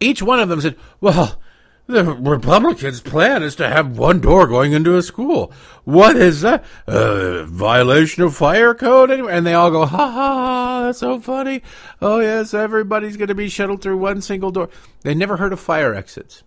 Each 0.00 0.22
one 0.22 0.40
of 0.40 0.48
them 0.48 0.60
said, 0.60 0.76
"Well, 1.00 1.40
the 1.86 2.04
Republicans' 2.04 3.00
plan 3.00 3.42
is 3.42 3.56
to 3.56 3.68
have 3.68 3.98
one 3.98 4.20
door 4.20 4.46
going 4.46 4.72
into 4.72 4.96
a 4.96 5.02
school. 5.02 5.52
What 5.84 6.16
is 6.16 6.42
that? 6.42 6.64
A 6.86 7.44
violation 7.44 8.22
of 8.22 8.36
fire 8.36 8.74
code? 8.74 9.10
And 9.10 9.46
they 9.46 9.54
all 9.54 9.70
go, 9.70 9.84
ha 9.84 9.96
ha 9.96 10.10
ha, 10.10 10.82
that's 10.84 10.98
so 10.98 11.18
funny. 11.20 11.62
Oh, 12.00 12.20
yes, 12.20 12.54
everybody's 12.54 13.16
going 13.16 13.28
to 13.28 13.34
be 13.34 13.48
shuttled 13.48 13.82
through 13.82 13.98
one 13.98 14.20
single 14.22 14.52
door. 14.52 14.68
They 15.02 15.14
never 15.14 15.36
heard 15.36 15.52
of 15.52 15.60
fire 15.60 15.92
exits. 15.92 16.44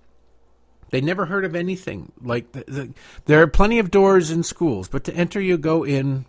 They 0.96 1.02
never 1.02 1.26
heard 1.26 1.44
of 1.44 1.58
anything 1.58 2.14
like 2.22 2.54
the, 2.54 2.64
the, 2.70 2.94
there 3.26 3.42
are 3.42 3.48
plenty 3.48 3.80
of 3.80 3.92
doors 3.92 4.32
in 4.32 4.44
schools, 4.44 4.88
but 4.88 5.04
to 5.04 5.14
enter 5.14 5.42
you 5.42 5.58
go 5.58 5.84
in 5.84 6.24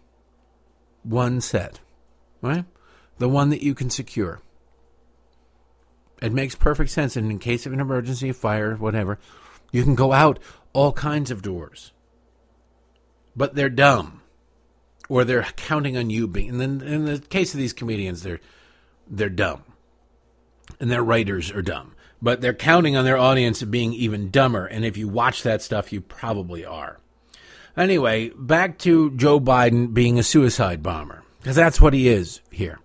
one 1.04 1.40
set, 1.40 1.78
right? 2.42 2.64
The 3.18 3.28
one 3.28 3.50
that 3.50 3.62
you 3.62 3.76
can 3.76 3.90
secure. 3.90 4.40
It 6.20 6.32
makes 6.32 6.56
perfect 6.56 6.90
sense, 6.90 7.14
and 7.16 7.30
in 7.30 7.38
case 7.38 7.64
of 7.64 7.74
an 7.74 7.78
emergency, 7.78 8.32
fire, 8.32 8.74
whatever, 8.74 9.20
you 9.70 9.84
can 9.84 9.94
go 9.94 10.12
out 10.12 10.40
all 10.72 10.90
kinds 10.90 11.30
of 11.30 11.42
doors. 11.42 11.92
But 13.36 13.54
they're 13.54 13.68
dumb, 13.68 14.20
or 15.08 15.22
they're 15.22 15.44
counting 15.54 15.96
on 15.96 16.10
you 16.10 16.26
being. 16.26 16.50
And 16.50 16.60
then 16.60 16.80
in 16.80 17.04
the 17.04 17.20
case 17.20 17.54
of 17.54 17.58
these 17.58 17.72
comedians, 17.72 18.24
they're 18.24 18.40
they're 19.08 19.28
dumb, 19.28 19.62
and 20.80 20.90
their 20.90 21.04
writers 21.04 21.52
are 21.52 21.62
dumb 21.62 21.92
but 22.20 22.40
they're 22.40 22.54
counting 22.54 22.96
on 22.96 23.04
their 23.04 23.18
audience 23.18 23.62
being 23.62 23.92
even 23.92 24.30
dumber. 24.30 24.66
And 24.66 24.84
if 24.84 24.96
you 24.96 25.08
watch 25.08 25.42
that 25.42 25.62
stuff, 25.62 25.92
you 25.92 26.00
probably 26.00 26.64
are. 26.64 26.98
Anyway, 27.76 28.30
back 28.36 28.78
to 28.78 29.10
Joe 29.12 29.38
Biden 29.38 29.92
being 29.92 30.18
a 30.18 30.22
suicide 30.22 30.82
bomber, 30.82 31.22
because 31.38 31.56
that's 31.56 31.80
what 31.80 31.92
he 31.92 32.08
is 32.08 32.40
here. 32.50 32.78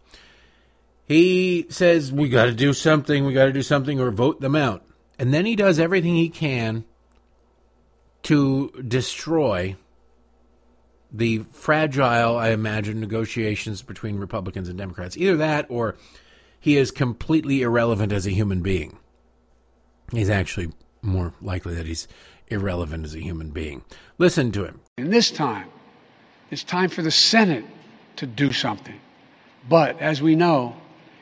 He 1.07 1.65
says, 1.69 2.11
We 2.11 2.29
got 2.29 2.45
to 2.45 2.53
do 2.53 2.73
something, 2.73 3.25
we 3.25 3.33
got 3.33 3.45
to 3.45 3.53
do 3.53 3.61
something, 3.61 3.99
or 3.99 4.11
vote 4.11 4.41
them 4.41 4.55
out. 4.55 4.83
And 5.17 5.33
then 5.33 5.45
he 5.45 5.55
does 5.55 5.79
everything 5.79 6.15
he 6.15 6.29
can 6.29 6.83
to 8.23 8.69
destroy 8.87 9.75
the 11.11 11.39
fragile, 11.51 12.37
I 12.37 12.49
imagine, 12.49 12.99
negotiations 12.99 13.81
between 13.81 14.17
Republicans 14.17 14.69
and 14.69 14.77
Democrats. 14.77 15.17
Either 15.17 15.37
that 15.37 15.65
or 15.69 15.95
he 16.59 16.77
is 16.77 16.91
completely 16.91 17.61
irrelevant 17.61 18.11
as 18.13 18.25
a 18.25 18.31
human 18.31 18.61
being 18.61 18.97
he's 20.11 20.29
actually 20.29 20.71
more 21.01 21.33
likely 21.41 21.73
that 21.75 21.85
he's 21.85 22.07
irrelevant 22.47 23.05
as 23.05 23.15
a 23.15 23.21
human 23.21 23.49
being. 23.49 23.83
Listen 24.17 24.51
to 24.51 24.65
him. 24.65 24.79
And 24.97 25.11
this 25.11 25.31
time, 25.31 25.67
it's 26.51 26.63
time 26.63 26.89
for 26.89 27.01
the 27.01 27.11
Senate 27.11 27.65
to 28.17 28.25
do 28.25 28.51
something. 28.51 28.99
But 29.67 29.99
as 29.99 30.21
we 30.21 30.35
know, 30.35 30.75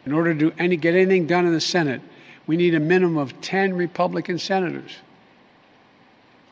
in 0.05 0.11
order 0.11 0.33
to 0.33 0.39
do 0.39 0.53
any, 0.57 0.75
get 0.75 0.95
anything 0.95 1.27
done 1.27 1.45
in 1.45 1.53
the 1.53 1.61
Senate, 1.61 2.01
we 2.47 2.57
need 2.57 2.73
a 2.73 2.79
minimum 2.79 3.17
of 3.17 3.39
10 3.41 3.73
Republican 3.75 4.39
senators. 4.39 4.97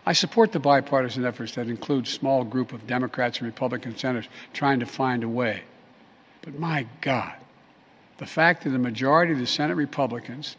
I 0.05 0.13
support 0.13 0.51
the 0.51 0.59
bipartisan 0.59 1.25
efforts 1.25 1.55
that 1.55 1.67
include 1.67 2.07
small 2.07 2.43
group 2.43 2.71
of 2.71 2.87
Democrats 2.87 3.39
and 3.39 3.47
Republican 3.47 3.97
senators 3.97 4.29
trying 4.53 4.79
to 4.79 4.85
find 4.85 5.23
a 5.23 5.29
way. 5.29 5.63
But 6.43 6.59
my 6.59 6.87
God, 7.01 7.33
the 8.17 8.25
fact 8.25 8.63
that 8.63 8.69
the 8.69 8.79
majority 8.79 9.33
of 9.33 9.39
the 9.39 9.47
Senate 9.47 9.75
Republicans 9.75 10.55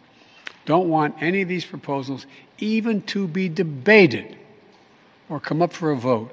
don't 0.68 0.90
want 0.90 1.22
any 1.22 1.40
of 1.40 1.48
these 1.48 1.64
proposals 1.64 2.26
even 2.58 3.00
to 3.00 3.26
be 3.26 3.48
debated 3.48 4.36
or 5.30 5.40
come 5.40 5.62
up 5.62 5.72
for 5.72 5.92
a 5.92 5.96
vote, 5.96 6.30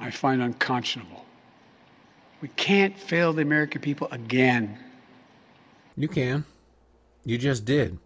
I 0.00 0.10
find 0.10 0.42
unconscionable. 0.42 1.24
We 2.40 2.48
can't 2.48 2.98
fail 2.98 3.32
the 3.32 3.42
American 3.42 3.82
people 3.82 4.08
again. 4.10 4.76
You 5.96 6.08
can. 6.08 6.44
You 7.24 7.38
just 7.38 7.64
did. 7.64 7.98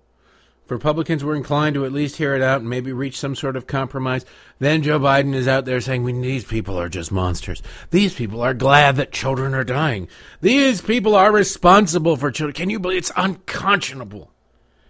If 0.67 0.71
Republicans 0.71 1.25
were 1.25 1.37
inclined 1.37 1.73
to 1.77 1.87
at 1.87 1.93
least 1.93 2.17
hear 2.17 2.35
it 2.35 2.43
out 2.43 2.61
and 2.61 2.69
maybe 2.69 2.93
reach 2.93 3.19
some 3.19 3.35
sort 3.35 3.57
of 3.57 3.67
compromise, 3.67 4.27
then 4.59 4.83
Joe 4.83 5.01
Biden 5.01 5.35
is 5.35 5.49
out 5.49 5.65
there 5.65 5.81
saying, 5.81 6.05
these 6.21 6.45
people 6.45 6.79
are 6.79 6.91
just 6.91 7.11
monsters. 7.11 7.63
These 7.91 8.13
people 8.15 8.43
are 8.43 8.53
glad 8.53 8.97
that 8.97 9.11
children 9.11 9.55
are 9.55 9.65
dying. 9.65 10.07
These 10.43 10.83
people 10.83 11.15
are 11.15 11.33
responsible 11.33 12.17
for 12.17 12.31
children. 12.31 12.53
Can 12.53 12.69
you 12.69 12.79
believe 12.79 12.99
it's 12.99 13.13
unconscionable? 13.17 14.34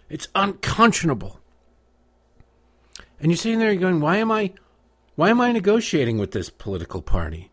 It's 0.09 0.27
unconscionable. 0.35 1.39
And 3.19 3.31
you're 3.31 3.37
sitting 3.37 3.59
there 3.59 3.71
you're 3.71 3.81
going, 3.81 4.01
why 4.01 4.17
am 4.17 4.31
I 4.31 4.53
why 5.15 5.29
am 5.29 5.39
I 5.39 5.51
negotiating 5.51 6.17
with 6.17 6.31
this 6.31 6.49
political 6.49 7.01
party? 7.01 7.51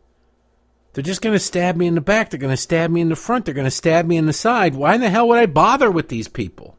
They're 0.92 1.02
just 1.02 1.22
going 1.22 1.34
to 1.34 1.38
stab 1.38 1.76
me 1.76 1.86
in 1.86 1.94
the 1.94 2.00
back. 2.00 2.30
They're 2.30 2.40
going 2.40 2.50
to 2.50 2.56
stab 2.56 2.90
me 2.90 3.00
in 3.00 3.08
the 3.08 3.16
front. 3.16 3.44
They're 3.44 3.54
going 3.54 3.64
to 3.64 3.70
stab 3.70 4.06
me 4.06 4.16
in 4.16 4.26
the 4.26 4.32
side. 4.32 4.74
Why 4.74 4.94
in 4.94 5.00
the 5.00 5.08
hell 5.08 5.28
would 5.28 5.38
I 5.38 5.46
bother 5.46 5.90
with 5.90 6.08
these 6.08 6.28
people? 6.28 6.76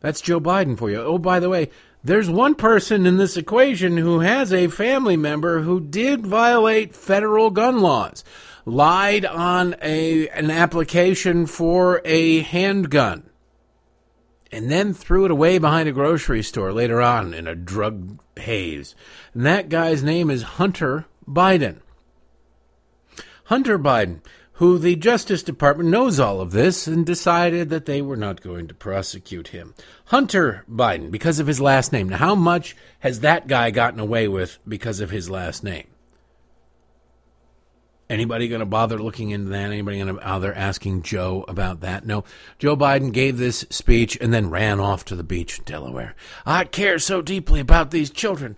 That's 0.00 0.20
Joe 0.20 0.40
Biden 0.40 0.76
for 0.76 0.90
you. 0.90 1.00
Oh, 1.00 1.18
by 1.18 1.38
the 1.38 1.48
way, 1.48 1.70
there's 2.02 2.30
one 2.30 2.54
person 2.54 3.06
in 3.06 3.16
this 3.16 3.36
equation 3.36 3.96
who 3.96 4.20
has 4.20 4.52
a 4.52 4.68
family 4.68 5.16
member 5.16 5.62
who 5.62 5.80
did 5.80 6.26
violate 6.26 6.94
federal 6.94 7.50
gun 7.50 7.80
laws, 7.80 8.24
lied 8.66 9.24
on 9.24 9.74
a 9.80 10.28
an 10.28 10.50
application 10.50 11.46
for 11.46 12.02
a 12.04 12.40
handgun, 12.40 13.30
and 14.52 14.70
then 14.70 14.92
threw 14.92 15.24
it 15.24 15.30
away 15.30 15.56
behind 15.56 15.88
a 15.88 15.92
grocery 15.92 16.42
store 16.42 16.72
later 16.72 17.00
on 17.00 17.32
in 17.32 17.46
a 17.46 17.54
drug 17.54 18.20
haze. 18.38 18.94
And 19.32 19.46
that 19.46 19.70
guy's 19.70 20.02
name 20.02 20.28
is 20.28 20.42
Hunter 20.42 21.06
Biden. 21.26 21.80
Hunter 23.44 23.78
Biden 23.78 24.20
who 24.56 24.78
the 24.78 24.96
Justice 24.96 25.42
Department 25.42 25.90
knows 25.90 26.18
all 26.18 26.40
of 26.40 26.52
this 26.52 26.86
and 26.86 27.04
decided 27.04 27.68
that 27.68 27.84
they 27.84 28.00
were 28.00 28.16
not 28.16 28.40
going 28.40 28.66
to 28.66 28.74
prosecute 28.74 29.48
him. 29.48 29.74
Hunter 30.06 30.64
Biden, 30.70 31.10
because 31.10 31.38
of 31.38 31.46
his 31.46 31.60
last 31.60 31.92
name. 31.92 32.08
Now, 32.08 32.16
how 32.16 32.34
much 32.34 32.74
has 33.00 33.20
that 33.20 33.48
guy 33.48 33.70
gotten 33.70 34.00
away 34.00 34.28
with 34.28 34.58
because 34.66 35.00
of 35.00 35.10
his 35.10 35.28
last 35.28 35.62
name? 35.62 35.86
Anybody 38.08 38.46
going 38.46 38.60
to 38.60 38.66
bother 38.66 38.98
looking 38.98 39.30
into 39.30 39.50
that? 39.50 39.70
Anybody 39.70 39.98
going 39.98 40.14
to 40.14 40.20
bother 40.22 40.54
asking 40.54 41.02
Joe 41.02 41.44
about 41.48 41.80
that? 41.80 42.06
No. 42.06 42.22
Joe 42.58 42.76
Biden 42.76 43.12
gave 43.12 43.36
this 43.36 43.66
speech 43.70 44.16
and 44.20 44.32
then 44.32 44.50
ran 44.50 44.78
off 44.78 45.04
to 45.06 45.16
the 45.16 45.24
beach 45.24 45.58
in 45.58 45.64
Delaware. 45.64 46.14
I 46.44 46.64
care 46.64 47.00
so 47.00 47.20
deeply 47.20 47.58
about 47.58 47.90
these 47.90 48.10
children. 48.10 48.56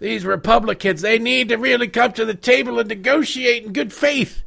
These 0.00 0.24
Republicans, 0.24 1.00
they 1.00 1.18
need 1.18 1.48
to 1.48 1.56
really 1.56 1.88
come 1.88 2.12
to 2.12 2.24
the 2.24 2.34
table 2.34 2.78
and 2.78 2.88
negotiate 2.88 3.64
in 3.64 3.72
good 3.72 3.92
faith 3.92 4.42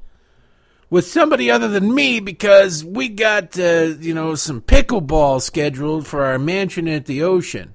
with 0.89 1.07
somebody 1.07 1.49
other 1.49 1.69
than 1.69 1.95
me 1.95 2.19
because 2.19 2.83
we 2.83 3.07
got, 3.07 3.57
uh, 3.57 3.93
you 3.99 4.13
know, 4.13 4.35
some 4.35 4.61
pickleball 4.61 5.41
scheduled 5.41 6.05
for 6.05 6.25
our 6.25 6.37
mansion 6.37 6.87
at 6.87 7.05
the 7.05 7.23
ocean. 7.23 7.73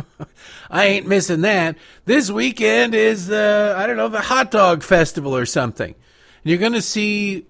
I 0.70 0.86
ain't 0.86 1.06
missing 1.06 1.42
that. 1.42 1.76
This 2.04 2.30
weekend 2.30 2.94
is, 2.94 3.30
uh, 3.30 3.74
I 3.76 3.86
don't 3.86 3.96
know, 3.96 4.08
the 4.08 4.20
hot 4.20 4.50
dog 4.50 4.82
festival 4.82 5.36
or 5.36 5.46
something. 5.46 5.94
And 5.94 6.50
you're 6.50 6.58
going 6.58 6.72
to 6.72 6.82
see 6.82 7.46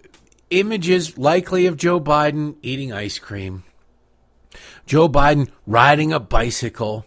images 0.50 1.16
likely 1.16 1.66
of 1.66 1.76
Joe 1.76 2.00
Biden 2.00 2.56
eating 2.62 2.92
ice 2.92 3.18
cream, 3.18 3.64
Joe 4.86 5.08
Biden 5.08 5.48
riding 5.66 6.12
a 6.12 6.20
bicycle, 6.20 7.06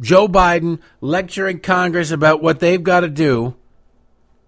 Joe 0.00 0.28
Biden 0.28 0.80
lecturing 1.00 1.60
Congress 1.60 2.10
about 2.10 2.42
what 2.42 2.60
they've 2.60 2.82
got 2.82 3.00
to 3.00 3.08
do 3.08 3.54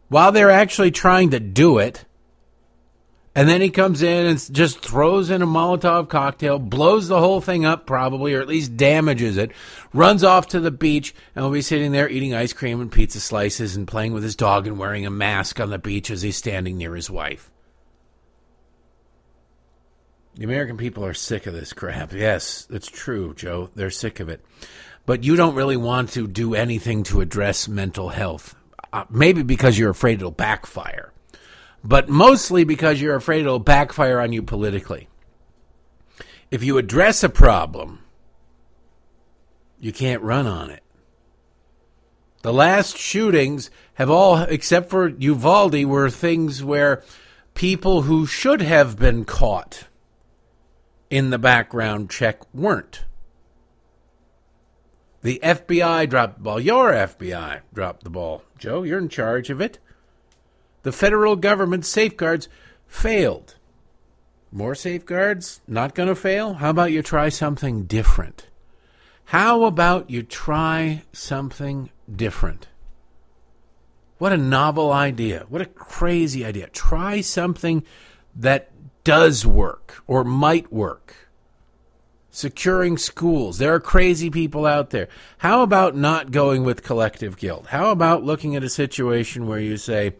while 0.08 0.32
they're 0.32 0.50
actually 0.50 0.90
trying 0.90 1.30
to 1.30 1.40
do 1.40 1.78
it. 1.78 2.04
And 3.34 3.48
then 3.48 3.60
he 3.60 3.70
comes 3.70 4.02
in 4.02 4.26
and 4.26 4.54
just 4.54 4.80
throws 4.80 5.30
in 5.30 5.40
a 5.40 5.46
Molotov 5.46 6.08
cocktail, 6.08 6.58
blows 6.58 7.06
the 7.06 7.20
whole 7.20 7.40
thing 7.40 7.64
up, 7.64 7.86
probably, 7.86 8.34
or 8.34 8.40
at 8.40 8.48
least 8.48 8.76
damages 8.76 9.36
it, 9.36 9.52
runs 9.92 10.24
off 10.24 10.48
to 10.48 10.60
the 10.60 10.72
beach, 10.72 11.14
and 11.34 11.44
will 11.44 11.52
be 11.52 11.62
sitting 11.62 11.92
there 11.92 12.08
eating 12.08 12.34
ice 12.34 12.52
cream 12.52 12.80
and 12.80 12.90
pizza 12.90 13.20
slices 13.20 13.76
and 13.76 13.86
playing 13.86 14.12
with 14.12 14.24
his 14.24 14.34
dog 14.34 14.66
and 14.66 14.78
wearing 14.78 15.06
a 15.06 15.10
mask 15.10 15.60
on 15.60 15.70
the 15.70 15.78
beach 15.78 16.10
as 16.10 16.22
he's 16.22 16.36
standing 16.36 16.76
near 16.76 16.96
his 16.96 17.08
wife. 17.08 17.50
The 20.34 20.44
American 20.44 20.76
people 20.76 21.04
are 21.04 21.14
sick 21.14 21.46
of 21.46 21.54
this 21.54 21.72
crap. 21.72 22.12
Yes, 22.12 22.66
that's 22.68 22.88
true, 22.88 23.34
Joe. 23.34 23.70
They're 23.76 23.90
sick 23.90 24.18
of 24.18 24.28
it. 24.28 24.44
But 25.06 25.22
you 25.22 25.36
don't 25.36 25.54
really 25.54 25.76
want 25.76 26.10
to 26.10 26.26
do 26.26 26.54
anything 26.54 27.04
to 27.04 27.20
address 27.20 27.68
mental 27.68 28.08
health 28.08 28.56
uh, 28.92 29.04
maybe 29.10 29.42
because 29.42 29.78
you're 29.78 29.90
afraid 29.90 30.18
it'll 30.18 30.30
backfire, 30.30 31.12
but 31.82 32.08
mostly 32.08 32.64
because 32.64 33.00
you're 33.00 33.16
afraid 33.16 33.40
it'll 33.40 33.58
backfire 33.58 34.20
on 34.20 34.32
you 34.32 34.42
politically. 34.42 35.08
If 36.50 36.62
you 36.62 36.78
address 36.78 37.22
a 37.22 37.28
problem, 37.28 38.00
you 39.78 39.92
can't 39.92 40.22
run 40.22 40.46
on 40.46 40.70
it. 40.70 40.82
The 42.42 42.52
last 42.52 42.96
shootings 42.96 43.70
have 43.94 44.10
all, 44.10 44.38
except 44.38 44.90
for 44.90 45.08
Uvalde, 45.08 45.84
were 45.84 46.10
things 46.10 46.64
where 46.64 47.02
people 47.54 48.02
who 48.02 48.26
should 48.26 48.62
have 48.62 48.98
been 48.98 49.24
caught 49.24 49.84
in 51.10 51.30
the 51.30 51.38
background 51.38 52.10
check 52.10 52.42
weren't. 52.54 53.04
The 55.22 55.38
FBI 55.42 56.08
dropped 56.08 56.38
the 56.38 56.44
ball. 56.44 56.60
Your 56.60 56.92
FBI 56.92 57.60
dropped 57.74 58.04
the 58.04 58.10
ball. 58.10 58.42
Joe, 58.58 58.84
you're 58.84 58.98
in 58.98 59.10
charge 59.10 59.50
of 59.50 59.60
it. 59.60 59.78
The 60.82 60.92
federal 60.92 61.36
government 61.36 61.84
safeguards 61.84 62.48
failed. 62.86 63.56
More 64.52 64.74
safeguards? 64.74 65.60
Not 65.68 65.94
going 65.94 66.08
to 66.08 66.14
fail? 66.14 66.54
How 66.54 66.70
about 66.70 66.92
you 66.92 67.02
try 67.02 67.28
something 67.28 67.84
different? 67.84 68.46
How 69.26 69.64
about 69.64 70.10
you 70.10 70.22
try 70.22 71.02
something 71.12 71.90
different? 72.14 72.66
What 74.18 74.32
a 74.32 74.36
novel 74.36 74.92
idea. 74.92 75.46
What 75.48 75.62
a 75.62 75.66
crazy 75.66 76.44
idea. 76.44 76.68
Try 76.68 77.20
something 77.20 77.84
that 78.34 78.70
does 79.04 79.46
work 79.46 80.02
or 80.06 80.24
might 80.24 80.72
work 80.72 81.14
securing 82.30 82.96
schools. 82.96 83.58
There 83.58 83.74
are 83.74 83.80
crazy 83.80 84.30
people 84.30 84.66
out 84.66 84.90
there. 84.90 85.08
How 85.38 85.62
about 85.62 85.96
not 85.96 86.30
going 86.30 86.64
with 86.64 86.82
collective 86.82 87.36
guilt? 87.36 87.66
How 87.66 87.90
about 87.90 88.24
looking 88.24 88.56
at 88.56 88.64
a 88.64 88.68
situation 88.68 89.46
where 89.46 89.58
you 89.58 89.76
say, 89.76 90.14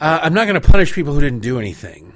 uh, 0.00 0.20
I'm 0.22 0.34
not 0.34 0.46
going 0.46 0.60
to 0.60 0.68
punish 0.68 0.92
people 0.92 1.14
who 1.14 1.20
didn't 1.20 1.40
do 1.40 1.58
anything. 1.58 2.14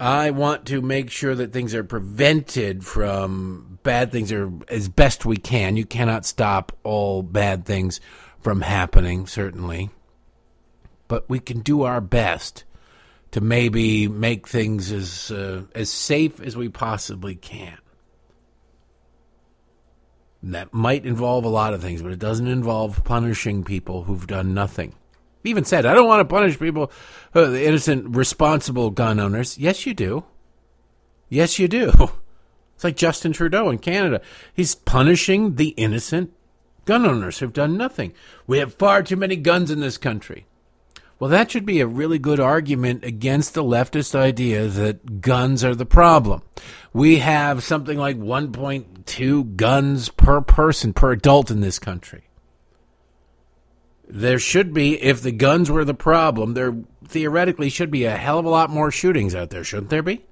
I 0.00 0.30
want 0.30 0.66
to 0.66 0.80
make 0.80 1.10
sure 1.10 1.34
that 1.34 1.52
things 1.52 1.74
are 1.74 1.82
prevented 1.82 2.84
from 2.84 3.80
bad 3.82 4.12
things 4.12 4.30
or 4.30 4.52
as 4.68 4.88
best 4.88 5.26
we 5.26 5.36
can. 5.36 5.76
You 5.76 5.84
cannot 5.84 6.24
stop 6.24 6.76
all 6.84 7.22
bad 7.22 7.64
things 7.64 8.00
from 8.40 8.60
happening, 8.60 9.26
certainly. 9.26 9.90
But 11.08 11.28
we 11.28 11.40
can 11.40 11.60
do 11.60 11.82
our 11.82 12.00
best 12.00 12.64
to 13.32 13.40
maybe 13.40 14.06
make 14.06 14.46
things 14.46 14.92
as 14.92 15.30
uh, 15.32 15.62
as 15.74 15.90
safe 15.90 16.40
as 16.40 16.56
we 16.56 16.68
possibly 16.68 17.34
can. 17.34 17.78
And 20.42 20.54
that 20.54 20.72
might 20.72 21.04
involve 21.04 21.44
a 21.44 21.48
lot 21.48 21.74
of 21.74 21.82
things, 21.82 22.02
but 22.02 22.12
it 22.12 22.20
doesn't 22.20 22.46
involve 22.46 23.02
punishing 23.04 23.64
people 23.64 24.04
who've 24.04 24.26
done 24.26 24.54
nothing. 24.54 24.94
Even 25.44 25.64
said, 25.64 25.86
"I 25.86 25.94
don't 25.94 26.08
want 26.08 26.20
to 26.20 26.34
punish 26.34 26.58
people, 26.58 26.90
uh, 27.34 27.46
the 27.46 27.66
innocent, 27.66 28.16
responsible 28.16 28.90
gun 28.90 29.20
owners." 29.20 29.58
Yes, 29.58 29.86
you 29.86 29.94
do. 29.94 30.24
Yes, 31.28 31.58
you 31.58 31.68
do. 31.68 31.92
It's 32.74 32.84
like 32.84 32.96
Justin 32.96 33.32
Trudeau 33.32 33.70
in 33.70 33.78
Canada. 33.78 34.20
He's 34.54 34.76
punishing 34.76 35.56
the 35.56 35.70
innocent 35.70 36.32
gun 36.84 37.04
owners 37.04 37.40
who've 37.40 37.52
done 37.52 37.76
nothing. 37.76 38.12
We 38.46 38.58
have 38.58 38.72
far 38.72 39.02
too 39.02 39.16
many 39.16 39.34
guns 39.34 39.72
in 39.72 39.80
this 39.80 39.98
country. 39.98 40.46
Well, 41.18 41.28
that 41.30 41.50
should 41.50 41.66
be 41.66 41.80
a 41.80 41.88
really 41.88 42.20
good 42.20 42.38
argument 42.38 43.02
against 43.02 43.54
the 43.54 43.64
leftist 43.64 44.14
idea 44.14 44.68
that 44.68 45.20
guns 45.20 45.64
are 45.64 45.74
the 45.74 45.84
problem. 45.84 46.42
We 46.92 47.18
have 47.18 47.64
something 47.64 47.98
like 47.98 48.16
1.2 48.16 49.56
guns 49.56 50.08
per 50.10 50.40
person, 50.40 50.92
per 50.92 51.10
adult 51.10 51.50
in 51.50 51.60
this 51.60 51.80
country. 51.80 52.27
There 54.08 54.38
should 54.38 54.72
be, 54.72 55.00
if 55.00 55.20
the 55.20 55.32
guns 55.32 55.70
were 55.70 55.84
the 55.84 55.94
problem, 55.94 56.54
there 56.54 56.74
theoretically 57.06 57.68
should 57.68 57.90
be 57.90 58.04
a 58.04 58.16
hell 58.16 58.38
of 58.38 58.44
a 58.44 58.50
lot 58.50 58.70
more 58.70 58.90
shootings 58.90 59.34
out 59.34 59.50
there, 59.50 59.62
shouldn't 59.62 59.90
there 59.90 60.02
be? 60.02 60.24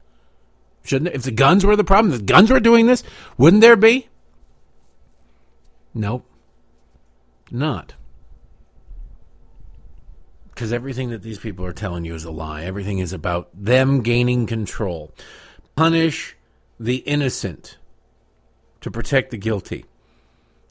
Shouldn't? 0.84 1.14
If 1.14 1.22
the 1.22 1.30
guns 1.30 1.64
were 1.64 1.76
the 1.76 1.84
problem, 1.84 2.12
the 2.12 2.22
guns 2.22 2.50
were 2.50 2.60
doing 2.60 2.86
this, 2.86 3.02
wouldn't 3.36 3.60
there 3.60 3.76
be? 3.76 4.08
Nope. 5.94 6.26
Not. 7.50 7.94
Because 10.48 10.72
everything 10.72 11.10
that 11.10 11.22
these 11.22 11.38
people 11.38 11.66
are 11.66 11.72
telling 11.72 12.04
you 12.04 12.14
is 12.14 12.24
a 12.24 12.30
lie. 12.30 12.64
Everything 12.64 12.98
is 12.98 13.12
about 13.12 13.50
them 13.52 14.00
gaining 14.00 14.46
control. 14.46 15.12
Punish 15.74 16.34
the 16.80 16.96
innocent 16.98 17.76
to 18.80 18.90
protect 18.90 19.30
the 19.30 19.36
guilty. 19.36 19.84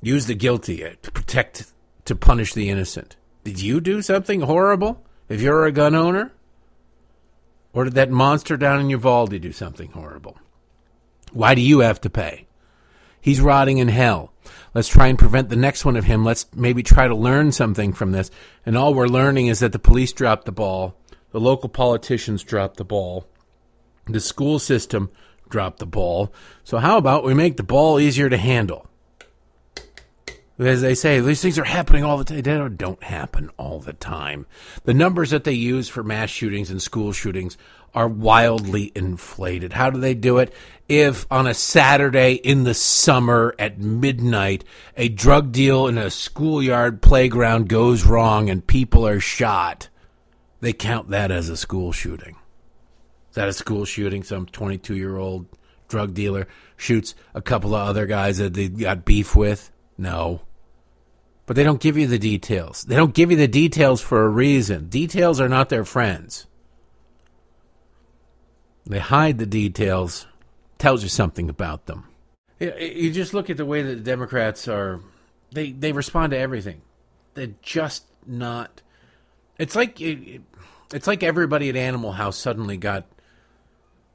Use 0.01 0.26
the 0.26 0.36
guilty 0.36 0.84
uh, 0.84 0.93
to 1.01 1.12
protect, 1.12 1.72
to 2.06 2.16
punish 2.16 2.53
the 2.53 2.70
innocent. 2.70 3.16
Did 3.43 3.62
you 3.62 3.82
do 3.82 4.01
something 4.01 4.41
horrible 4.41 5.03
if 5.30 5.41
you're 5.41 5.66
a 5.66 5.72
gun 5.72 5.95
owner? 5.95 6.32
Or 7.74 7.84
did 7.84 7.93
that 7.95 8.10
monster 8.10 8.56
down 8.56 8.80
in 8.80 8.89
Uvalde 8.89 9.41
do 9.41 9.51
something 9.51 9.91
horrible? 9.91 10.38
Why 11.34 11.56
do 11.56 11.62
you 11.62 11.80
have 11.80 11.99
to 12.01 12.10
pay? 12.10 12.47
He's 13.20 13.41
rotting 13.41 13.80
in 13.80 13.88
hell. 13.88 14.32
Let's 14.74 14.88
try 14.88 15.08
and 15.08 15.18
prevent 15.18 15.49
the 15.49 15.56
next 15.56 15.84
one 15.84 15.95
of 15.95 16.06
him. 16.06 16.24
Let's 16.24 16.45
maybe 16.56 16.84
try 16.84 17.08
to 17.08 17.16
learn 17.16 17.51
something 17.51 17.91
from 17.91 18.12
this. 18.12 18.30
And 18.66 18.78
all 18.78 18.93
we're 18.93 19.08
learning 19.08 19.47
is 19.47 19.60
that 19.60 19.72
the 19.72 19.80
police 19.80 20.14
dropped 20.14 20.45
the 20.45 20.51
ball, 20.51 20.95
the 21.32 21.39
local 21.39 21.70
politicians 21.70 22.43
dropped 22.43 22.78
the 22.78 22.86
ball, 22.86 23.28
the 24.06 24.20
school 24.20 24.60
system 24.60 25.10
dropped 25.49 25.80
the 25.80 25.86
ball. 25.86 26.32
So, 26.64 26.78
how 26.78 26.97
about 26.97 27.24
we 27.24 27.34
make 27.34 27.58
the 27.58 27.64
ball 27.64 27.99
easier 27.99 28.30
to 28.30 28.38
handle? 28.38 28.88
As 30.58 30.82
they 30.82 30.95
say, 30.95 31.20
these 31.20 31.41
things 31.41 31.60
are 31.60 31.66
happening 31.66 32.06
all 32.06 32.18
the 32.18 32.24
time. 32.24 32.41
They 32.41 32.76
don't 32.76 33.03
happen 33.03 33.49
all 33.58 33.80
the 33.80 33.93
time. 33.93 34.45
The 34.86 34.93
numbers 34.93 35.32
that 35.32 35.43
they 35.43 35.51
use 35.51 35.89
for 35.89 36.01
mass 36.01 36.30
shootings 36.30 36.72
and 36.72 36.82
school 36.82 37.12
shootings 37.12 37.58
are 37.93 38.08
wildly 38.08 38.91
inflated. 38.95 39.74
How 39.74 39.89
do 39.89 39.99
they 39.99 40.14
do 40.14 40.38
it? 40.38 40.53
If 40.88 41.26
on 41.30 41.45
a 41.45 41.53
Saturday 41.53 42.34
in 42.36 42.64
the 42.64 42.74
summer 42.74 43.53
at 43.60 43.80
midnight, 43.80 44.64
a 44.95 45.10
drug 45.10 45.51
deal 45.51 45.88
in 45.88 45.97
a 45.97 46.10
schoolyard 46.10 47.01
playground 47.01 47.68
goes 47.68 48.06
wrong 48.06 48.49
and 48.49 48.66
people 48.66 49.06
are 49.06 49.20
shot, 49.20 49.89
they 50.62 50.72
count 50.74 51.10
that 51.10 51.32
as 51.32 51.49
a 51.49 51.58
school 51.58 51.91
shooting. 51.91 52.38
Is 53.30 53.36
that 53.36 53.49
a 53.49 53.53
school 53.53 53.84
shooting? 53.84 54.24
Some 54.24 54.45
22 54.45 54.95
year 54.95 55.18
old 55.18 55.47
drug 55.89 56.14
dealer 56.14 56.47
shoots 56.78 57.14
a 57.34 57.41
couple 57.41 57.76
of 57.76 57.88
other 57.88 58.06
guys 58.06 58.38
that 58.38 58.53
they 58.53 58.70
got 58.70 59.03
beef 59.03 59.36
with? 59.36 59.72
No. 59.98 60.41
But 61.46 61.56
they 61.56 61.64
don't 61.64 61.82
give 61.82 61.98
you 61.98 62.08
the 62.08 62.20
details. 62.20 62.84
They 62.84 62.96
don't 62.96 63.14
give 63.14 63.30
you 63.32 63.38
the 63.38 63.48
details 63.48 64.02
for 64.02 64.24
a 64.26 64.30
reason. 64.30 64.89
Details 64.89 65.39
are 65.39 65.50
not 65.50 65.70
their 65.70 65.86
friends. 65.86 66.48
They 68.86 69.00
hide 69.00 69.38
the 69.38 69.46
details. 69.46 70.28
Tells 70.78 71.04
you 71.04 71.10
something 71.10 71.50
about 71.50 71.86
them. 71.86 72.08
You 72.60 73.12
just 73.12 73.34
look 73.34 73.50
at 73.50 73.58
the 73.58 73.66
way 73.66 73.82
that 73.82 73.96
the 73.96 74.02
Democrats 74.02 74.68
are. 74.68 75.02
They 75.52 75.72
they 75.72 75.91
respond 75.91 76.32
to 76.32 76.38
everything. 76.38 76.82
They're 77.34 77.54
just 77.62 78.06
not. 78.26 78.82
It's 79.58 79.76
like 79.76 80.02
it's 80.02 81.08
like 81.08 81.24
everybody 81.24 81.70
at 81.70 81.76
Animal 81.76 82.14
House 82.14 82.38
suddenly 82.38 82.78
got 82.78 83.06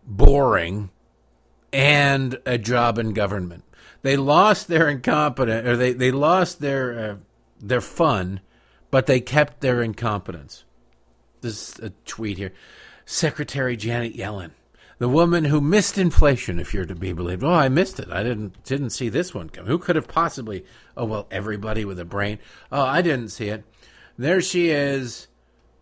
boring 0.05 0.91
and 1.73 2.39
a 2.47 2.59
job 2.59 2.99
in 2.99 3.13
government. 3.13 3.65
They 4.03 4.17
lost 4.17 4.69
their 4.69 4.89
incompetence, 4.89 5.67
or 5.69 5.77
they, 5.77 5.93
they 5.93 6.11
lost 6.11 6.61
their 6.61 6.99
uh, 6.99 7.17
their 7.61 7.81
fun, 7.81 8.41
but 8.91 9.07
they 9.07 9.21
kept 9.21 9.61
their 9.61 9.83
incompetence. 9.83 10.65
This 11.41 11.71
is 11.71 11.79
a 11.81 11.91
tweet 12.07 12.39
here. 12.39 12.53
Secretary 13.05 13.77
Janet 13.77 14.17
Yellen, 14.17 14.53
the 14.99 15.09
woman 15.09 15.45
who 15.45 15.61
missed 15.61 15.99
inflation, 15.99 16.61
if 16.61 16.73
you're 16.73 16.85
to 16.85 16.95
be 16.95 17.13
believed. 17.13 17.43
Oh, 17.43 17.53
I 17.53 17.69
missed 17.69 18.01
it. 18.01 18.11
I 18.11 18.23
didn't 18.23 18.63
didn't 18.65 18.91
see 18.91 19.09
this 19.09 19.35
one 19.35 19.51
come. 19.51 19.67
Who 19.67 19.79
could 19.79 19.97
have 19.97 20.09
possibly? 20.09 20.65
Oh 20.97 21.05
well, 21.05 21.27
everybody 21.31 21.85
with 21.85 21.99
a 21.99 22.05
brain. 22.05 22.39
Oh, 22.73 22.83
I 22.83 23.03
didn't 23.03 23.29
see 23.29 23.49
it. 23.49 23.65
There 24.17 24.41
she 24.41 24.71
is 24.71 25.29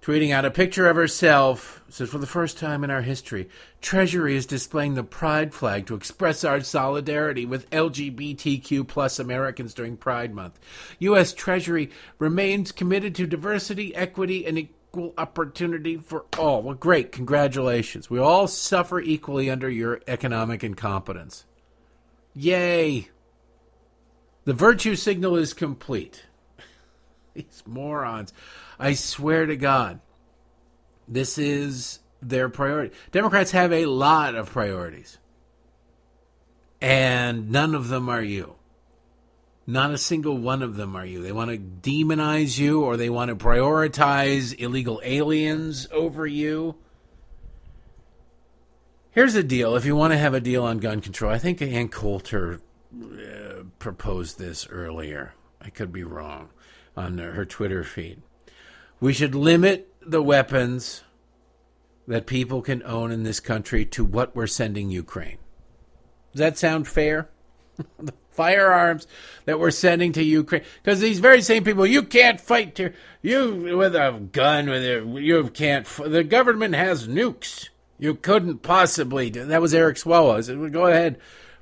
tweeting 0.08 0.32
out 0.32 0.46
a 0.46 0.50
picture 0.50 0.88
of 0.88 0.96
herself. 0.96 1.82
Says, 1.90 2.08
for 2.08 2.16
the 2.16 2.26
first 2.26 2.58
time 2.58 2.82
in 2.82 2.90
our 2.90 3.02
history, 3.02 3.50
Treasury 3.82 4.36
is 4.36 4.46
displaying 4.46 4.94
the 4.94 5.04
Pride 5.04 5.52
flag 5.52 5.84
to 5.86 5.94
express 5.94 6.44
our 6.44 6.62
solidarity 6.62 7.44
with 7.44 7.68
LGBTQ 7.68 8.88
plus 8.88 9.18
Americans 9.18 9.74
during 9.74 9.98
Pride 9.98 10.34
Month. 10.34 10.58
U.S. 11.00 11.34
Treasury 11.34 11.90
remains 12.18 12.72
committed 12.72 13.14
to 13.16 13.26
diversity, 13.26 13.94
equity, 13.94 14.46
and 14.46 14.58
equal 14.58 15.12
opportunity 15.18 15.98
for 15.98 16.24
all. 16.38 16.62
Well, 16.62 16.74
great. 16.74 17.12
Congratulations. 17.12 18.08
We 18.08 18.18
all 18.18 18.48
suffer 18.48 19.02
equally 19.02 19.50
under 19.50 19.68
your 19.68 20.00
economic 20.08 20.64
incompetence. 20.64 21.44
Yay. 22.34 23.10
The 24.46 24.54
virtue 24.54 24.94
signal 24.94 25.36
is 25.36 25.52
complete. 25.52 26.24
These 27.34 27.62
morons. 27.66 28.32
I 28.78 28.94
swear 28.94 29.46
to 29.46 29.56
God, 29.56 30.00
this 31.06 31.38
is 31.38 32.00
their 32.22 32.48
priority. 32.48 32.94
Democrats 33.10 33.50
have 33.52 33.72
a 33.72 33.86
lot 33.86 34.34
of 34.34 34.50
priorities, 34.50 35.18
and 36.80 37.50
none 37.50 37.74
of 37.74 37.88
them 37.88 38.08
are 38.08 38.22
you. 38.22 38.54
Not 39.66 39.90
a 39.90 39.98
single 39.98 40.38
one 40.38 40.62
of 40.62 40.76
them 40.76 40.96
are 40.96 41.04
you. 41.04 41.22
They 41.22 41.30
want 41.30 41.50
to 41.50 41.58
demonize 41.58 42.58
you 42.58 42.82
or 42.82 42.96
they 42.96 43.10
want 43.10 43.28
to 43.28 43.36
prioritize 43.36 44.58
illegal 44.58 44.98
aliens 45.04 45.86
over 45.92 46.26
you. 46.26 46.76
Here's 49.10 49.34
the 49.34 49.42
deal 49.42 49.76
if 49.76 49.84
you 49.84 49.94
want 49.94 50.14
to 50.14 50.18
have 50.18 50.32
a 50.32 50.40
deal 50.40 50.64
on 50.64 50.78
gun 50.78 51.02
control, 51.02 51.30
I 51.30 51.36
think 51.36 51.60
Ann 51.60 51.88
Coulter 51.88 52.62
uh, 52.98 53.64
proposed 53.78 54.38
this 54.38 54.66
earlier. 54.68 55.34
I 55.60 55.68
could 55.68 55.92
be 55.92 56.02
wrong 56.02 56.48
on 56.96 57.18
her 57.18 57.44
Twitter 57.44 57.84
feed. 57.84 58.22
We 59.00 59.12
should 59.12 59.34
limit 59.34 59.92
the 60.00 60.22
weapons 60.22 61.04
that 62.06 62.26
people 62.26 62.62
can 62.62 62.82
own 62.84 63.12
in 63.12 63.22
this 63.22 63.38
country 63.38 63.84
to 63.84 64.04
what 64.04 64.34
we're 64.34 64.46
sending 64.46 64.90
Ukraine. 64.90 65.38
Does 66.32 66.40
that 66.40 66.58
sound 66.58 66.88
fair? 66.88 67.28
the 67.98 68.14
firearms 68.30 69.06
that 69.44 69.60
we're 69.60 69.70
sending 69.70 70.12
to 70.12 70.22
Ukraine, 70.22 70.62
because 70.82 71.00
these 71.00 71.18
very 71.18 71.42
same 71.42 71.64
people, 71.64 71.86
you 71.86 72.02
can't 72.02 72.40
fight 72.40 72.80
you 73.22 73.76
with 73.76 73.94
a 73.94 74.28
gun. 74.32 74.68
With 74.68 74.82
a, 74.82 75.20
you 75.20 75.50
can't. 75.50 75.86
The 75.86 76.24
government 76.24 76.74
has 76.74 77.06
nukes. 77.06 77.68
You 77.98 78.14
couldn't 78.14 78.62
possibly. 78.62 79.30
Do, 79.30 79.44
that 79.44 79.60
was 79.60 79.74
Eric 79.74 79.96
Swalwell. 79.96 80.38
I 80.38 80.40
said, 80.40 80.72
"Go 80.72 80.86
ahead, 80.86 81.18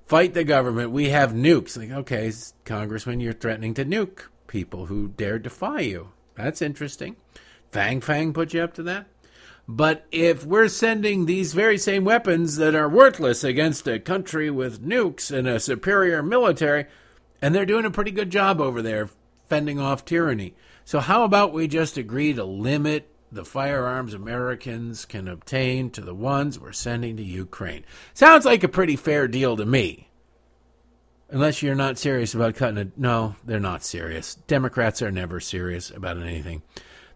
fight 0.06 0.34
the 0.34 0.44
government. 0.44 0.90
We 0.90 1.08
have 1.10 1.32
nukes." 1.32 1.76
Like, 1.76 1.90
okay, 1.90 2.32
Congressman, 2.64 3.20
you're 3.20 3.32
threatening 3.32 3.74
to 3.74 3.84
nuke 3.84 4.26
people 4.46 4.86
who 4.86 5.08
dare 5.08 5.38
defy 5.38 5.80
you. 5.80 6.12
That's 6.36 6.62
interesting. 6.62 7.16
Fang 7.72 8.00
Fang 8.00 8.32
put 8.32 8.54
you 8.54 8.62
up 8.62 8.74
to 8.74 8.82
that? 8.84 9.06
But 9.68 10.06
if 10.12 10.44
we're 10.46 10.68
sending 10.68 11.26
these 11.26 11.52
very 11.52 11.76
same 11.76 12.04
weapons 12.04 12.56
that 12.56 12.76
are 12.76 12.88
worthless 12.88 13.42
against 13.42 13.88
a 13.88 13.98
country 13.98 14.48
with 14.48 14.86
nukes 14.86 15.36
and 15.36 15.48
a 15.48 15.58
superior 15.58 16.22
military, 16.22 16.86
and 17.42 17.52
they're 17.54 17.66
doing 17.66 17.84
a 17.84 17.90
pretty 17.90 18.12
good 18.12 18.30
job 18.30 18.60
over 18.60 18.80
there 18.80 19.10
fending 19.48 19.80
off 19.80 20.04
tyranny. 20.04 20.54
So, 20.84 21.00
how 21.00 21.24
about 21.24 21.52
we 21.52 21.66
just 21.66 21.96
agree 21.96 22.32
to 22.34 22.44
limit 22.44 23.10
the 23.32 23.44
firearms 23.44 24.14
Americans 24.14 25.04
can 25.04 25.26
obtain 25.26 25.90
to 25.90 26.00
the 26.00 26.14
ones 26.14 26.60
we're 26.60 26.70
sending 26.70 27.16
to 27.16 27.24
Ukraine? 27.24 27.84
Sounds 28.14 28.44
like 28.44 28.62
a 28.62 28.68
pretty 28.68 28.94
fair 28.94 29.26
deal 29.26 29.56
to 29.56 29.66
me. 29.66 30.08
Unless 31.28 31.62
you're 31.62 31.74
not 31.74 31.98
serious 31.98 32.34
about 32.34 32.54
cutting 32.54 32.78
it. 32.78 32.96
No, 32.96 33.34
they're 33.44 33.58
not 33.58 33.84
serious. 33.84 34.36
Democrats 34.46 35.02
are 35.02 35.10
never 35.10 35.40
serious 35.40 35.90
about 35.90 36.18
anything. 36.18 36.62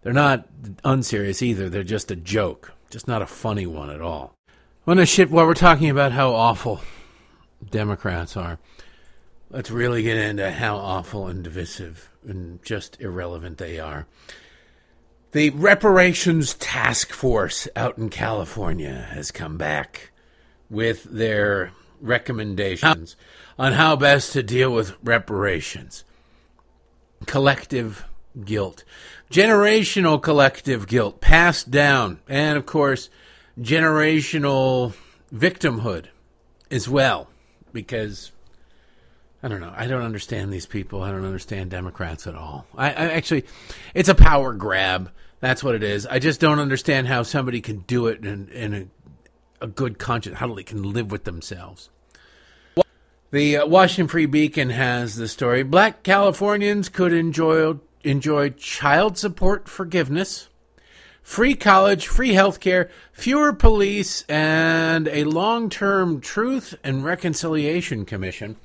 They're 0.03 0.13
not 0.13 0.49
unserious 0.83 1.43
either. 1.43 1.69
They're 1.69 1.85
just 1.85 2.11
a 2.11 2.17
joke, 2.17 2.73
just 2.91 3.07
not 3.07 3.23
a 3.23 3.27
funny 3.27 3.67
one 3.67 3.91
at 3.91 4.01
all. 4.01 4.35
When 4.85 4.99
a 4.99 5.07
shit, 5.07 5.31
while 5.31 5.47
we're 5.47 5.55
talking 5.55 5.91
about 5.91 6.13
how 6.13 6.33
awful 6.33 6.81
Democrats 7.71 8.37
are, 8.37 8.59
let's 9.51 9.71
really 9.71 10.03
get 10.03 10.17
into 10.17 10.51
how 10.51 10.77
awful 10.77 11.29
and 11.29 11.45
divisive 11.45 12.11
and 12.27 12.63
just 12.65 13.01
irrelevant 13.01 13.59
they 13.59 13.79
are. 13.79 14.07
The 15.33 15.51
reparations 15.51 16.55
task 16.55 17.13
force 17.13 17.69
out 17.77 17.99
in 17.99 18.09
California 18.09 19.09
has 19.13 19.31
come 19.31 19.57
back 19.57 20.11
with 20.69 21.05
their 21.05 21.73
recommendations 22.01 23.15
on 23.59 23.73
how 23.73 23.97
best 23.97 24.33
to 24.33 24.43
deal 24.43 24.73
with 24.73 24.97
reparations. 25.03 26.05
Collective 27.27 28.05
guilt 28.45 28.85
generational 29.31 30.21
collective 30.21 30.87
guilt 30.87 31.21
passed 31.21 31.71
down, 31.71 32.21
and 32.29 32.59
of 32.59 32.67
course, 32.67 33.09
generational 33.59 34.93
victimhood 35.33 36.07
as 36.71 36.89
well, 36.89 37.29
because 37.73 38.33
I 39.43 39.49
don't 39.49 39.61
know. 39.61 39.73
I 39.75 39.87
don't 39.87 40.03
understand 40.03 40.53
these 40.53 40.67
people. 40.67 41.03
I 41.03 41.11
don't 41.11 41.25
understand 41.25 41.71
Democrats 41.71 42.27
at 42.27 42.35
all. 42.35 42.67
I, 42.77 42.89
I 42.89 43.11
actually, 43.13 43.45
it's 43.95 44.09
a 44.09 44.15
power 44.15 44.53
grab. 44.53 45.11
That's 45.39 45.65
what 45.65 45.75
it 45.75 45.83
is. 45.83 46.07
I 46.07 46.19
just 46.19 46.41
don't 46.41 46.59
understand 46.59 47.07
how 47.07 47.23
somebody 47.23 47.63
can 47.63 47.79
do 47.81 48.09
it 48.09 48.25
in, 48.27 48.49
in 48.49 48.75
a, 48.75 49.65
a 49.65 49.67
good 49.67 49.99
conscience, 49.99 50.37
how 50.37 50.53
they 50.53 50.65
can 50.65 50.93
live 50.93 51.11
with 51.11 51.25
themselves. 51.25 51.89
The 53.33 53.59
uh, 53.59 53.67
Washington 53.67 54.09
Free 54.09 54.27
Beacon 54.27 54.71
has 54.71 55.15
the 55.15 55.29
story: 55.29 55.63
Black 55.63 56.03
Californians 56.03 56.89
could 56.89 57.13
enjoy 57.13 57.77
enjoy 58.03 58.51
child 58.51 59.19
support 59.19 59.69
forgiveness, 59.69 60.49
free 61.23 61.55
college, 61.55 62.09
free 62.09 62.33
health 62.33 62.59
care, 62.59 62.91
fewer 63.13 63.53
police, 63.53 64.25
and 64.29 65.07
a 65.07 65.23
long-term 65.23 66.21
Truth 66.21 66.75
and 66.83 67.05
Reconciliation 67.05 68.05
Commission. 68.05 68.57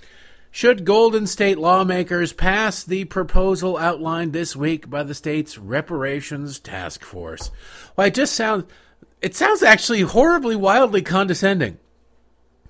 Should 0.49 0.83
Golden 0.83 1.27
State 1.27 1.59
lawmakers 1.59 2.33
pass 2.33 2.83
the 2.83 3.05
proposal 3.05 3.77
outlined 3.77 4.33
this 4.33 4.55
week 4.55 4.89
by 4.89 5.03
the 5.03 5.13
state's 5.13 5.59
reparations 5.59 6.57
task 6.57 7.03
force? 7.03 7.51
Well, 7.95 8.07
it 8.07 8.15
just 8.15 8.33
sounds 8.33 8.63
it 9.21 9.35
sounds 9.35 9.61
actually 9.61 10.01
horribly 10.01 10.55
wildly 10.55 11.03
condescending 11.03 11.77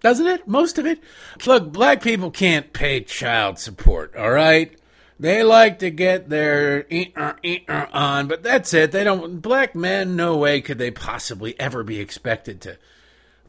doesn't 0.05 0.27
it? 0.27 0.47
Most 0.47 0.77
of 0.77 0.85
it. 0.85 1.01
Look, 1.47 1.71
black 1.71 2.03
people 2.03 2.29
can't 2.29 2.71
pay 2.73 3.01
child 3.01 3.57
support, 3.57 4.15
all 4.15 4.29
right? 4.29 4.71
They 5.19 5.41
like 5.41 5.79
to 5.79 5.89
get 5.89 6.29
their 6.29 6.85
eh, 6.93 7.05
eh, 7.15 7.33
eh, 7.67 7.85
on, 7.91 8.27
but 8.27 8.43
that's 8.43 8.71
it. 8.75 8.91
They 8.91 9.03
don't. 9.03 9.41
Black 9.41 9.73
men, 9.73 10.15
no 10.15 10.37
way 10.37 10.61
could 10.61 10.77
they 10.77 10.91
possibly 10.91 11.59
ever 11.59 11.83
be 11.83 11.99
expected 11.99 12.61
to 12.61 12.77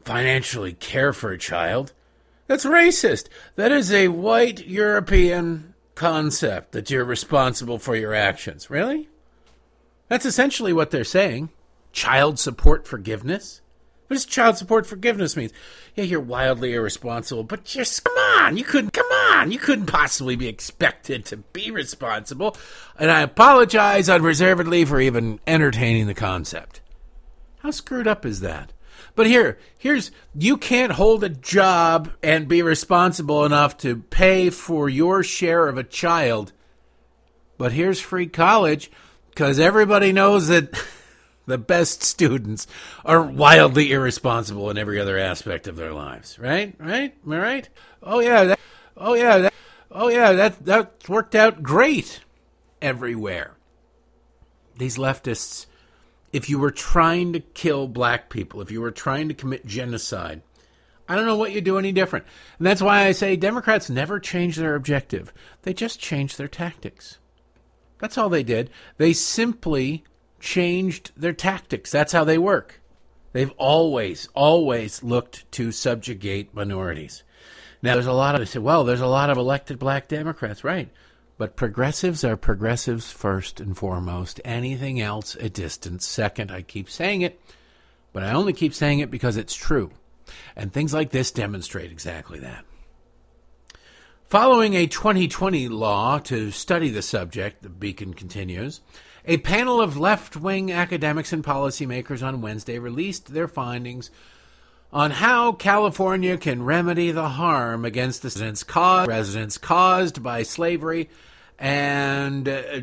financially 0.03 0.73
care 0.73 1.13
for 1.13 1.31
a 1.31 1.37
child. 1.37 1.93
That's 2.47 2.65
racist. 2.65 3.27
That 3.55 3.71
is 3.71 3.93
a 3.93 4.07
white 4.07 4.65
European 4.65 5.75
concept 5.93 6.71
that 6.71 6.89
you're 6.89 7.05
responsible 7.05 7.77
for 7.77 7.95
your 7.95 8.15
actions. 8.15 8.71
Really? 8.71 9.09
That's 10.07 10.25
essentially 10.25 10.73
what 10.73 10.89
they're 10.89 11.03
saying. 11.03 11.49
Child 11.91 12.39
support 12.39 12.87
forgiveness? 12.87 13.61
What 14.07 14.15
does 14.15 14.25
child 14.25 14.57
support 14.57 14.85
forgiveness 14.85 15.35
mean? 15.35 15.49
Yeah, 15.95 16.05
you're 16.05 16.21
wildly 16.21 16.73
irresponsible, 16.73 17.43
but 17.43 17.65
just 17.65 18.05
come 18.05 18.17
on, 18.17 18.55
you 18.55 18.63
couldn't 18.63 18.93
come 18.93 19.11
on, 19.11 19.51
you 19.51 19.59
couldn't 19.59 19.87
possibly 19.87 20.37
be 20.37 20.47
expected 20.47 21.25
to 21.25 21.37
be 21.37 21.71
responsible. 21.71 22.55
And 22.97 23.11
I 23.11 23.21
apologize 23.21 24.07
unreservedly 24.07 24.85
for 24.85 25.01
even 25.01 25.41
entertaining 25.45 26.07
the 26.07 26.13
concept. 26.13 26.79
How 27.59 27.71
screwed 27.71 28.07
up 28.07 28.25
is 28.25 28.39
that? 28.39 28.71
But 29.13 29.27
here, 29.27 29.59
here's 29.77 30.11
you 30.33 30.55
can't 30.55 30.93
hold 30.93 31.23
a 31.25 31.29
job 31.29 32.11
and 32.23 32.47
be 32.47 32.61
responsible 32.61 33.43
enough 33.43 33.77
to 33.79 33.97
pay 33.97 34.49
for 34.49 34.87
your 34.87 35.21
share 35.21 35.67
of 35.67 35.77
a 35.77 35.83
child. 35.83 36.53
But 37.57 37.73
here's 37.73 37.99
free 37.99 38.27
college 38.27 38.89
because 39.31 39.59
everybody 39.59 40.13
knows 40.13 40.47
that 40.47 40.69
the 41.47 41.57
best 41.57 42.03
students 42.03 42.67
are 43.03 43.21
wildly 43.21 43.91
irresponsible 43.91 44.69
in 44.69 44.77
every 44.77 44.99
other 44.99 45.17
aspect 45.17 45.67
of 45.67 45.77
their 45.77 45.93
lives. 45.93 46.37
Right? 46.37 46.75
Right? 46.77 47.15
Am 47.25 47.31
I 47.33 47.39
right? 47.39 47.69
Oh 48.03 48.19
yeah. 48.19 48.43
That, 48.43 48.59
oh 48.95 49.15
yeah. 49.15 49.37
That, 49.39 49.53
oh 49.89 50.09
yeah. 50.09 50.33
That 50.33 50.65
that 50.65 51.09
worked 51.09 51.33
out 51.33 51.63
great 51.63 52.19
everywhere. 52.81 53.55
These 54.77 54.97
leftists, 54.97 55.65
if 56.31 56.49
you 56.49 56.59
were 56.59 56.71
trying 56.71 57.33
to 57.33 57.39
kill 57.39 57.87
black 57.87 58.29
people, 58.29 58.61
if 58.61 58.69
you 58.69 58.81
were 58.81 58.91
trying 58.91 59.29
to 59.29 59.33
commit 59.33 59.65
genocide, 59.65 60.43
I 61.09 61.15
don't 61.15 61.25
know 61.25 61.37
what 61.37 61.53
you 61.53 61.61
do 61.61 61.77
any 61.77 61.91
different. 61.91 62.25
And 62.57 62.67
that's 62.67 62.81
why 62.81 63.05
I 63.05 63.13
say 63.13 63.35
Democrats 63.35 63.89
never 63.89 64.19
change 64.19 64.57
their 64.57 64.75
objective. 64.75 65.33
They 65.63 65.73
just 65.73 65.99
change 65.99 66.35
their 66.35 66.49
tactics. 66.49 67.17
That's 67.99 68.17
all 68.17 68.29
they 68.29 68.43
did. 68.43 68.69
They 68.97 69.13
simply 69.13 70.03
changed 70.39 71.11
their 71.15 71.33
tactics. 71.33 71.91
That's 71.91 72.13
how 72.13 72.23
they 72.23 72.37
work. 72.37 72.81
They've 73.33 73.51
always, 73.57 74.29
always 74.33 75.03
looked 75.03 75.51
to 75.53 75.71
subjugate 75.71 76.53
minorities. 76.53 77.23
Now, 77.81 77.93
there's 77.93 78.07
a 78.07 78.13
lot 78.13 78.35
of, 78.35 78.41
they 78.41 78.45
say, 78.45 78.59
well, 78.59 78.83
there's 78.83 79.01
a 79.01 79.07
lot 79.07 79.29
of 79.29 79.37
elected 79.37 79.77
black 79.77 80.07
Democrats, 80.07 80.63
right? 80.63 80.89
But 81.37 81.55
progressives 81.55 82.23
are 82.23 82.35
progressives 82.35 83.11
first 83.11 83.59
and 83.59 83.77
foremost. 83.77 84.41
Anything 84.43 84.99
else 84.99 85.35
a 85.35 85.49
distant 85.49 86.01
second. 86.01 86.51
I 86.51 86.63
keep 86.63 86.89
saying 86.89 87.21
it, 87.21 87.39
but 88.11 88.23
I 88.23 88.31
only 88.31 88.53
keep 88.53 88.73
saying 88.73 88.99
it 88.99 89.11
because 89.11 89.37
it's 89.37 89.53
true. 89.53 89.91
And 90.55 90.73
things 90.73 90.93
like 90.93 91.11
this 91.11 91.29
demonstrate 91.31 91.91
exactly 91.91 92.39
that. 92.39 92.65
Following 94.25 94.73
a 94.73 94.87
2020 94.87 95.69
law 95.69 96.17
to 96.19 96.51
study 96.51 96.89
the 96.89 97.01
subject, 97.01 97.61
the 97.61 97.69
Beacon 97.69 98.13
continues, 98.13 98.81
a 99.27 99.37
panel 99.37 99.81
of 99.81 99.97
left 99.97 100.37
wing 100.37 100.71
academics 100.71 101.33
and 101.33 101.43
policymakers 101.43 102.25
on 102.25 102.41
Wednesday 102.41 102.79
released 102.79 103.33
their 103.33 103.47
findings 103.47 104.09
on 104.91 105.11
how 105.11 105.51
California 105.51 106.37
can 106.37 106.63
remedy 106.63 107.11
the 107.11 107.29
harm 107.29 107.83
against 107.83 108.21
the 108.21 108.27
residents 108.27 108.63
caused, 108.63 109.09
residents 109.09 109.57
caused 109.57 110.23
by 110.23 110.43
slavery 110.43 111.09
and 111.59 112.47
uh, 112.47 112.79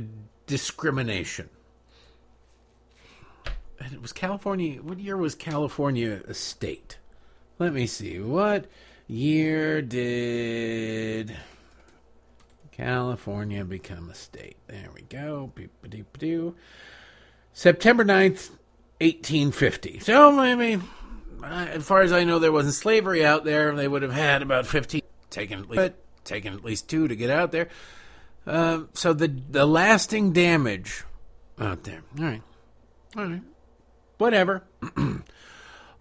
discrimination. 0.46 1.48
And 3.80 3.94
it 3.94 4.02
was 4.02 4.12
California. 4.12 4.82
What 4.82 4.98
year 4.98 5.16
was 5.16 5.34
California 5.34 6.22
a 6.28 6.34
state? 6.34 6.98
Let 7.58 7.72
me 7.72 7.86
see. 7.86 8.20
What 8.20 8.66
year 9.06 9.80
did 9.80 11.34
California 12.76 13.64
become 13.64 14.10
a 14.10 14.14
state. 14.14 14.56
There 14.66 14.88
we 14.92 15.02
go. 15.02 15.52
September 17.52 18.04
9th, 18.04 18.50
1850. 19.00 20.00
So, 20.00 20.32
maybe, 20.32 20.82
as 21.44 21.84
far 21.84 22.02
as 22.02 22.12
I 22.12 22.24
know, 22.24 22.40
there 22.40 22.50
wasn't 22.50 22.74
slavery 22.74 23.24
out 23.24 23.44
there. 23.44 23.72
They 23.76 23.86
would 23.86 24.02
have 24.02 24.12
had 24.12 24.42
about 24.42 24.66
15, 24.66 25.02
taken 25.30 25.60
at 25.60 25.70
least, 25.70 25.92
taken 26.24 26.52
at 26.52 26.64
least 26.64 26.88
two 26.88 27.06
to 27.06 27.14
get 27.14 27.30
out 27.30 27.52
there. 27.52 27.68
Uh, 28.46 28.82
so 28.92 29.12
the 29.12 29.28
the 29.28 29.64
lasting 29.64 30.32
damage 30.32 31.04
out 31.58 31.84
there. 31.84 32.02
All 32.18 32.24
right. 32.24 32.42
All 33.16 33.24
right. 33.24 33.42
Whatever. 34.18 34.64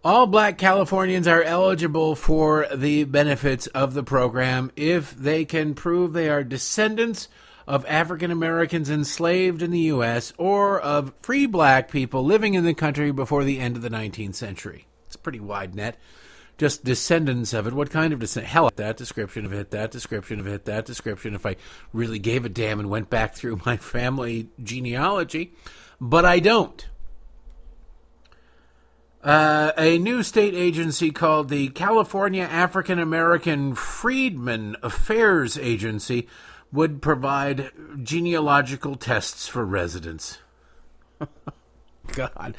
All 0.05 0.27
black 0.27 0.57
Californians 0.57 1.29
are 1.29 1.41
eligible 1.41 2.13
for 2.17 2.67
the 2.75 3.05
benefits 3.05 3.67
of 3.67 3.93
the 3.93 4.03
program 4.03 4.69
if 4.75 5.15
they 5.15 5.45
can 5.45 5.75
prove 5.75 6.11
they 6.11 6.27
are 6.27 6.43
descendants 6.43 7.29
of 7.65 7.85
African 7.85 8.29
Americans 8.29 8.89
enslaved 8.89 9.61
in 9.61 9.71
the 9.71 9.79
U.S. 9.79 10.33
or 10.37 10.77
of 10.77 11.13
free 11.21 11.45
black 11.45 11.89
people 11.89 12.21
living 12.21 12.53
in 12.53 12.65
the 12.65 12.73
country 12.73 13.13
before 13.13 13.45
the 13.45 13.61
end 13.61 13.77
of 13.77 13.81
the 13.81 13.89
19th 13.89 14.35
century. 14.35 14.87
It's 15.05 15.15
a 15.15 15.19
pretty 15.19 15.39
wide 15.39 15.73
net. 15.73 15.95
Just 16.57 16.83
descendants 16.83 17.53
of 17.53 17.65
it. 17.65 17.73
What 17.73 17.89
kind 17.89 18.11
of 18.11 18.19
descent? 18.19 18.45
Hell, 18.45 18.71
that 18.75 18.97
description 18.97 19.45
of 19.45 19.53
it, 19.53 19.71
that 19.71 19.91
description 19.91 20.41
of 20.41 20.47
it, 20.47 20.65
that 20.65 20.85
description. 20.85 21.33
If 21.33 21.45
I 21.45 21.55
really 21.93 22.19
gave 22.19 22.43
a 22.43 22.49
damn 22.49 22.81
and 22.81 22.89
went 22.89 23.09
back 23.09 23.35
through 23.35 23.61
my 23.65 23.77
family 23.95 24.49
genealogy, 24.61 25.53
but 26.01 26.25
I 26.25 26.39
don't. 26.39 26.89
Uh, 29.23 29.71
a 29.77 29.97
new 29.99 30.21
state 30.21 30.53
agency 30.53 31.09
called 31.09 31.47
the 31.47 31.69
California 31.69 32.43
African 32.43 32.99
American 32.99 33.73
Freedmen 33.73 34.75
Affairs 34.83 35.57
Agency 35.57 36.27
would 36.73 37.01
provide 37.01 37.71
genealogical 38.01 38.95
tests 38.95 39.47
for 39.47 39.63
residents. 39.63 40.39
God, 42.07 42.57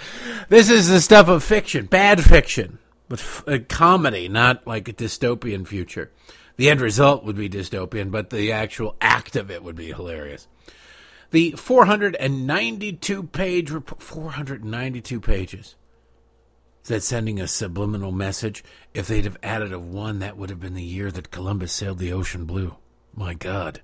this 0.49 0.71
is 0.71 0.89
the 0.89 1.03
stuff 1.03 1.29
of 1.29 1.45
fiction, 1.45 1.85
bad 1.85 2.25
fiction, 2.25 2.79
but 3.11 3.69
comedy, 3.69 4.27
not 4.27 4.67
like 4.67 4.89
a 4.89 4.95
dystopian 4.95 5.67
future. 5.67 6.11
The 6.57 6.71
end 6.71 6.81
result 6.81 7.25
would 7.25 7.37
be 7.37 7.51
dystopian, 7.51 8.11
but 8.11 8.31
the 8.31 8.53
actual 8.53 8.97
act 9.03 9.37
of 9.37 9.51
it 9.51 9.63
would 9.63 9.77
be 9.77 9.93
hilarious. 9.93 10.49
The 11.31 11.51
492 11.53 13.25
page 13.25 13.71
report, 13.71 14.01
492 14.01 15.21
pages 15.21 15.75
that 16.89 17.03
sending 17.03 17.41
a 17.41 17.49
subliminal 17.49 18.13
message? 18.13 18.65
If 18.93 19.07
they'd 19.07 19.25
have 19.25 19.39
added 19.43 19.73
a 19.73 19.79
one, 19.79 20.19
that 20.21 20.37
would 20.37 20.51
have 20.51 20.61
been 20.61 20.75
the 20.75 20.83
year 20.83 21.11
that 21.11 21.31
Columbus 21.31 21.73
sailed 21.73 21.99
the 21.99 22.13
ocean 22.13 22.45
blue. 22.45 22.77
My 23.15 23.35
God. 23.35 23.81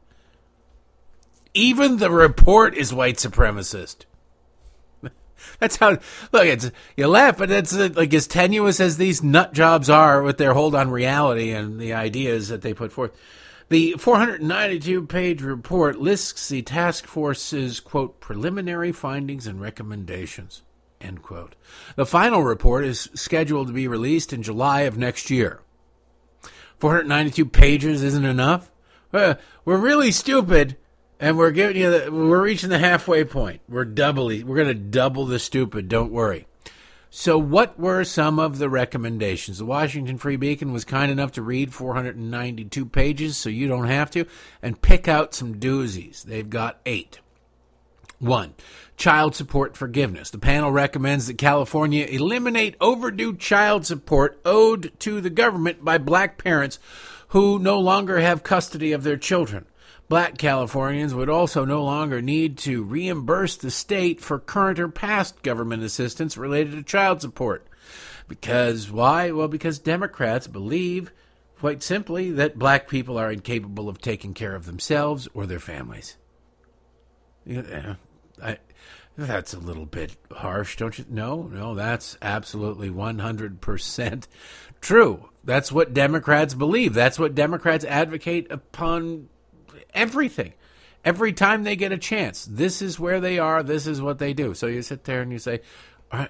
Even 1.54 1.96
the 1.96 2.10
report 2.10 2.74
is 2.76 2.94
white 2.94 3.16
supremacist. 3.16 4.04
That's 5.58 5.76
how. 5.76 5.98
Look, 6.32 6.46
it's 6.46 6.70
you 6.96 7.08
laugh, 7.08 7.38
but 7.38 7.50
it's 7.50 7.74
uh, 7.74 7.90
like 7.94 8.14
as 8.14 8.26
tenuous 8.26 8.80
as 8.80 8.96
these 8.96 9.22
nut 9.22 9.52
jobs 9.52 9.90
are 9.90 10.22
with 10.22 10.38
their 10.38 10.54
hold 10.54 10.74
on 10.74 10.90
reality 10.90 11.50
and 11.50 11.80
the 11.80 11.92
ideas 11.92 12.48
that 12.48 12.62
they 12.62 12.74
put 12.74 12.92
forth. 12.92 13.16
The 13.68 13.92
492 13.98 15.06
page 15.06 15.42
report 15.42 16.00
lists 16.00 16.48
the 16.48 16.62
task 16.62 17.06
force's 17.06 17.78
quote 17.78 18.20
preliminary 18.20 18.90
findings 18.90 19.46
and 19.46 19.60
recommendations. 19.60 20.62
End 21.00 21.22
quote. 21.22 21.54
The 21.96 22.06
final 22.06 22.42
report 22.42 22.84
is 22.84 23.08
scheduled 23.14 23.68
to 23.68 23.72
be 23.72 23.88
released 23.88 24.32
in 24.32 24.42
July 24.42 24.82
of 24.82 24.98
next 24.98 25.30
year. 25.30 25.60
492 26.78 27.46
pages 27.46 28.02
isn't 28.02 28.24
enough. 28.24 28.70
we're 29.12 29.36
really 29.64 30.10
stupid, 30.10 30.76
and 31.18 31.36
we're 31.36 31.50
giving 31.50 31.76
you 31.76 31.90
the, 31.90 32.12
we're 32.12 32.42
reaching 32.42 32.70
the 32.70 32.78
halfway 32.78 33.24
point. 33.24 33.60
We're 33.68 33.84
doubly 33.84 34.42
we're 34.42 34.56
going 34.56 34.68
to 34.68 34.74
double 34.74 35.26
the 35.26 35.38
stupid. 35.38 35.88
Don't 35.88 36.12
worry. 36.12 36.46
So, 37.12 37.36
what 37.38 37.78
were 37.78 38.04
some 38.04 38.38
of 38.38 38.58
the 38.58 38.68
recommendations? 38.68 39.58
The 39.58 39.64
Washington 39.64 40.16
Free 40.16 40.36
Beacon 40.36 40.72
was 40.72 40.84
kind 40.84 41.10
enough 41.10 41.32
to 41.32 41.42
read 41.42 41.74
492 41.74 42.86
pages, 42.86 43.36
so 43.36 43.48
you 43.48 43.66
don't 43.66 43.88
have 43.88 44.12
to, 44.12 44.26
and 44.62 44.80
pick 44.80 45.08
out 45.08 45.34
some 45.34 45.56
doozies. 45.56 46.22
They've 46.22 46.48
got 46.48 46.80
eight. 46.86 47.18
One, 48.20 48.52
child 48.98 49.34
support 49.34 49.78
forgiveness. 49.78 50.28
The 50.28 50.38
panel 50.38 50.70
recommends 50.70 51.26
that 51.26 51.38
California 51.38 52.04
eliminate 52.04 52.76
overdue 52.78 53.34
child 53.34 53.86
support 53.86 54.38
owed 54.44 54.92
to 55.00 55.22
the 55.22 55.30
government 55.30 55.82
by 55.82 55.96
black 55.96 56.36
parents 56.36 56.78
who 57.28 57.58
no 57.58 57.80
longer 57.80 58.20
have 58.20 58.42
custody 58.42 58.92
of 58.92 59.04
their 59.04 59.16
children. 59.16 59.64
Black 60.10 60.36
Californians 60.36 61.14
would 61.14 61.30
also 61.30 61.64
no 61.64 61.82
longer 61.82 62.20
need 62.20 62.58
to 62.58 62.82
reimburse 62.82 63.56
the 63.56 63.70
state 63.70 64.20
for 64.20 64.38
current 64.38 64.78
or 64.78 64.88
past 64.88 65.42
government 65.42 65.82
assistance 65.82 66.36
related 66.36 66.72
to 66.72 66.82
child 66.82 67.22
support. 67.22 67.66
Because 68.28 68.90
why? 68.90 69.30
Well, 69.30 69.48
because 69.48 69.78
Democrats 69.78 70.46
believe, 70.46 71.10
quite 71.58 71.82
simply, 71.82 72.30
that 72.32 72.58
black 72.58 72.86
people 72.86 73.16
are 73.16 73.32
incapable 73.32 73.88
of 73.88 73.98
taking 73.98 74.34
care 74.34 74.54
of 74.54 74.66
themselves 74.66 75.26
or 75.32 75.46
their 75.46 75.58
families. 75.58 76.18
Yeah, 77.46 77.94
I, 78.42 78.58
that's 79.16 79.54
a 79.54 79.58
little 79.58 79.86
bit 79.86 80.16
harsh, 80.32 80.76
don't 80.76 80.98
you? 80.98 81.04
No, 81.08 81.42
no, 81.42 81.74
that's 81.74 82.16
absolutely 82.22 82.90
100% 82.90 84.26
true. 84.80 85.28
That's 85.44 85.72
what 85.72 85.92
Democrats 85.92 86.54
believe. 86.54 86.94
That's 86.94 87.18
what 87.18 87.34
Democrats 87.34 87.84
advocate 87.84 88.50
upon 88.50 89.28
everything. 89.94 90.54
Every 91.04 91.32
time 91.32 91.64
they 91.64 91.76
get 91.76 91.92
a 91.92 91.98
chance, 91.98 92.44
this 92.44 92.82
is 92.82 93.00
where 93.00 93.20
they 93.20 93.38
are, 93.38 93.62
this 93.62 93.86
is 93.86 94.02
what 94.02 94.18
they 94.18 94.34
do. 94.34 94.54
So 94.54 94.66
you 94.66 94.82
sit 94.82 95.04
there 95.04 95.22
and 95.22 95.32
you 95.32 95.38
say, 95.38 95.60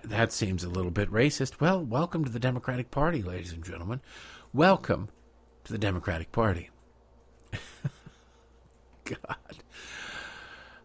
that 0.04 0.32
seems 0.32 0.62
a 0.62 0.68
little 0.68 0.90
bit 0.90 1.10
racist. 1.10 1.60
Well, 1.60 1.82
welcome 1.82 2.24
to 2.24 2.30
the 2.30 2.38
Democratic 2.38 2.90
Party, 2.90 3.22
ladies 3.22 3.52
and 3.52 3.64
gentlemen. 3.64 4.00
Welcome 4.52 5.08
to 5.64 5.72
the 5.72 5.78
Democratic 5.78 6.32
Party. 6.32 6.70
God. 9.04 9.64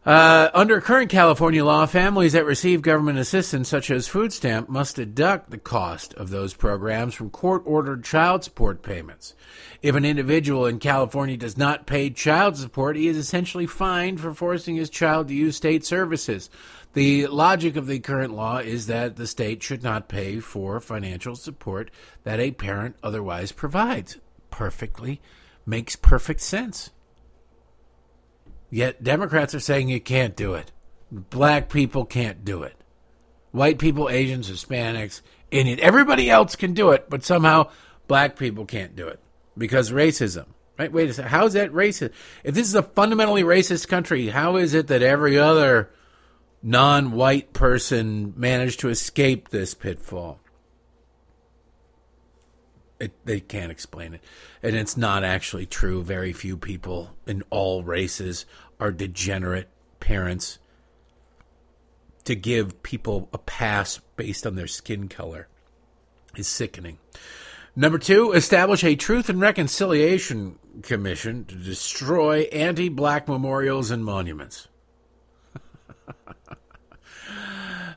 Uh, 0.06 0.52
under 0.54 0.80
current 0.80 1.10
California 1.10 1.66
law, 1.66 1.88
families 1.88 2.34
that 2.34 2.46
receive 2.46 2.84
government 2.84 3.18
assistance, 3.18 3.68
such 3.68 3.90
as 3.90 4.08
food 4.08 4.32
stamp, 4.32 4.70
must 4.70 4.98
deduct 4.98 5.50
the 5.50 5.58
cost 5.58 6.14
of 6.14 6.30
those 6.30 6.54
programs 6.54 7.16
from 7.16 7.32
court 7.32 7.64
ordered 7.66 8.04
child 8.04 8.44
support 8.44 8.84
payments. 8.84 9.34
If 9.82 9.96
an 9.96 10.06
individual 10.06 10.68
in 10.68 10.78
California 10.78 11.38
does 11.38 11.58
not 11.58 11.88
pay 11.88 12.12
child 12.12 12.56
support, 12.56 12.96
he 12.96 13.08
is 13.08 13.18
essentially 13.18 13.66
fined 13.66 14.22
for 14.22 14.36
forcing 14.36 14.76
his 14.76 14.92
child 14.92 15.28
to 15.30 15.34
use 15.34 15.56
state 15.56 15.84
services. 15.84 16.52
The 16.94 17.26
logic 17.26 17.76
of 17.76 17.88
the 17.88 18.00
current 18.00 18.36
law 18.36 18.60
is 18.60 18.86
that 18.86 19.16
the 19.16 19.26
state 19.26 19.64
should 19.64 19.82
not 19.82 20.08
pay 20.08 20.40
for 20.40 20.80
financial 20.80 21.36
support 21.36 21.90
that 22.24 22.40
a 22.40 22.52
parent 22.52 22.96
otherwise 23.02 23.52
provides. 23.52 24.20
Perfectly 24.52 25.20
makes 25.66 25.96
perfect 25.96 26.42
sense. 26.42 26.92
Yet 28.70 29.04
Democrats 29.04 29.56
are 29.56 29.60
saying 29.60 29.90
you 29.90 30.02
can't 30.02 30.36
do 30.36 30.54
it. 30.54 30.72
Black 31.12 31.70
people 31.70 32.06
can't 32.06 32.44
do 32.44 32.64
it. 32.64 32.76
White 33.52 33.80
people, 33.80 34.10
Asians, 34.10 34.52
Hispanics, 34.52 35.22
Indian, 35.52 35.80
everybody 35.80 36.30
else 36.30 36.56
can 36.56 36.74
do 36.74 36.92
it, 36.92 37.10
but 37.10 37.24
somehow 37.24 37.70
black 38.08 38.38
people 38.38 38.66
can't 38.66 38.96
do 38.96 39.08
it 39.08 39.20
because 39.58 39.92
racism. 39.92 40.46
Right? 40.78 40.92
Wait 40.92 41.10
a 41.10 41.14
second. 41.14 41.32
How 41.32 41.46
is 41.46 41.54
that 41.54 41.72
racist? 41.72 42.12
If 42.44 42.54
this 42.54 42.68
is 42.68 42.76
a 42.76 42.84
fundamentally 42.84 43.44
racist 43.44 43.88
country, 43.88 44.28
how 44.28 44.58
is 44.58 44.74
it 44.74 44.88
that 44.88 45.02
every 45.02 45.38
other 45.38 45.90
non-white 46.62 47.54
person 47.54 48.34
managed 48.36 48.82
to 48.82 48.90
escape 48.90 49.50
this 49.50 49.74
pitfall? 49.74 50.42
It, 53.00 53.14
they 53.26 53.40
can't 53.40 53.72
explain 53.72 54.14
it. 54.14 54.22
And 54.64 54.76
it's 54.76 54.96
not 54.96 55.24
actually 55.24 55.66
true. 55.66 56.02
Very 56.02 56.32
few 56.32 56.58
people 56.58 57.16
in 57.28 57.44
all 57.50 57.84
races 57.84 58.46
are 58.80 58.92
degenerate 58.92 59.70
parents 60.00 60.60
to 62.24 62.36
give 62.36 62.82
people 62.84 63.30
a 63.34 63.38
pass 63.38 64.00
based 64.16 64.46
on 64.46 64.56
their 64.56 64.68
skin 64.68 65.08
color 65.08 65.48
is 66.36 66.48
sickening. 66.48 66.98
Number 67.76 67.98
two, 67.98 68.32
establish 68.32 68.84
a 68.84 68.96
Truth 68.96 69.30
and 69.30 69.42
Reconciliation 69.42 70.58
Commission 70.82 71.46
to 71.46 71.56
destroy 71.56 72.42
anti 72.44 72.90
black 72.90 73.28
memorials 73.28 73.92
and 73.92 74.04
monuments. 74.04 74.68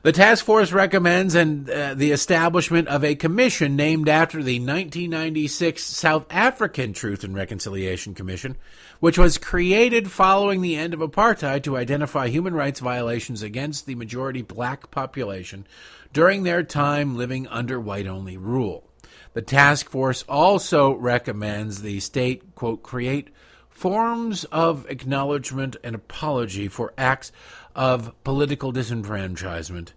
The 0.01 0.13
task 0.13 0.45
force 0.45 0.71
recommends 0.71 1.35
and 1.35 1.69
uh, 1.69 1.93
the 1.93 2.11
establishment 2.11 2.87
of 2.87 3.03
a 3.03 3.15
commission 3.15 3.75
named 3.75 4.07
after 4.07 4.41
the 4.41 4.57
1996 4.57 5.83
South 5.83 6.25
African 6.29 6.93
Truth 6.93 7.25
and 7.25 7.35
Reconciliation 7.35 8.13
Commission, 8.13 8.55
which 9.01 9.17
was 9.17 9.37
created 9.37 10.09
following 10.09 10.61
the 10.61 10.77
end 10.77 10.93
of 10.93 11.01
apartheid 11.01 11.63
to 11.63 11.75
identify 11.75 12.29
human 12.29 12.53
rights 12.53 12.79
violations 12.79 13.43
against 13.43 13.85
the 13.85 13.95
majority 13.95 14.41
black 14.41 14.89
population 14.89 15.67
during 16.13 16.43
their 16.43 16.63
time 16.63 17.17
living 17.17 17.45
under 17.49 17.77
white 17.77 18.07
only 18.07 18.37
rule. 18.37 18.89
The 19.33 19.41
task 19.41 19.89
force 19.89 20.23
also 20.29 20.93
recommends 20.93 21.81
the 21.81 21.99
state, 21.99 22.55
quote, 22.55 22.83
create 22.83 23.31
forms 23.67 24.43
of 24.45 24.85
acknowledgement 24.89 25.75
and 25.83 25.95
apology 25.95 26.67
for 26.69 26.93
acts 26.97 27.31
of 27.75 28.13
political 28.23 28.73
disenfranchisement, 28.73 29.93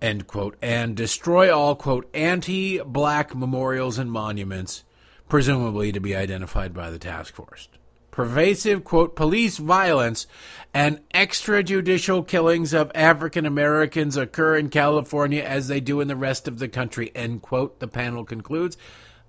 end 0.00 0.26
quote, 0.26 0.56
and 0.62 0.96
destroy 0.96 1.54
all, 1.54 1.74
quote, 1.74 2.08
anti 2.14 2.80
black 2.80 3.34
memorials 3.34 3.98
and 3.98 4.10
monuments, 4.10 4.84
presumably 5.28 5.92
to 5.92 6.00
be 6.00 6.14
identified 6.14 6.74
by 6.74 6.90
the 6.90 6.98
task 6.98 7.34
force. 7.34 7.68
Pervasive, 8.10 8.82
quote, 8.82 9.14
police 9.14 9.58
violence 9.58 10.26
and 10.74 11.00
extrajudicial 11.14 12.26
killings 12.26 12.74
of 12.74 12.90
African 12.94 13.46
Americans 13.46 14.16
occur 14.16 14.56
in 14.56 14.68
California 14.68 15.42
as 15.42 15.68
they 15.68 15.80
do 15.80 16.00
in 16.00 16.08
the 16.08 16.16
rest 16.16 16.48
of 16.48 16.58
the 16.58 16.68
country, 16.68 17.12
end 17.14 17.42
quote, 17.42 17.78
the 17.78 17.88
panel 17.88 18.24
concludes. 18.24 18.76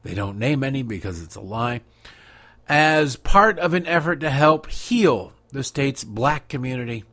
They 0.03 0.15
don't 0.15 0.39
name 0.39 0.63
any 0.63 0.81
because 0.81 1.21
it's 1.21 1.35
a 1.35 1.41
lie. 1.41 1.81
As 2.67 3.15
part 3.17 3.59
of 3.59 3.73
an 3.73 3.85
effort 3.85 4.19
to 4.21 4.29
help 4.29 4.67
heal 4.67 5.33
the 5.51 5.63
state's 5.63 6.03
black 6.03 6.47
community, 6.47 7.03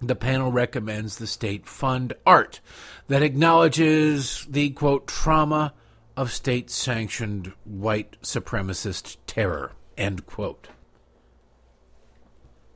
the 0.00 0.14
panel 0.14 0.52
recommends 0.52 1.16
the 1.16 1.26
state 1.26 1.66
fund 1.66 2.12
art 2.26 2.60
that 3.08 3.22
acknowledges 3.22 4.46
the 4.48 4.70
quote 4.70 5.06
trauma 5.06 5.72
of 6.16 6.32
state 6.32 6.70
sanctioned 6.70 7.52
white 7.64 8.20
supremacist 8.22 9.16
terror 9.26 9.72
end 9.96 10.26
quote. 10.26 10.68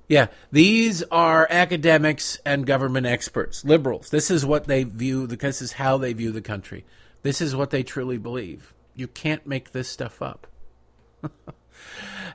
Yeah 0.08 0.28
these 0.50 1.02
are 1.04 1.46
academics 1.50 2.38
and 2.44 2.66
government 2.66 3.06
experts 3.06 3.64
liberals. 3.64 4.10
This 4.10 4.30
is 4.30 4.46
what 4.46 4.64
they 4.64 4.84
view 4.84 5.26
this 5.26 5.62
is 5.62 5.72
how 5.72 5.98
they 5.98 6.12
view 6.12 6.32
the 6.32 6.40
country. 6.40 6.84
This 7.22 7.40
is 7.40 7.54
what 7.54 7.70
they 7.70 7.82
truly 7.82 8.16
believe. 8.18 8.74
You 8.94 9.06
can't 9.06 9.46
make 9.46 9.72
this 9.72 9.88
stuff 9.88 10.22
up 10.22 10.46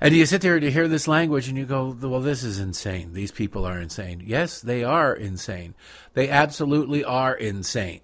And 0.01 0.13
you 0.13 0.25
sit 0.25 0.41
there 0.41 0.55
and 0.55 0.63
you 0.63 0.71
hear 0.71 0.87
this 0.87 1.07
language 1.07 1.47
and 1.47 1.57
you 1.57 1.65
go, 1.65 1.95
well, 2.01 2.19
this 2.19 2.43
is 2.43 2.59
insane. 2.59 3.13
These 3.13 3.31
people 3.31 3.65
are 3.65 3.79
insane. 3.79 4.21
Yes, 4.25 4.61
they 4.61 4.83
are 4.83 5.13
insane. 5.13 5.73
They 6.13 6.29
absolutely 6.29 7.03
are 7.03 7.33
insane. 7.33 8.01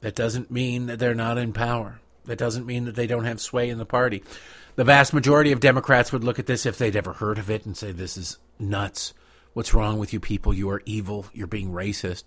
That 0.00 0.14
doesn't 0.14 0.50
mean 0.50 0.86
that 0.86 0.98
they're 0.98 1.14
not 1.14 1.38
in 1.38 1.52
power. 1.52 2.00
That 2.24 2.38
doesn't 2.38 2.66
mean 2.66 2.84
that 2.84 2.94
they 2.94 3.06
don't 3.06 3.24
have 3.24 3.40
sway 3.40 3.70
in 3.70 3.78
the 3.78 3.86
party. 3.86 4.22
The 4.74 4.84
vast 4.84 5.12
majority 5.12 5.52
of 5.52 5.60
Democrats 5.60 6.12
would 6.12 6.24
look 6.24 6.38
at 6.38 6.46
this 6.46 6.66
if 6.66 6.78
they'd 6.78 6.96
ever 6.96 7.12
heard 7.12 7.38
of 7.38 7.50
it 7.50 7.64
and 7.64 7.76
say, 7.76 7.92
this 7.92 8.16
is 8.16 8.38
nuts. 8.58 9.14
What's 9.54 9.74
wrong 9.74 9.98
with 9.98 10.12
you 10.12 10.20
people? 10.20 10.52
You 10.54 10.70
are 10.70 10.82
evil. 10.86 11.26
You're 11.32 11.46
being 11.46 11.72
racist. 11.72 12.24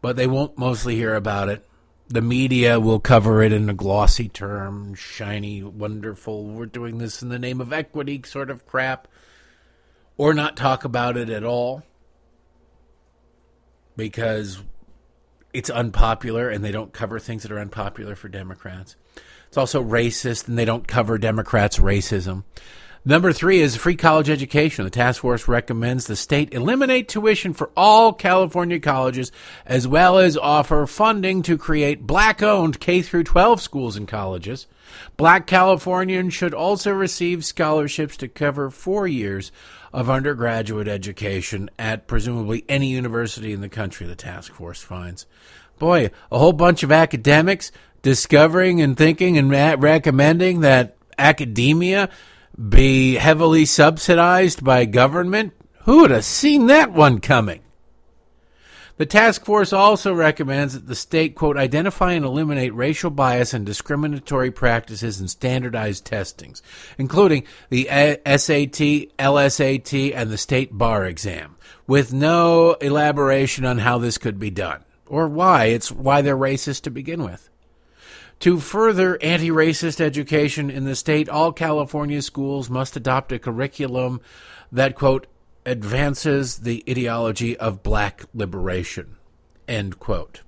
But 0.00 0.16
they 0.16 0.26
won't 0.26 0.58
mostly 0.58 0.96
hear 0.96 1.14
about 1.14 1.48
it 1.48 1.64
the 2.08 2.22
media 2.22 2.78
will 2.78 3.00
cover 3.00 3.42
it 3.42 3.52
in 3.52 3.68
a 3.70 3.74
glossy 3.74 4.28
term, 4.28 4.94
shiny, 4.94 5.62
wonderful, 5.62 6.44
we're 6.44 6.66
doing 6.66 6.98
this 6.98 7.22
in 7.22 7.28
the 7.28 7.38
name 7.38 7.60
of 7.60 7.72
equity 7.72 8.22
sort 8.24 8.50
of 8.50 8.66
crap, 8.66 9.08
or 10.16 10.34
not 10.34 10.56
talk 10.56 10.84
about 10.84 11.16
it 11.16 11.30
at 11.30 11.44
all 11.44 11.82
because 13.96 14.62
it's 15.52 15.70
unpopular 15.70 16.48
and 16.48 16.64
they 16.64 16.72
don't 16.72 16.92
cover 16.92 17.18
things 17.18 17.42
that 17.42 17.52
are 17.52 17.58
unpopular 17.58 18.14
for 18.14 18.28
Democrats. 18.28 18.96
It's 19.48 19.58
also 19.58 19.82
racist 19.82 20.48
and 20.48 20.58
they 20.58 20.64
don't 20.64 20.88
cover 20.88 21.18
Democrats' 21.18 21.78
racism. 21.78 22.44
Number 23.04 23.32
three 23.32 23.60
is 23.60 23.74
free 23.74 23.96
college 23.96 24.30
education. 24.30 24.84
The 24.84 24.90
task 24.90 25.22
force 25.22 25.48
recommends 25.48 26.06
the 26.06 26.14
state 26.14 26.54
eliminate 26.54 27.08
tuition 27.08 27.52
for 27.52 27.72
all 27.76 28.12
California 28.12 28.78
colleges, 28.78 29.32
as 29.66 29.88
well 29.88 30.18
as 30.18 30.36
offer 30.36 30.86
funding 30.86 31.42
to 31.42 31.58
create 31.58 32.06
black-owned 32.06 32.78
K 32.78 33.02
through 33.02 33.24
12 33.24 33.60
schools 33.60 33.96
and 33.96 34.06
colleges. 34.06 34.68
Black 35.16 35.48
Californians 35.48 36.32
should 36.32 36.54
also 36.54 36.92
receive 36.92 37.44
scholarships 37.44 38.16
to 38.18 38.28
cover 38.28 38.70
four 38.70 39.08
years 39.08 39.50
of 39.92 40.08
undergraduate 40.08 40.86
education 40.86 41.70
at 41.80 42.06
presumably 42.06 42.64
any 42.68 42.86
university 42.86 43.52
in 43.52 43.62
the 43.62 43.68
country. 43.68 44.06
The 44.06 44.14
task 44.14 44.52
force 44.52 44.80
finds. 44.80 45.26
Boy, 45.80 46.12
a 46.30 46.38
whole 46.38 46.52
bunch 46.52 46.84
of 46.84 46.92
academics 46.92 47.72
discovering 48.02 48.80
and 48.80 48.96
thinking 48.96 49.36
and 49.38 49.50
recommending 49.50 50.60
that 50.60 50.96
academia 51.18 52.08
be 52.56 53.14
heavily 53.14 53.64
subsidized 53.64 54.64
by 54.64 54.84
government? 54.84 55.52
Who 55.84 56.02
would 56.02 56.10
have 56.10 56.24
seen 56.24 56.66
that 56.66 56.92
one 56.92 57.20
coming? 57.20 57.62
The 58.98 59.06
task 59.06 59.44
force 59.44 59.72
also 59.72 60.14
recommends 60.14 60.74
that 60.74 60.86
the 60.86 60.94
state, 60.94 61.34
quote, 61.34 61.56
identify 61.56 62.12
and 62.12 62.24
eliminate 62.24 62.74
racial 62.74 63.10
bias 63.10 63.54
and 63.54 63.66
discriminatory 63.66 64.50
practices 64.50 65.20
in 65.20 65.28
standardized 65.28 66.04
testings, 66.04 66.62
including 66.98 67.44
the 67.70 67.86
SAT, 67.86 69.08
LSAT, 69.18 70.12
and 70.14 70.30
the 70.30 70.38
state 70.38 70.76
bar 70.76 71.06
exam, 71.06 71.56
with 71.86 72.12
no 72.12 72.74
elaboration 72.74 73.64
on 73.64 73.78
how 73.78 73.98
this 73.98 74.18
could 74.18 74.38
be 74.38 74.50
done 74.50 74.84
or 75.06 75.26
why. 75.26 75.64
It's 75.64 75.90
why 75.90 76.22
they're 76.22 76.36
racist 76.36 76.82
to 76.82 76.90
begin 76.90 77.24
with. 77.24 77.48
To 78.42 78.58
further 78.58 79.22
anti 79.22 79.50
racist 79.50 80.00
education 80.00 80.68
in 80.68 80.82
the 80.84 80.96
state, 80.96 81.28
all 81.28 81.52
California 81.52 82.20
schools 82.20 82.68
must 82.68 82.96
adopt 82.96 83.30
a 83.30 83.38
curriculum 83.38 84.20
that, 84.72 84.96
quote, 84.96 85.28
advances 85.64 86.58
the 86.58 86.82
ideology 86.90 87.56
of 87.56 87.84
black 87.84 88.24
liberation, 88.34 89.14
end 89.68 90.00
quote. 90.00 90.42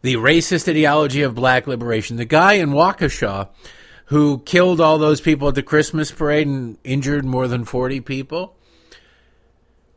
The 0.00 0.14
racist 0.14 0.66
ideology 0.66 1.20
of 1.20 1.34
black 1.34 1.66
liberation. 1.66 2.16
The 2.16 2.24
guy 2.24 2.54
in 2.54 2.70
Waukesha 2.70 3.50
who 4.06 4.38
killed 4.38 4.80
all 4.80 4.96
those 4.96 5.20
people 5.20 5.48
at 5.48 5.54
the 5.54 5.62
Christmas 5.62 6.10
parade 6.10 6.46
and 6.46 6.78
injured 6.84 7.26
more 7.26 7.48
than 7.48 7.66
40 7.66 8.00
people 8.00 8.56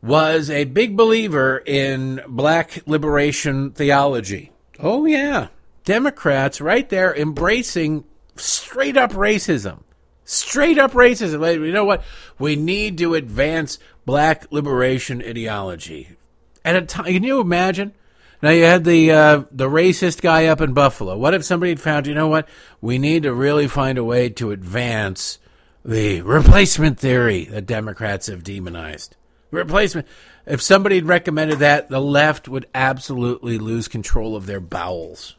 was 0.02 0.50
a 0.50 0.64
big 0.64 0.94
believer 0.94 1.62
in 1.64 2.20
black 2.28 2.86
liberation 2.86 3.70
theology. 3.70 4.52
Oh, 4.78 5.06
yeah. 5.06 5.48
Democrats 5.86 6.60
right 6.60 6.88
there 6.88 7.14
embracing 7.14 8.04
straight 8.34 8.96
up 8.96 9.12
racism. 9.12 9.84
Straight 10.24 10.78
up 10.78 10.90
racism. 10.92 11.64
You 11.64 11.72
know 11.72 11.84
what? 11.84 12.02
We 12.40 12.56
need 12.56 12.98
to 12.98 13.14
advance 13.14 13.78
black 14.04 14.50
liberation 14.50 15.22
ideology. 15.22 16.16
At 16.64 16.74
a 16.74 16.82
time, 16.82 17.04
can 17.04 17.22
you 17.22 17.40
imagine? 17.40 17.94
Now 18.42 18.50
you 18.50 18.64
had 18.64 18.82
the 18.82 19.12
uh, 19.12 19.44
the 19.52 19.68
racist 19.68 20.20
guy 20.20 20.46
up 20.46 20.60
in 20.60 20.74
Buffalo. 20.74 21.16
What 21.16 21.34
if 21.34 21.44
somebody 21.44 21.70
had 21.70 21.80
found? 21.80 22.08
You 22.08 22.14
know 22.14 22.26
what? 22.26 22.48
We 22.80 22.98
need 22.98 23.22
to 23.22 23.32
really 23.32 23.68
find 23.68 23.96
a 23.96 24.04
way 24.04 24.28
to 24.30 24.50
advance 24.50 25.38
the 25.84 26.20
replacement 26.22 26.98
theory 26.98 27.44
that 27.44 27.64
Democrats 27.64 28.26
have 28.26 28.42
demonized. 28.42 29.14
Replacement. 29.52 30.08
If 30.46 30.60
somebody 30.60 30.96
had 30.96 31.06
recommended 31.06 31.60
that, 31.60 31.88
the 31.88 32.00
left 32.00 32.48
would 32.48 32.66
absolutely 32.74 33.58
lose 33.58 33.86
control 33.86 34.34
of 34.34 34.46
their 34.46 34.60
bowels 34.60 35.35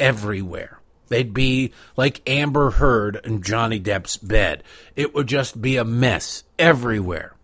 everywhere. 0.00 0.80
They'd 1.08 1.34
be 1.34 1.72
like 1.96 2.28
Amber 2.28 2.70
Heard 2.70 3.20
in 3.24 3.42
Johnny 3.42 3.80
Depp's 3.80 4.16
bed. 4.16 4.62
It 4.96 5.14
would 5.14 5.26
just 5.26 5.60
be 5.60 5.76
a 5.76 5.84
mess 5.84 6.44
everywhere. 6.58 7.34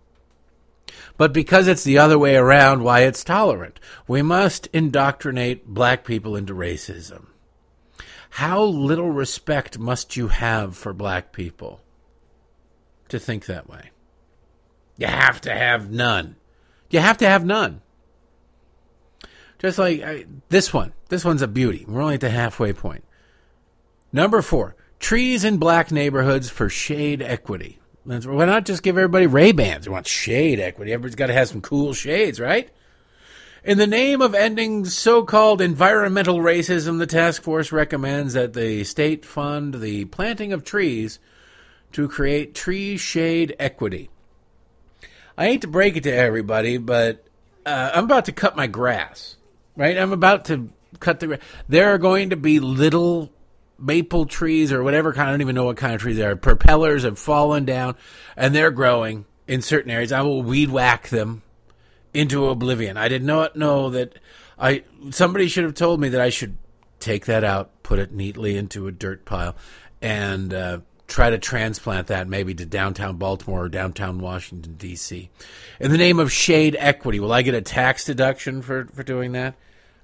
But 1.16 1.32
because 1.32 1.66
it's 1.66 1.84
the 1.84 1.98
other 1.98 2.18
way 2.18 2.36
around, 2.36 2.82
why 2.82 3.00
it's 3.00 3.24
tolerant. 3.24 3.80
We 4.06 4.22
must 4.22 4.68
indoctrinate 4.68 5.66
black 5.66 6.04
people 6.04 6.36
into 6.36 6.54
racism. 6.54 7.26
How 8.30 8.62
little 8.62 9.10
respect 9.10 9.78
must 9.78 10.16
you 10.16 10.28
have 10.28 10.76
for 10.76 10.92
black 10.92 11.32
people 11.32 11.80
to 13.08 13.18
think 13.18 13.46
that 13.46 13.68
way? 13.68 13.90
You 14.98 15.06
have 15.06 15.40
to 15.42 15.54
have 15.54 15.90
none. 15.90 16.36
You 16.90 17.00
have 17.00 17.18
to 17.18 17.26
have 17.26 17.44
none. 17.44 17.80
Just 19.58 19.78
like 19.78 20.02
I, 20.02 20.26
this 20.48 20.72
one. 20.72 20.92
This 21.08 21.24
one's 21.24 21.42
a 21.42 21.48
beauty. 21.48 21.84
We're 21.88 22.02
only 22.02 22.14
at 22.14 22.20
the 22.20 22.30
halfway 22.30 22.72
point. 22.72 23.04
Number 24.12 24.42
four, 24.42 24.76
trees 24.98 25.44
in 25.44 25.58
black 25.58 25.90
neighborhoods 25.90 26.50
for 26.50 26.68
shade 26.68 27.22
equity. 27.22 27.78
Why 28.04 28.44
not 28.44 28.66
just 28.66 28.82
give 28.82 28.96
everybody 28.96 29.26
Ray 29.26 29.52
Bans? 29.52 29.88
We 29.88 29.92
want 29.92 30.06
shade 30.06 30.60
equity. 30.60 30.92
Everybody's 30.92 31.16
got 31.16 31.26
to 31.26 31.32
have 31.32 31.48
some 31.48 31.60
cool 31.60 31.92
shades, 31.92 32.38
right? 32.38 32.70
In 33.64 33.78
the 33.78 33.86
name 33.86 34.22
of 34.22 34.32
ending 34.32 34.84
so 34.84 35.24
called 35.24 35.60
environmental 35.60 36.38
racism, 36.38 36.98
the 36.98 37.06
task 37.06 37.42
force 37.42 37.72
recommends 37.72 38.34
that 38.34 38.52
the 38.52 38.84
state 38.84 39.24
fund 39.24 39.80
the 39.80 40.04
planting 40.04 40.52
of 40.52 40.62
trees 40.62 41.18
to 41.92 42.08
create 42.08 42.54
tree 42.54 42.96
shade 42.96 43.56
equity. 43.58 44.08
I 45.36 45.46
hate 45.46 45.62
to 45.62 45.68
break 45.68 45.96
it 45.96 46.04
to 46.04 46.14
everybody, 46.14 46.78
but 46.78 47.24
uh, 47.64 47.90
I'm 47.92 48.04
about 48.04 48.26
to 48.26 48.32
cut 48.32 48.56
my 48.56 48.68
grass 48.68 49.35
right? 49.76 49.96
I'm 49.96 50.12
about 50.12 50.46
to 50.46 50.70
cut 51.00 51.20
the. 51.20 51.38
There 51.68 51.92
are 51.92 51.98
going 51.98 52.30
to 52.30 52.36
be 52.36 52.60
little 52.60 53.32
maple 53.78 54.26
trees 54.26 54.72
or 54.72 54.82
whatever 54.82 55.12
kind. 55.12 55.28
I 55.28 55.30
don't 55.32 55.42
even 55.42 55.54
know 55.54 55.66
what 55.66 55.76
kind 55.76 55.94
of 55.94 56.00
trees 56.00 56.16
they 56.16 56.24
are. 56.24 56.36
Propellers 56.36 57.04
have 57.04 57.18
fallen 57.18 57.64
down, 57.64 57.96
and 58.36 58.54
they're 58.54 58.70
growing 58.70 59.26
in 59.46 59.62
certain 59.62 59.90
areas. 59.90 60.12
I 60.12 60.22
will 60.22 60.42
weed 60.42 60.70
whack 60.70 61.08
them 61.08 61.42
into 62.14 62.46
oblivion. 62.46 62.96
I 62.96 63.08
did 63.08 63.22
not 63.22 63.56
know 63.56 63.90
that. 63.90 64.18
I 64.58 64.84
somebody 65.10 65.48
should 65.48 65.64
have 65.64 65.74
told 65.74 66.00
me 66.00 66.08
that 66.10 66.20
I 66.20 66.30
should 66.30 66.56
take 66.98 67.26
that 67.26 67.44
out, 67.44 67.82
put 67.82 67.98
it 67.98 68.12
neatly 68.12 68.56
into 68.56 68.86
a 68.86 68.92
dirt 68.92 69.26
pile, 69.26 69.54
and 70.00 70.52
uh, 70.54 70.78
try 71.06 71.28
to 71.28 71.38
transplant 71.38 72.06
that 72.06 72.26
maybe 72.26 72.54
to 72.54 72.64
downtown 72.64 73.16
Baltimore 73.16 73.64
or 73.64 73.68
downtown 73.68 74.18
Washington 74.18 74.74
D.C. 74.74 75.28
In 75.78 75.90
the 75.90 75.98
name 75.98 76.18
of 76.18 76.32
shade 76.32 76.74
equity, 76.78 77.20
will 77.20 77.32
I 77.32 77.42
get 77.42 77.54
a 77.54 77.60
tax 77.60 78.04
deduction 78.04 78.62
for 78.62 78.86
for 78.94 79.02
doing 79.02 79.32
that? 79.32 79.56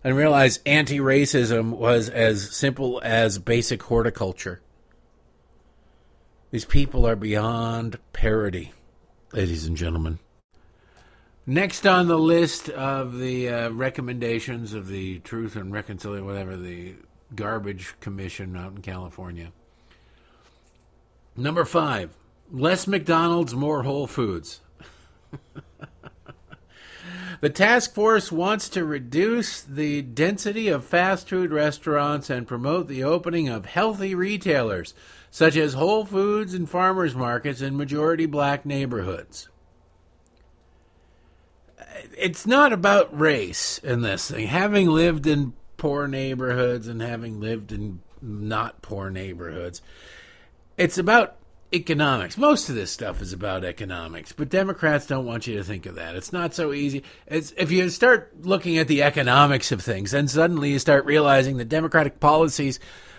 And 0.04 0.16
realize 0.16 0.60
anti 0.66 0.98
racism 0.98 1.70
was 1.70 2.08
as 2.08 2.50
simple 2.50 3.00
as 3.04 3.38
basic 3.38 3.82
horticulture. 3.84 4.60
These 6.50 6.64
people 6.64 7.06
are 7.06 7.16
beyond 7.16 7.98
parody, 8.12 8.72
ladies 9.32 9.66
and 9.66 9.76
gentlemen. 9.76 10.18
Next 11.46 11.86
on 11.86 12.06
the 12.06 12.18
list 12.18 12.68
of 12.68 13.18
the 13.18 13.48
uh, 13.48 13.70
recommendations 13.70 14.74
of 14.74 14.86
the 14.86 15.18
Truth 15.20 15.56
and 15.56 15.72
Reconciliation, 15.72 16.26
whatever, 16.26 16.56
the 16.56 16.94
garbage 17.34 17.94
commission 18.00 18.56
out 18.56 18.72
in 18.72 18.82
California. 18.82 19.50
Number 21.36 21.64
five, 21.64 22.10
less 22.50 22.86
McDonald's, 22.86 23.54
more 23.54 23.82
Whole 23.82 24.06
Foods. 24.06 24.60
The 27.42 27.50
task 27.50 27.92
force 27.92 28.30
wants 28.30 28.68
to 28.68 28.84
reduce 28.84 29.62
the 29.62 30.00
density 30.00 30.68
of 30.68 30.84
fast 30.84 31.28
food 31.28 31.50
restaurants 31.50 32.30
and 32.30 32.46
promote 32.46 32.86
the 32.86 33.02
opening 33.02 33.48
of 33.48 33.66
healthy 33.66 34.14
retailers, 34.14 34.94
such 35.28 35.56
as 35.56 35.74
Whole 35.74 36.04
Foods 36.04 36.54
and 36.54 36.70
farmers 36.70 37.16
markets 37.16 37.60
in 37.60 37.76
majority 37.76 38.26
black 38.26 38.64
neighborhoods. 38.64 39.48
It's 42.16 42.46
not 42.46 42.72
about 42.72 43.18
race 43.18 43.78
in 43.78 44.02
this 44.02 44.30
thing. 44.30 44.46
Having 44.46 44.90
lived 44.90 45.26
in 45.26 45.54
poor 45.78 46.06
neighborhoods 46.06 46.86
and 46.86 47.02
having 47.02 47.40
lived 47.40 47.72
in 47.72 48.02
not 48.20 48.82
poor 48.82 49.10
neighborhoods, 49.10 49.82
it's 50.78 50.96
about 50.96 51.38
economics. 51.72 52.36
Most 52.36 52.68
of 52.68 52.74
this 52.74 52.90
stuff 52.90 53.22
is 53.22 53.32
about 53.32 53.64
economics, 53.64 54.32
but 54.32 54.48
Democrats 54.48 55.06
don't 55.06 55.26
want 55.26 55.46
you 55.46 55.56
to 55.56 55.64
think 55.64 55.86
of 55.86 55.94
that. 55.94 56.14
It's 56.14 56.32
not 56.32 56.54
so 56.54 56.72
easy. 56.72 57.02
It's, 57.26 57.52
if 57.56 57.70
you 57.70 57.88
start 57.88 58.32
looking 58.42 58.78
at 58.78 58.88
the 58.88 59.02
economics 59.02 59.72
of 59.72 59.82
things, 59.82 60.10
then 60.10 60.28
suddenly 60.28 60.70
you 60.70 60.78
start 60.78 61.04
realizing 61.06 61.56
that 61.56 61.68
Democratic 61.68 62.20
policies 62.20 62.78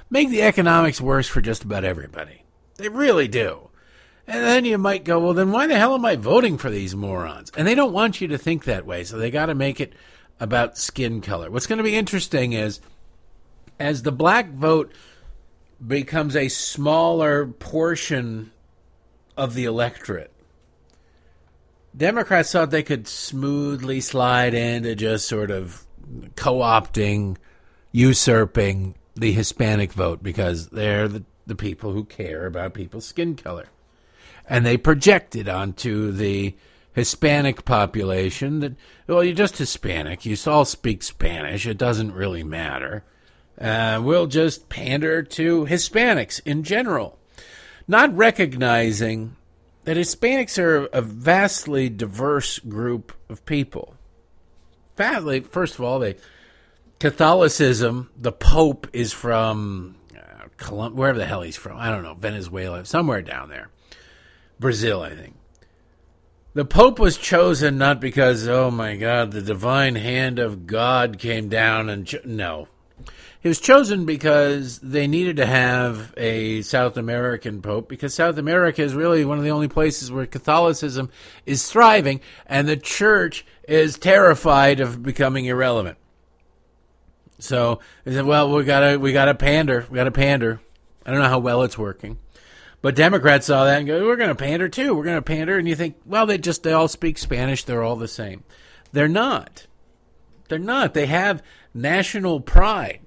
make 0.10 0.30
the 0.30 0.44
economics 0.44 1.02
worse 1.02 1.28
for 1.28 1.42
just 1.42 1.64
about 1.64 1.84
everybody. 1.84 2.44
They 2.76 2.90
really 2.90 3.28
do. 3.28 3.70
And 4.28 4.44
then 4.44 4.66
you 4.66 4.78
might 4.78 5.04
go, 5.04 5.20
well, 5.20 5.34
then 5.34 5.52
why 5.52 5.68
the 5.68 5.78
hell 5.78 5.96
am 5.96 6.06
I 6.06 6.16
voting 6.16 6.58
for 6.58 6.70
these 6.70 6.96
morons? 6.96 7.52
And 7.58 7.68
they 7.68 7.76
don't 7.76 7.92
want 7.92 8.22
you 8.22 8.28
to 8.30 8.38
think 8.38 8.64
that 8.64 8.86
way, 8.86 9.04
so 9.04 9.18
they 9.18 9.32
got 9.32 9.48
to 9.48 9.56
make 9.56 9.82
it 9.82 9.94
about 10.40 10.78
skin 10.78 11.22
color. 11.22 11.52
What's 11.52 11.68
going 11.68 11.78
to 11.78 11.84
be 11.84 11.96
interesting 11.96 12.54
is 12.54 12.80
as 13.80 14.04
the 14.04 14.12
black 14.12 14.50
vote 14.52 14.94
becomes 15.86 16.36
a 16.36 16.48
smaller 16.48 17.48
portion 17.48 18.52
of 19.36 19.54
the 19.54 19.66
electorate. 19.66 20.32
Democrats 21.96 22.52
thought 22.52 22.72
they 22.72 22.84
could 22.84 23.08
smoothly 23.08 24.02
slide 24.02 24.54
into 24.54 24.96
just 24.96 25.28
sort 25.28 25.52
of 25.52 25.86
co 26.36 26.56
opting, 26.60 27.38
usurping 27.92 28.96
the 29.16 29.32
Hispanic 29.32 29.94
vote 29.94 30.24
because 30.24 30.70
they're 30.70 31.08
the, 31.08 31.24
the 31.46 31.56
people 31.56 31.92
who 31.92 32.04
care 32.04 32.46
about 32.46 32.74
people's 32.74 33.06
skin 33.06 33.36
color. 33.36 33.68
and 34.50 34.66
they 34.66 34.78
projected 34.78 35.48
onto 35.48 36.12
the 36.12 36.56
Hispanic 36.94 37.66
population 37.66 38.60
that, 38.60 38.74
well, 39.08 39.24
you're 39.24 39.36
just 39.36 39.58
Hispanic. 39.58 40.26
You 40.26 40.38
all 40.48 40.66
speak 40.66 41.02
Spanish. 41.04 41.66
It 41.66 41.78
doesn't 41.78 42.14
really 42.14 42.44
matter. 42.44 43.04
Uh, 43.60 44.02
we'll 44.04 44.28
just 44.28 44.70
pander 44.70 45.22
to 45.22 45.66
Hispanics 45.66 46.42
in 46.46 46.64
general, 46.64 47.20
not 47.88 48.16
recognizing 48.16 49.36
that 49.84 49.98
Hispanics 49.98 50.58
are 50.58 50.86
a 50.88 51.02
vastly 51.02 51.90
diverse 51.90 52.60
group 52.60 53.14
of 53.30 53.46
people. 53.46 53.96
Vastly, 54.96 55.42
first 55.42 55.76
of 55.76 55.82
all, 55.82 56.00
they 56.00 56.16
Catholicism, 57.00 58.10
the 58.16 58.32
Pope 58.32 58.88
is 58.94 59.12
from 59.12 59.98
uh, 60.16 60.90
wherever 60.90 61.18
the 61.18 61.26
hell 61.26 61.42
he's 61.42 61.58
from. 61.58 61.78
I 61.78 61.90
don't 61.90 62.04
know, 62.04 62.14
Venezuela, 62.14 62.86
somewhere 62.86 63.22
down 63.22 63.50
there. 63.50 63.70
Brazil, 64.60 65.02
I 65.02 65.14
think. 65.14 65.36
The 66.54 66.64
Pope 66.64 67.00
was 67.00 67.18
chosen 67.18 67.78
not 67.78 68.00
because, 68.00 68.48
oh 68.48 68.72
my 68.72 68.96
God, 68.96 69.32
the 69.32 69.42
divine 69.42 69.96
hand 69.96 70.40
of 70.40 70.66
God 70.66 71.20
came 71.20 71.50
down 71.50 71.90
and. 71.90 72.08
Cho- 72.08 72.20
no. 72.24 72.68
He 73.44 73.50
was 73.50 73.60
chosen 73.60 74.06
because 74.06 74.80
they 74.80 75.06
needed 75.06 75.36
to 75.36 75.46
have 75.46 76.14
a 76.16 76.62
South 76.62 76.96
American 76.96 77.62
Pope, 77.62 77.90
because 77.90 78.14
South 78.14 78.38
America 78.38 78.82
is 78.82 78.94
really 78.94 79.26
one 79.26 79.38
of 79.38 79.44
the 79.44 79.52
only 79.52 79.68
places 79.68 80.10
where 80.10 80.26
Catholicism 80.26 81.10
is 81.46 81.70
thriving, 81.70 82.22
and 82.46 82.70
the 82.70 82.78
church 82.78 83.46
is 83.68 83.98
terrified 83.98 84.80
of 84.80 85.04
becoming 85.04 85.44
irrelevant. 85.44 85.98
So 87.38 87.82
they 88.06 88.14
said, 88.14 88.26
"Well, 88.26 88.50
we 88.50 88.64
gotta 88.64 88.98
we 88.98 89.12
gotta 89.12 89.36
pander, 89.36 89.86
we 89.90 89.98
gotta 89.98 90.10
pander." 90.10 90.62
I 91.06 91.12
don't 91.12 91.20
know 91.20 91.28
how 91.28 91.40
well 91.40 91.64
it's 91.64 91.78
working, 91.78 92.20
but 92.82 92.96
Democrats 92.96 93.48
saw 93.48 93.66
that 93.66 93.80
and 93.80 93.88
go, 93.88 94.06
"We're 94.06 94.16
gonna 94.16 94.36
pander 94.36 94.70
too. 94.70 94.96
We're 94.96 95.04
gonna 95.04 95.22
pander." 95.22 95.58
And 95.58 95.68
you 95.68 95.76
think, 95.76 95.98
well, 96.06 96.26
they 96.26 96.38
just 96.38 96.64
they 96.64 96.72
all 96.72 96.88
speak 96.88 97.18
Spanish. 97.18 97.66
They're 97.66 97.84
all 97.84 97.98
the 97.98 98.08
same. 98.08 98.46
They're 98.94 99.10
not. 99.10 99.68
They're 100.48 100.60
not. 100.60 100.94
They 100.94 101.08
have 101.08 101.44
national 101.74 102.40
pride. 102.40 103.02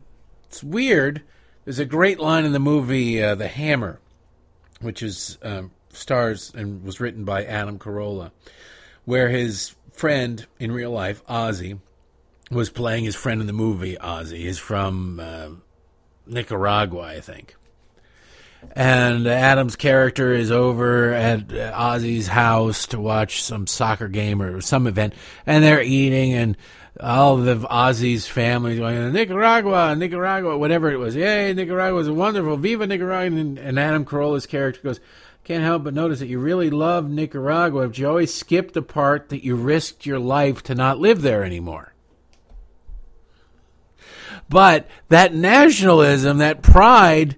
It's 0.57 0.65
weird. 0.65 1.21
There's 1.67 1.79
a 1.79 1.85
great 1.85 2.19
line 2.19 2.47
in 2.47 2.53
the 2.53 2.59
movie 2.59 3.23
uh, 3.23 3.35
The 3.35 3.47
Hammer, 3.47 4.01
which 4.81 5.03
is 5.03 5.37
um, 5.43 5.71
stars 5.93 6.51
and 6.55 6.83
was 6.83 6.99
written 6.99 7.27
by 7.27 7.45
Adam 7.45 7.79
Carolla, 7.79 8.31
where 9.05 9.29
his 9.29 9.75
friend 9.93 10.47
in 10.59 10.73
real 10.73 10.91
life, 10.91 11.23
Ozzy, 11.27 11.79
was 12.51 12.71
playing 12.71 13.05
his 13.05 13.15
friend 13.15 13.43
in 13.43 13.47
the 13.47 13.53
movie. 13.53 13.97
Ozzy 13.97 14.47
is 14.47 14.59
from 14.59 15.21
uh, 15.21 15.49
Nicaragua, 16.27 17.03
I 17.03 17.21
think. 17.21 17.56
And 18.73 19.27
Adam's 19.27 19.77
character 19.77 20.33
is 20.33 20.51
over 20.51 21.13
at 21.13 21.49
Ozzy's 21.49 22.29
house 22.29 22.87
to 22.89 23.01
watch 23.01 23.43
some 23.43 23.67
soccer 23.67 24.09
game 24.09 24.43
or 24.43 24.61
some 24.61 24.87
event, 24.87 25.15
and 25.47 25.65
they're 25.65 25.83
eating, 25.83 26.35
and 26.35 26.57
all 27.01 27.47
of 27.47 27.63
Ozzy's 27.63 28.27
family 28.27 28.79
going, 28.79 29.13
Nicaragua, 29.13 29.95
Nicaragua, 29.97 30.57
whatever 30.57 30.91
it 30.91 30.99
was. 30.99 31.15
Yay, 31.15 31.53
Nicaragua 31.53 32.01
is 32.01 32.11
wonderful. 32.11 32.57
Viva 32.57 32.87
Nicaragua. 32.87 33.39
And, 33.39 33.59
and 33.59 33.79
Adam 33.79 34.05
Carolla's 34.05 34.47
character 34.47 34.81
goes, 34.83 35.01
can't 35.45 35.63
help 35.63 35.85
but 35.85 35.95
notice 35.95 36.19
that 36.19 36.27
you 36.27 36.39
really 36.39 36.71
love 36.71 37.09
Nicaragua, 37.09 37.87
but 37.87 37.99
you 37.99 38.09
always 38.09 38.35
skip 38.35 38.73
the 38.73 38.83
part 38.83 39.29
that 39.29 39.45
you 39.45 39.55
risked 39.55 40.07
your 40.07 40.19
life 40.19 40.63
to 40.65 40.75
not 40.75 40.99
live 40.99 41.23
there 41.23 41.45
anymore. 41.45 41.95
But 44.49 44.89
that 45.09 45.35
nationalism, 45.35 46.39
that 46.39 46.63
pride, 46.63 47.37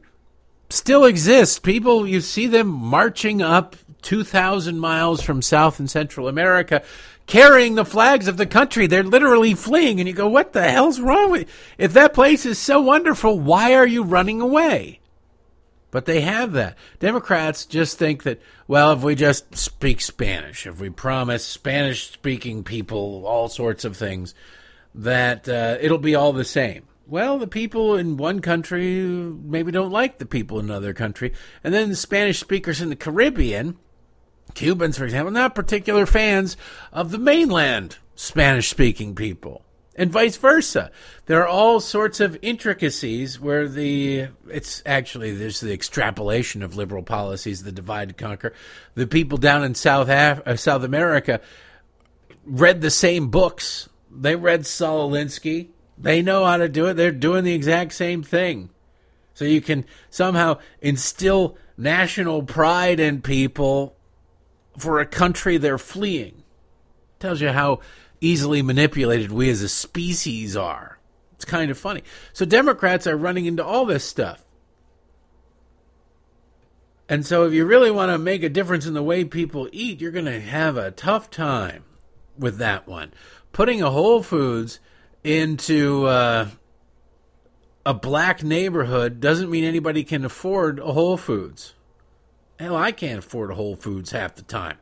still 0.70 1.04
exist. 1.04 1.62
People, 1.62 2.06
you 2.06 2.20
see 2.20 2.46
them 2.46 2.68
marching 2.68 3.42
up 3.42 3.76
2,000 4.02 4.78
miles 4.78 5.22
from 5.22 5.42
South 5.42 5.78
and 5.78 5.90
Central 5.90 6.28
America 6.28 6.82
carrying 7.26 7.74
the 7.74 7.84
flags 7.84 8.26
of 8.26 8.36
the 8.38 8.46
country. 8.46 8.86
They're 8.86 9.02
literally 9.04 9.54
fleeing. 9.54 10.00
And 10.00 10.08
you 10.08 10.14
go, 10.14 10.28
what 10.28 10.52
the 10.52 10.68
hell's 10.68 11.00
wrong 11.00 11.30
with 11.30 11.42
you? 11.42 11.46
If 11.76 11.92
that 11.92 12.14
place 12.14 12.44
is 12.44 12.58
so 12.58 12.80
wonderful, 12.80 13.38
why 13.38 13.74
are 13.74 13.86
you 13.86 14.02
running 14.02 14.40
away? 14.40 15.00
But 15.90 16.04
they 16.04 16.20
have 16.20 16.52
that. 16.52 16.76
Democrats 16.98 17.64
just 17.64 17.98
think 17.98 18.24
that, 18.24 18.40
well, 18.66 18.92
if 18.92 19.02
we 19.02 19.14
just 19.14 19.56
speak 19.56 20.00
Spanish, 20.00 20.66
if 20.66 20.80
we 20.80 20.90
promise 20.90 21.44
Spanish 21.44 22.10
speaking 22.10 22.62
people 22.62 23.24
all 23.26 23.48
sorts 23.48 23.84
of 23.84 23.96
things, 23.96 24.34
that 24.94 25.48
uh, 25.48 25.78
it'll 25.80 25.98
be 25.98 26.14
all 26.14 26.32
the 26.32 26.44
same. 26.44 26.84
Well, 27.08 27.38
the 27.38 27.46
people 27.46 27.96
in 27.96 28.18
one 28.18 28.40
country 28.40 29.00
maybe 29.00 29.72
don't 29.72 29.90
like 29.90 30.18
the 30.18 30.26
people 30.26 30.58
in 30.58 30.66
another 30.66 30.92
country. 30.92 31.32
And 31.64 31.72
then 31.72 31.88
the 31.88 31.96
Spanish 31.96 32.38
speakers 32.38 32.82
in 32.82 32.90
the 32.90 32.96
Caribbean, 32.96 33.78
Cubans, 34.52 34.98
for 34.98 35.06
example, 35.06 35.32
not 35.32 35.54
particular 35.54 36.04
fans 36.04 36.58
of 36.92 37.10
the 37.10 37.18
mainland 37.18 37.96
Spanish 38.14 38.68
speaking 38.68 39.14
people. 39.14 39.64
And 39.94 40.12
vice 40.12 40.36
versa. 40.36 40.92
There 41.24 41.40
are 41.40 41.48
all 41.48 41.80
sorts 41.80 42.20
of 42.20 42.38
intricacies 42.42 43.40
where 43.40 43.66
the 43.66 44.28
it's 44.48 44.82
actually 44.84 45.34
there's 45.34 45.60
the 45.60 45.72
extrapolation 45.72 46.62
of 46.62 46.76
liberal 46.76 47.02
policies, 47.02 47.62
the 47.62 47.72
divide 47.72 48.08
and 48.08 48.16
conquer. 48.18 48.52
The 48.94 49.06
people 49.06 49.38
down 49.38 49.64
in 49.64 49.74
South 49.74 50.08
Af- 50.08 50.42
uh, 50.46 50.56
South 50.56 50.84
America 50.84 51.40
read 52.44 52.80
the 52.82 52.90
same 52.90 53.28
books. 53.28 53.88
They 54.10 54.36
read 54.36 54.66
Saul 54.66 55.10
Alinsky. 55.10 55.70
They 56.00 56.22
know 56.22 56.44
how 56.44 56.56
to 56.58 56.68
do 56.68 56.86
it. 56.86 56.94
They're 56.94 57.10
doing 57.10 57.44
the 57.44 57.54
exact 57.54 57.92
same 57.92 58.22
thing. 58.22 58.70
So 59.34 59.44
you 59.44 59.60
can 59.60 59.84
somehow 60.10 60.58
instill 60.80 61.56
national 61.76 62.42
pride 62.42 63.00
in 63.00 63.22
people 63.22 63.96
for 64.76 65.00
a 65.00 65.06
country 65.06 65.56
they're 65.56 65.78
fleeing. 65.78 66.42
Tells 67.18 67.40
you 67.40 67.50
how 67.50 67.80
easily 68.20 68.62
manipulated 68.62 69.30
we 69.30 69.50
as 69.50 69.62
a 69.62 69.68
species 69.68 70.56
are. 70.56 70.98
It's 71.34 71.44
kind 71.44 71.70
of 71.70 71.78
funny. 71.78 72.02
So 72.32 72.44
Democrats 72.44 73.06
are 73.06 73.16
running 73.16 73.46
into 73.46 73.64
all 73.64 73.86
this 73.86 74.04
stuff. 74.04 74.44
And 77.08 77.24
so 77.24 77.44
if 77.44 77.52
you 77.52 77.64
really 77.64 77.90
want 77.90 78.10
to 78.10 78.18
make 78.18 78.42
a 78.42 78.48
difference 78.48 78.86
in 78.86 78.94
the 78.94 79.02
way 79.02 79.24
people 79.24 79.68
eat, 79.72 80.00
you're 80.00 80.10
going 80.10 80.26
to 80.26 80.40
have 80.40 80.76
a 80.76 80.90
tough 80.90 81.30
time 81.30 81.84
with 82.36 82.58
that 82.58 82.86
one. 82.86 83.12
Putting 83.52 83.80
a 83.80 83.90
Whole 83.90 84.22
Foods 84.22 84.78
into 85.28 86.06
uh, 86.06 86.48
a 87.84 87.92
black 87.92 88.42
neighborhood 88.42 89.20
doesn't 89.20 89.50
mean 89.50 89.64
anybody 89.64 90.02
can 90.02 90.24
afford 90.24 90.78
a 90.78 90.92
Whole 90.92 91.18
Foods. 91.18 91.74
Hell, 92.58 92.74
I 92.74 92.92
can't 92.92 93.18
afford 93.18 93.50
a 93.50 93.54
Whole 93.54 93.76
Foods 93.76 94.12
half 94.12 94.36
the 94.36 94.42
time. 94.42 94.78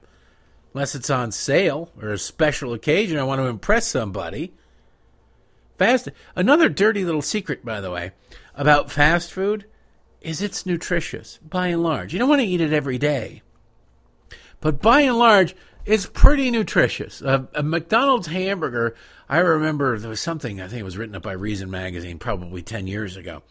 Unless 0.72 0.94
it's 0.94 1.10
on 1.10 1.32
sale 1.32 1.90
or 2.00 2.10
a 2.10 2.18
special 2.18 2.72
occasion, 2.72 3.18
I 3.18 3.24
want 3.24 3.40
to 3.40 3.46
impress 3.46 3.88
somebody. 3.88 4.52
Fast. 5.78 6.10
Another 6.36 6.68
dirty 6.68 7.04
little 7.04 7.22
secret, 7.22 7.64
by 7.64 7.80
the 7.80 7.90
way, 7.90 8.12
about 8.54 8.90
fast 8.90 9.32
food 9.32 9.66
is 10.20 10.40
it's 10.40 10.64
nutritious 10.64 11.38
by 11.38 11.68
and 11.68 11.82
large. 11.82 12.12
You 12.12 12.20
don't 12.20 12.28
want 12.28 12.40
to 12.40 12.46
eat 12.46 12.60
it 12.60 12.72
every 12.72 12.98
day, 12.98 13.42
but 14.60 14.80
by 14.80 15.00
and 15.00 15.18
large, 15.18 15.56
it's 15.84 16.06
pretty 16.06 16.50
nutritious. 16.50 17.20
A, 17.22 17.48
a 17.54 17.62
McDonald's 17.62 18.26
hamburger, 18.26 18.94
I 19.28 19.38
remember 19.38 19.98
there 19.98 20.10
was 20.10 20.20
something, 20.20 20.60
I 20.60 20.68
think 20.68 20.80
it 20.80 20.84
was 20.84 20.96
written 20.96 21.16
up 21.16 21.22
by 21.22 21.32
Reason 21.32 21.70
Magazine 21.70 22.18
probably 22.18 22.62
10 22.62 22.86
years 22.86 23.16
ago, 23.16 23.42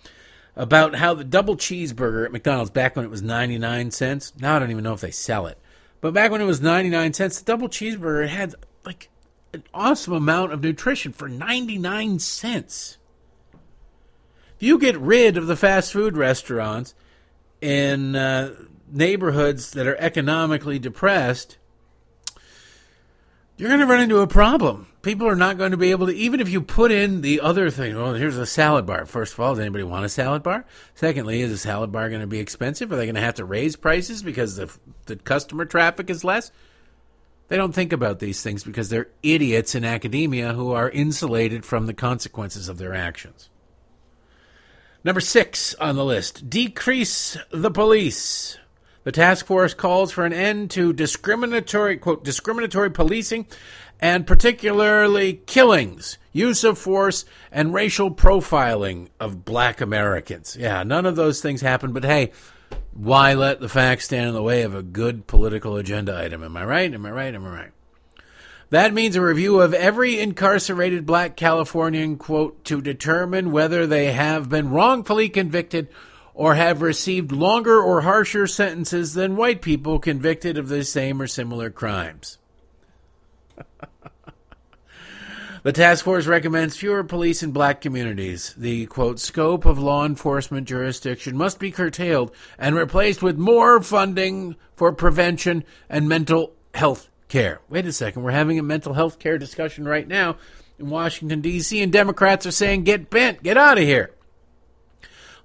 about 0.55 0.95
how 0.95 1.13
the 1.13 1.25
double 1.25 1.57
cheeseburger 1.57 2.25
at 2.25 2.31
McDonald's 2.31 2.71
back 2.71 2.95
when 2.95 3.03
it 3.03 3.11
was 3.11 3.21
99 3.21 3.91
cents, 3.91 4.33
now 4.39 4.55
I 4.55 4.59
don't 4.59 4.71
even 4.71 4.83
know 4.83 4.93
if 4.93 5.01
they 5.01 5.11
sell 5.11 5.47
it, 5.47 5.57
but 5.99 6.13
back 6.13 6.31
when 6.31 6.41
it 6.41 6.45
was 6.45 6.61
99 6.61 7.13
cents, 7.13 7.39
the 7.39 7.45
double 7.45 7.67
cheeseburger 7.67 8.27
had 8.27 8.55
like 8.85 9.09
an 9.53 9.63
awesome 9.73 10.13
amount 10.13 10.53
of 10.53 10.63
nutrition 10.63 11.11
for 11.11 11.27
99 11.27 12.19
cents. 12.19 12.97
If 14.55 14.63
you 14.63 14.77
get 14.77 14.97
rid 14.97 15.35
of 15.35 15.47
the 15.47 15.57
fast 15.57 15.91
food 15.91 16.15
restaurants 16.15 16.93
in 17.59 18.15
uh, 18.15 18.53
neighborhoods 18.89 19.71
that 19.71 19.87
are 19.87 19.97
economically 19.97 20.79
depressed, 20.79 21.57
you're 23.57 23.69
going 23.69 23.79
to 23.79 23.85
run 23.85 24.01
into 24.01 24.19
a 24.19 24.27
problem. 24.27 24.87
People 25.01 25.27
are 25.27 25.35
not 25.35 25.57
going 25.57 25.71
to 25.71 25.77
be 25.77 25.91
able 25.91 26.07
to, 26.07 26.15
even 26.15 26.39
if 26.39 26.49
you 26.49 26.61
put 26.61 26.91
in 26.91 27.21
the 27.21 27.41
other 27.41 27.69
thing. 27.69 27.95
Well, 27.95 28.13
here's 28.15 28.37
a 28.37 28.45
salad 28.45 28.85
bar. 28.85 29.05
First 29.05 29.33
of 29.33 29.39
all, 29.39 29.53
does 29.53 29.59
anybody 29.61 29.83
want 29.83 30.03
a 30.03 30.09
salad 30.09 30.41
bar? 30.41 30.65
Secondly, 30.95 31.41
is 31.41 31.51
a 31.51 31.57
salad 31.57 31.91
bar 31.91 32.09
going 32.09 32.21
to 32.21 32.27
be 32.27 32.39
expensive? 32.39 32.91
Are 32.91 32.95
they 32.95 33.05
going 33.05 33.15
to 33.15 33.21
have 33.21 33.35
to 33.35 33.45
raise 33.45 33.75
prices 33.75 34.23
because 34.23 34.55
the, 34.55 34.75
the 35.05 35.15
customer 35.15 35.65
traffic 35.65 36.09
is 36.09 36.23
less? 36.23 36.51
They 37.47 37.57
don't 37.57 37.73
think 37.73 37.93
about 37.93 38.19
these 38.19 38.41
things 38.41 38.63
because 38.63 38.89
they're 38.89 39.09
idiots 39.21 39.75
in 39.75 39.85
academia 39.85 40.53
who 40.53 40.71
are 40.71 40.89
insulated 40.89 41.63
from 41.63 41.85
the 41.85 41.93
consequences 41.93 42.67
of 42.67 42.79
their 42.79 42.93
actions. 42.93 43.49
Number 45.03 45.21
six 45.21 45.75
on 45.75 45.95
the 45.95 46.03
list 46.03 46.49
decrease 46.49 47.37
the 47.51 47.69
police. 47.69 48.57
The 49.05 49.11
task 49.11 49.45
force 49.45 49.73
calls 49.75 50.11
for 50.11 50.25
an 50.25 50.33
end 50.33 50.71
to 50.71 50.91
discriminatory, 50.91 51.97
quote, 51.97 52.23
discriminatory 52.23 52.89
policing 52.89 53.45
and 54.01 54.27
particularly 54.27 55.41
killings, 55.45 56.17
use 56.33 56.63
of 56.63 56.77
force, 56.77 57.23
and 57.51 57.73
racial 57.73 58.11
profiling 58.11 59.07
of 59.19 59.45
black 59.45 59.79
Americans. 59.79 60.57
Yeah, 60.59 60.83
none 60.83 61.05
of 61.05 61.15
those 61.15 61.39
things 61.39 61.61
happen, 61.61 61.93
but 61.93 62.03
hey, 62.03 62.31
Why 62.93 63.33
let 63.33 63.59
the 63.59 63.69
facts 63.69 64.05
stand 64.05 64.27
in 64.27 64.33
the 64.33 64.41
way 64.41 64.63
of 64.63 64.73
a 64.73 64.81
good 64.81 65.27
political 65.27 65.75
agenda 65.75 66.17
item? 66.17 66.43
Am 66.43 66.55
I 66.57 66.65
right? 66.65 66.93
Am 66.93 67.05
I 67.05 67.11
right? 67.11 67.35
Am 67.35 67.45
I 67.45 67.49
right? 67.49 67.71
That 68.69 68.93
means 68.93 69.15
a 69.15 69.21
review 69.21 69.61
of 69.61 69.73
every 69.73 70.19
incarcerated 70.19 71.05
black 71.05 71.35
Californian, 71.35 72.17
quote, 72.17 72.63
to 72.65 72.81
determine 72.81 73.51
whether 73.51 73.85
they 73.85 74.13
have 74.13 74.49
been 74.49 74.71
wrongfully 74.71 75.29
convicted 75.29 75.89
or 76.35 76.55
have 76.55 76.81
received 76.81 77.31
longer 77.31 77.81
or 77.81 78.01
harsher 78.01 78.45
sentences 78.45 79.13
than 79.13 79.37
white 79.37 79.61
people 79.61 79.97
convicted 79.97 80.57
of 80.57 80.67
the 80.67 80.83
same 80.83 81.21
or 81.21 81.27
similar 81.27 81.69
crimes. 81.69 82.37
the 85.63 85.71
task 85.71 86.03
force 86.03 86.27
recommends 86.27 86.75
fewer 86.75 87.05
police 87.05 87.41
in 87.41 87.51
black 87.51 87.79
communities. 87.79 88.53
The 88.57 88.85
quote 88.87 89.19
scope 89.19 89.65
of 89.65 89.79
law 89.79 90.05
enforcement 90.05 90.67
jurisdiction 90.67 91.37
must 91.37 91.57
be 91.57 91.71
curtailed 91.71 92.33
and 92.59 92.75
replaced 92.75 93.23
with 93.23 93.37
more 93.37 93.81
funding 93.81 94.57
for 94.75 94.91
prevention 94.91 95.63
and 95.89 96.09
mental 96.09 96.51
health 96.73 97.09
care. 97.29 97.61
Wait 97.69 97.85
a 97.85 97.93
second, 97.93 98.23
we're 98.23 98.31
having 98.31 98.59
a 98.59 98.63
mental 98.63 98.93
health 98.93 99.19
care 99.19 99.37
discussion 99.37 99.87
right 99.87 100.07
now 100.07 100.35
in 100.77 100.89
Washington, 100.89 101.39
D.C., 101.39 101.81
and 101.81 101.93
Democrats 101.93 102.45
are 102.45 102.51
saying, 102.51 102.83
get 102.83 103.09
bent, 103.09 103.41
get 103.41 103.57
out 103.57 103.77
of 103.77 103.85
here. 103.85 104.11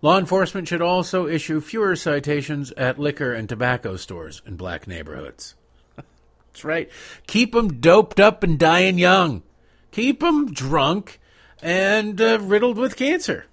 Law 0.03 0.19
enforcement 0.19 0.69
should 0.69 0.81
also 0.83 1.27
issue 1.27 1.61
fewer 1.61 1.95
citations 1.95 2.73
at 2.73 2.99
liquor 2.99 3.33
and 3.33 3.49
tobacco 3.49 3.97
stores 3.97 4.41
in 4.47 4.57
black 4.57 4.87
neighborhoods. 4.87 5.55
That's 5.97 6.65
right. 6.65 6.91
Keep 7.27 7.53
them 7.53 7.81
doped 7.81 8.19
up 8.19 8.43
and 8.43 8.59
dying 8.59 8.99
young. 8.99 9.43
Keep 9.91 10.21
them 10.21 10.53
drunk 10.53 11.21
and 11.63 12.21
uh, 12.21 12.39
riddled 12.41 12.79
with 12.79 12.97
cancer. 12.97 13.47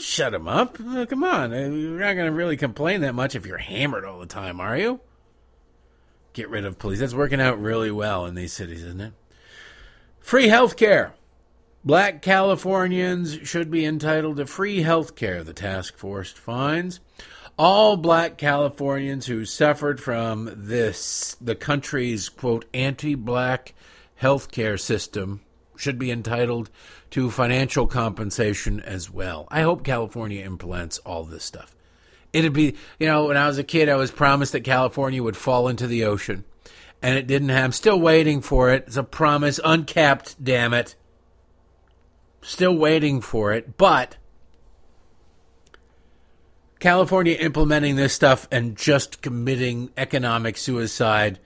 Shut 0.00 0.32
them 0.32 0.46
up. 0.46 0.78
Uh, 0.80 1.06
come 1.06 1.24
on. 1.24 1.52
Uh, 1.52 1.56
you're 1.56 1.98
not 1.98 2.14
going 2.14 2.26
to 2.26 2.32
really 2.32 2.56
complain 2.56 3.00
that 3.00 3.14
much 3.14 3.34
if 3.34 3.46
you're 3.46 3.58
hammered 3.58 4.04
all 4.04 4.20
the 4.20 4.26
time, 4.26 4.60
are 4.60 4.76
you? 4.76 5.00
get 6.32 6.48
rid 6.48 6.64
of 6.64 6.78
police. 6.78 7.00
That's 7.00 7.14
working 7.14 7.40
out 7.40 7.60
really 7.60 7.90
well 7.90 8.26
in 8.26 8.34
these 8.34 8.52
cities, 8.52 8.82
isn't 8.82 9.00
it? 9.00 9.12
Free 10.20 10.48
health 10.48 10.76
care. 10.76 11.14
Black 11.84 12.22
Californians 12.22 13.40
should 13.42 13.68
be 13.68 13.84
entitled 13.84 14.36
to 14.36 14.46
free 14.46 14.82
health 14.82 15.16
care, 15.16 15.42
the 15.42 15.52
task 15.52 15.96
force 15.96 16.30
finds. 16.30 17.00
All 17.58 17.96
black 17.96 18.38
Californians 18.38 19.26
who 19.26 19.44
suffered 19.44 20.00
from 20.00 20.50
this, 20.54 21.36
the 21.40 21.56
country's, 21.56 22.28
quote, 22.28 22.66
anti 22.72 23.16
black 23.16 23.74
health 24.14 24.52
care 24.52 24.78
system, 24.78 25.40
should 25.76 25.98
be 25.98 26.12
entitled 26.12 26.70
to 27.10 27.32
financial 27.32 27.88
compensation 27.88 28.78
as 28.78 29.10
well. 29.10 29.48
I 29.50 29.62
hope 29.62 29.84
California 29.84 30.44
implements 30.44 30.98
all 30.98 31.24
this 31.24 31.44
stuff. 31.44 31.74
It'd 32.32 32.52
be, 32.52 32.76
you 33.00 33.08
know, 33.08 33.26
when 33.26 33.36
I 33.36 33.48
was 33.48 33.58
a 33.58 33.64
kid, 33.64 33.88
I 33.88 33.96
was 33.96 34.12
promised 34.12 34.52
that 34.52 34.60
California 34.60 35.20
would 35.20 35.36
fall 35.36 35.66
into 35.66 35.88
the 35.88 36.04
ocean, 36.04 36.44
and 37.02 37.18
it 37.18 37.26
didn't. 37.26 37.50
I'm 37.50 37.72
still 37.72 38.00
waiting 38.00 38.40
for 38.40 38.70
it. 38.70 38.84
It's 38.86 38.96
a 38.96 39.02
promise, 39.02 39.58
uncapped. 39.64 40.42
Damn 40.42 40.74
it. 40.74 40.94
Still 42.62 42.76
waiting 42.76 43.20
for 43.20 43.52
it, 43.52 43.76
but 43.76 44.18
California 46.78 47.34
implementing 47.34 47.96
this 47.96 48.12
stuff 48.12 48.46
and 48.52 48.76
just 48.76 49.20
committing 49.20 49.90
economic 49.96 50.56
suicide 50.56 51.40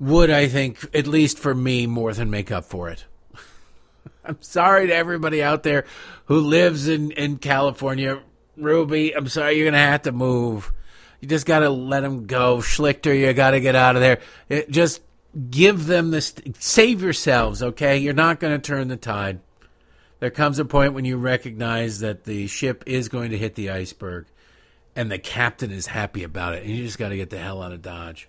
would, 0.00 0.28
I 0.28 0.48
think, 0.48 0.84
at 0.92 1.06
least 1.06 1.38
for 1.38 1.54
me, 1.54 1.86
more 1.86 2.12
than 2.12 2.28
make 2.28 2.50
up 2.50 2.64
for 2.64 2.88
it. 2.88 3.04
I'm 4.24 4.42
sorry 4.42 4.88
to 4.88 4.92
everybody 4.92 5.44
out 5.44 5.62
there 5.62 5.84
who 6.24 6.40
lives 6.40 6.88
in, 6.88 7.12
in 7.12 7.38
California. 7.38 8.20
Ruby, 8.56 9.14
I'm 9.14 9.28
sorry, 9.28 9.58
you're 9.58 9.70
gonna 9.70 9.78
have 9.78 10.02
to 10.02 10.10
move. 10.10 10.72
You 11.20 11.28
just 11.28 11.46
gotta 11.46 11.70
let 11.70 12.00
them 12.00 12.26
go. 12.26 12.56
Schlichter, 12.56 13.16
you 13.16 13.32
gotta 13.32 13.60
get 13.60 13.76
out 13.76 13.94
of 13.94 14.02
there. 14.02 14.18
It, 14.48 14.72
just 14.72 15.02
give 15.50 15.86
them 15.86 16.10
this. 16.10 16.34
Save 16.58 17.00
yourselves, 17.00 17.62
okay? 17.62 17.98
You're 17.98 18.12
not 18.12 18.40
gonna 18.40 18.58
turn 18.58 18.88
the 18.88 18.96
tide. 18.96 19.38
There 20.20 20.30
comes 20.30 20.58
a 20.58 20.66
point 20.66 20.92
when 20.92 21.06
you 21.06 21.16
recognize 21.16 22.00
that 22.00 22.24
the 22.24 22.46
ship 22.46 22.84
is 22.86 23.08
going 23.08 23.30
to 23.30 23.38
hit 23.38 23.54
the 23.54 23.70
iceberg, 23.70 24.26
and 24.94 25.10
the 25.10 25.18
captain 25.18 25.70
is 25.70 25.86
happy 25.86 26.22
about 26.22 26.54
it, 26.54 26.62
and 26.62 26.70
you 26.70 26.84
just 26.84 26.98
gotta 26.98 27.16
get 27.16 27.30
the 27.30 27.38
hell 27.38 27.62
out 27.62 27.72
of 27.72 27.80
Dodge. 27.80 28.28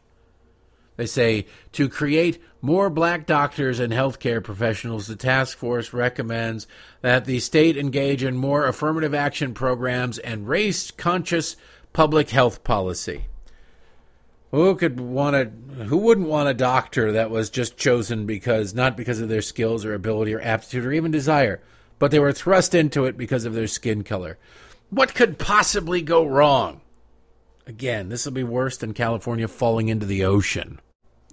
They 0.95 1.05
say 1.05 1.47
to 1.73 1.89
create 1.89 2.41
more 2.61 2.89
black 2.89 3.25
doctors 3.25 3.79
and 3.79 3.91
healthcare 3.91 4.43
professionals, 4.43 5.07
the 5.07 5.15
task 5.15 5.57
force 5.57 5.93
recommends 5.93 6.67
that 7.01 7.25
the 7.25 7.39
state 7.39 7.75
engage 7.75 8.23
in 8.23 8.37
more 8.37 8.67
affirmative 8.67 9.13
action 9.13 9.53
programs 9.53 10.17
and 10.19 10.47
race 10.47 10.91
conscious 10.91 11.57
public 11.91 12.29
health 12.29 12.63
policy. 12.63 13.25
Who 14.51 14.75
could 14.75 14.99
want 14.99 15.35
a 15.35 15.83
who 15.85 15.97
wouldn't 15.97 16.27
want 16.27 16.49
a 16.49 16.53
doctor 16.53 17.13
that 17.13 17.31
was 17.31 17.49
just 17.49 17.77
chosen 17.77 18.25
because 18.25 18.73
not 18.73 18.95
because 18.95 19.19
of 19.19 19.29
their 19.29 19.41
skills 19.41 19.83
or 19.83 19.93
ability 19.93 20.33
or 20.33 20.41
aptitude 20.41 20.85
or 20.85 20.91
even 20.91 21.09
desire, 21.09 21.61
but 22.01 22.09
they 22.09 22.17
were 22.17 22.33
thrust 22.33 22.73
into 22.73 23.05
it 23.05 23.15
because 23.15 23.45
of 23.45 23.53
their 23.53 23.67
skin 23.67 24.03
color? 24.03 24.39
What 24.89 25.13
could 25.13 25.37
possibly 25.37 26.01
go 26.01 26.25
wrong? 26.25 26.81
Again, 27.67 28.09
this 28.09 28.25
will 28.25 28.31
be 28.31 28.43
worse 28.43 28.75
than 28.77 28.95
California 28.95 29.47
falling 29.47 29.87
into 29.87 30.07
the 30.07 30.25
ocean. 30.25 30.79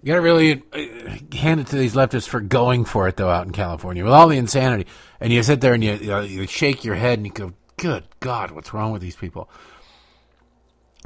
You 0.02 0.08
gotta 0.08 0.20
really 0.20 0.62
uh, 0.74 1.34
hand 1.34 1.60
it 1.60 1.68
to 1.68 1.76
these 1.76 1.94
leftists 1.94 2.28
for 2.28 2.40
going 2.40 2.84
for 2.84 3.08
it, 3.08 3.16
though, 3.16 3.30
out 3.30 3.46
in 3.46 3.52
California 3.52 4.04
with 4.04 4.12
all 4.12 4.28
the 4.28 4.36
insanity. 4.36 4.86
And 5.20 5.32
you 5.32 5.42
sit 5.42 5.62
there 5.62 5.72
and 5.72 5.82
you, 5.82 5.94
you, 5.94 6.06
know, 6.08 6.20
you 6.20 6.46
shake 6.46 6.84
your 6.84 6.96
head 6.96 7.18
and 7.18 7.26
you 7.26 7.32
go, 7.32 7.54
"Good 7.78 8.04
God, 8.20 8.50
what's 8.50 8.74
wrong 8.74 8.92
with 8.92 9.00
these 9.00 9.16
people?" 9.16 9.48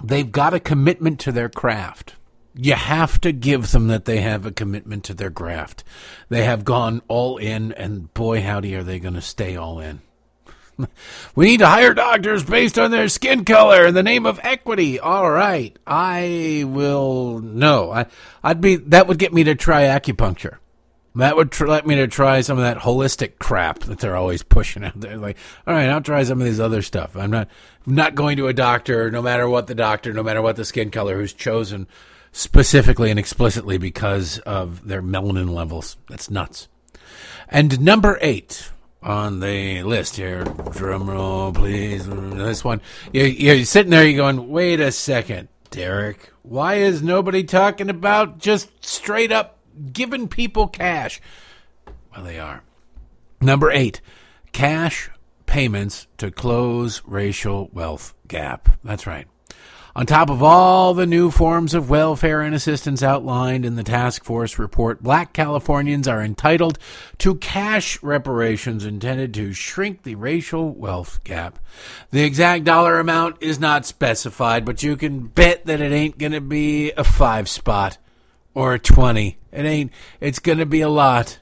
They've 0.03 0.31
got 0.31 0.55
a 0.55 0.61
commitment 0.61 1.21
to 1.21 1.31
their 1.31 1.49
craft. 1.49 2.17
You 2.55 2.75
have 2.75 3.21
to 3.23 3.33
give 3.33 3.71
them 3.71 3.89
that 3.89 4.05
they 4.05 4.21
have 4.21 4.45
a 4.45 4.53
commitment 4.53 5.05
to 5.05 5.15
their 5.15 5.31
graft. 5.31 5.85
They 6.29 6.45
have 6.45 6.65
gone 6.65 7.01
all 7.09 7.39
in, 7.39 7.73
and 7.73 8.13
boy, 8.13 8.43
howdy, 8.43 8.75
are 8.75 8.83
they 8.83 8.99
going 8.99 9.15
to 9.15 9.23
stay 9.23 9.57
all 9.57 9.81
in. 9.81 10.03
we 11.35 11.47
need 11.47 11.61
to 11.61 11.67
hire 11.67 11.95
doctors 11.95 12.45
based 12.45 12.79
on 12.79 12.91
their 12.91 13.09
skin 13.09 13.45
color 13.45 13.87
in 13.87 13.95
the 13.95 14.03
name 14.03 14.27
of 14.27 14.41
equity. 14.43 15.01
All 15.01 15.31
right, 15.31 15.77
I 15.87 16.65
will. 16.67 17.41
No, 17.41 17.91
I, 17.91 18.07
I'd 18.43 18.61
be. 18.61 18.77
That 18.77 19.07
would 19.07 19.19
get 19.19 19.33
me 19.33 19.45
to 19.45 19.55
try 19.55 19.85
acupuncture. 19.85 20.59
That 21.15 21.37
would 21.37 21.53
tr- 21.53 21.67
let 21.67 21.87
me 21.87 21.97
to 21.97 22.07
try 22.07 22.41
some 22.41 22.57
of 22.57 22.65
that 22.65 22.79
holistic 22.79 23.39
crap 23.39 23.81
that 23.81 23.99
they're 23.99 24.17
always 24.17 24.43
pushing 24.43 24.83
out 24.83 24.99
there. 24.99 25.19
Like, 25.19 25.37
all 25.67 25.75
right, 25.75 25.89
I'll 25.89 26.01
try 26.01 26.23
some 26.23 26.41
of 26.41 26.47
these 26.47 26.61
other 26.61 26.81
stuff. 26.81 27.17
I'm 27.17 27.31
not 27.31 27.49
I'm 27.87 27.95
not 27.95 28.15
going 28.15 28.39
to 28.39 28.49
a 28.49 28.55
doctor, 28.55 29.11
no 29.11 29.21
matter 29.21 29.49
what 29.49 29.67
the 29.67 29.75
doctor, 29.75 30.13
no 30.13 30.23
matter 30.23 30.41
what 30.41 30.57
the 30.57 30.65
skin 30.65 30.91
color, 30.91 31.17
who's 31.19 31.35
chosen 31.35 31.87
specifically 32.33 33.11
and 33.11 33.19
explicitly 33.19 33.79
because 33.79 34.39
of 34.41 34.87
their 34.87 35.03
melanin 35.03 35.51
levels. 35.51 35.97
That's 36.09 36.31
nuts. 36.31 36.69
And 37.49 37.81
number 37.81 38.19
eight, 38.21 38.71
on 39.03 39.41
the 39.41 39.83
list 39.83 40.17
here. 40.17 40.45
Drum 40.71 41.09
roll, 41.09 41.53
please. 41.53 42.07
This 42.07 42.65
one. 42.65 42.81
You, 43.13 43.25
you're 43.25 43.65
sitting 43.65 43.91
there, 43.91 44.07
you're 44.07 44.17
going, 44.17 44.49
wait 44.49 44.81
a 44.81 44.93
second, 44.93 45.49
Derek. 45.71 46.31
Why 46.43 46.75
is 46.77 47.03
nobody 47.03 47.45
talking 47.45 47.91
about 47.91 48.39
just 48.39 48.85
straight 48.85 49.33
up 49.33 49.59
giving 49.93 50.29
people 50.29 50.69
cash? 50.69 51.21
Well, 52.15 52.25
they 52.25 52.39
are. 52.39 52.63
Number 53.41 53.71
eight, 53.71 54.01
cash 54.53 55.11
payments 55.47 56.07
to 56.19 56.31
close 56.31 57.03
racial 57.05 57.71
wealth 57.73 58.15
gap. 58.29 58.69
That's 58.85 59.07
right. 59.07 59.27
On 59.95 60.07
top 60.07 60.31
of 60.31 60.43
all 60.43 60.95
the 60.95 61.07
new 61.07 61.31
forms 61.31 61.75
of 61.75 61.91
welfare 61.91 62.41
and 62.41 62.55
assistance 62.55 63.03
outlined 63.03 63.67
in 63.67 63.77
the 63.77 63.83
task 63.83 64.25
force 64.25 64.59
report, 64.59 65.03
black 65.03 65.35
Californians 65.35 66.09
are 66.09 66.23
entitled 66.23 66.79
to 67.19 67.35
cash 67.35 68.03
reparations 68.03 68.87
intended 68.87 69.35
to 69.35 69.53
shrink 69.53 70.03
the 70.03 70.15
racial 70.15 70.71
wealth 70.71 71.23
gap. 71.25 71.59
The 72.11 72.25
exact 72.25 72.65
dollar 72.65 72.99
amount 72.99 73.43
is 73.43 73.61
not 73.61 73.85
specified, 73.85 74.65
but 74.65 74.83
you 74.83 74.97
can 74.97 75.27
bet 75.27 75.67
that 75.67 75.83
it 75.83 75.93
ain't 75.93 76.17
going 76.17 76.33
to 76.33 76.41
be 76.41 76.93
a 76.93 77.05
five 77.05 77.47
spot 77.47 77.99
or 78.55 78.73
a 78.73 78.79
20. 78.79 79.37
It 79.53 79.65
ain't, 79.67 79.93
it's 80.21 80.39
going 80.39 80.59
to 80.59 80.67
be 80.67 80.81
a 80.81 80.89
lot. 80.89 81.39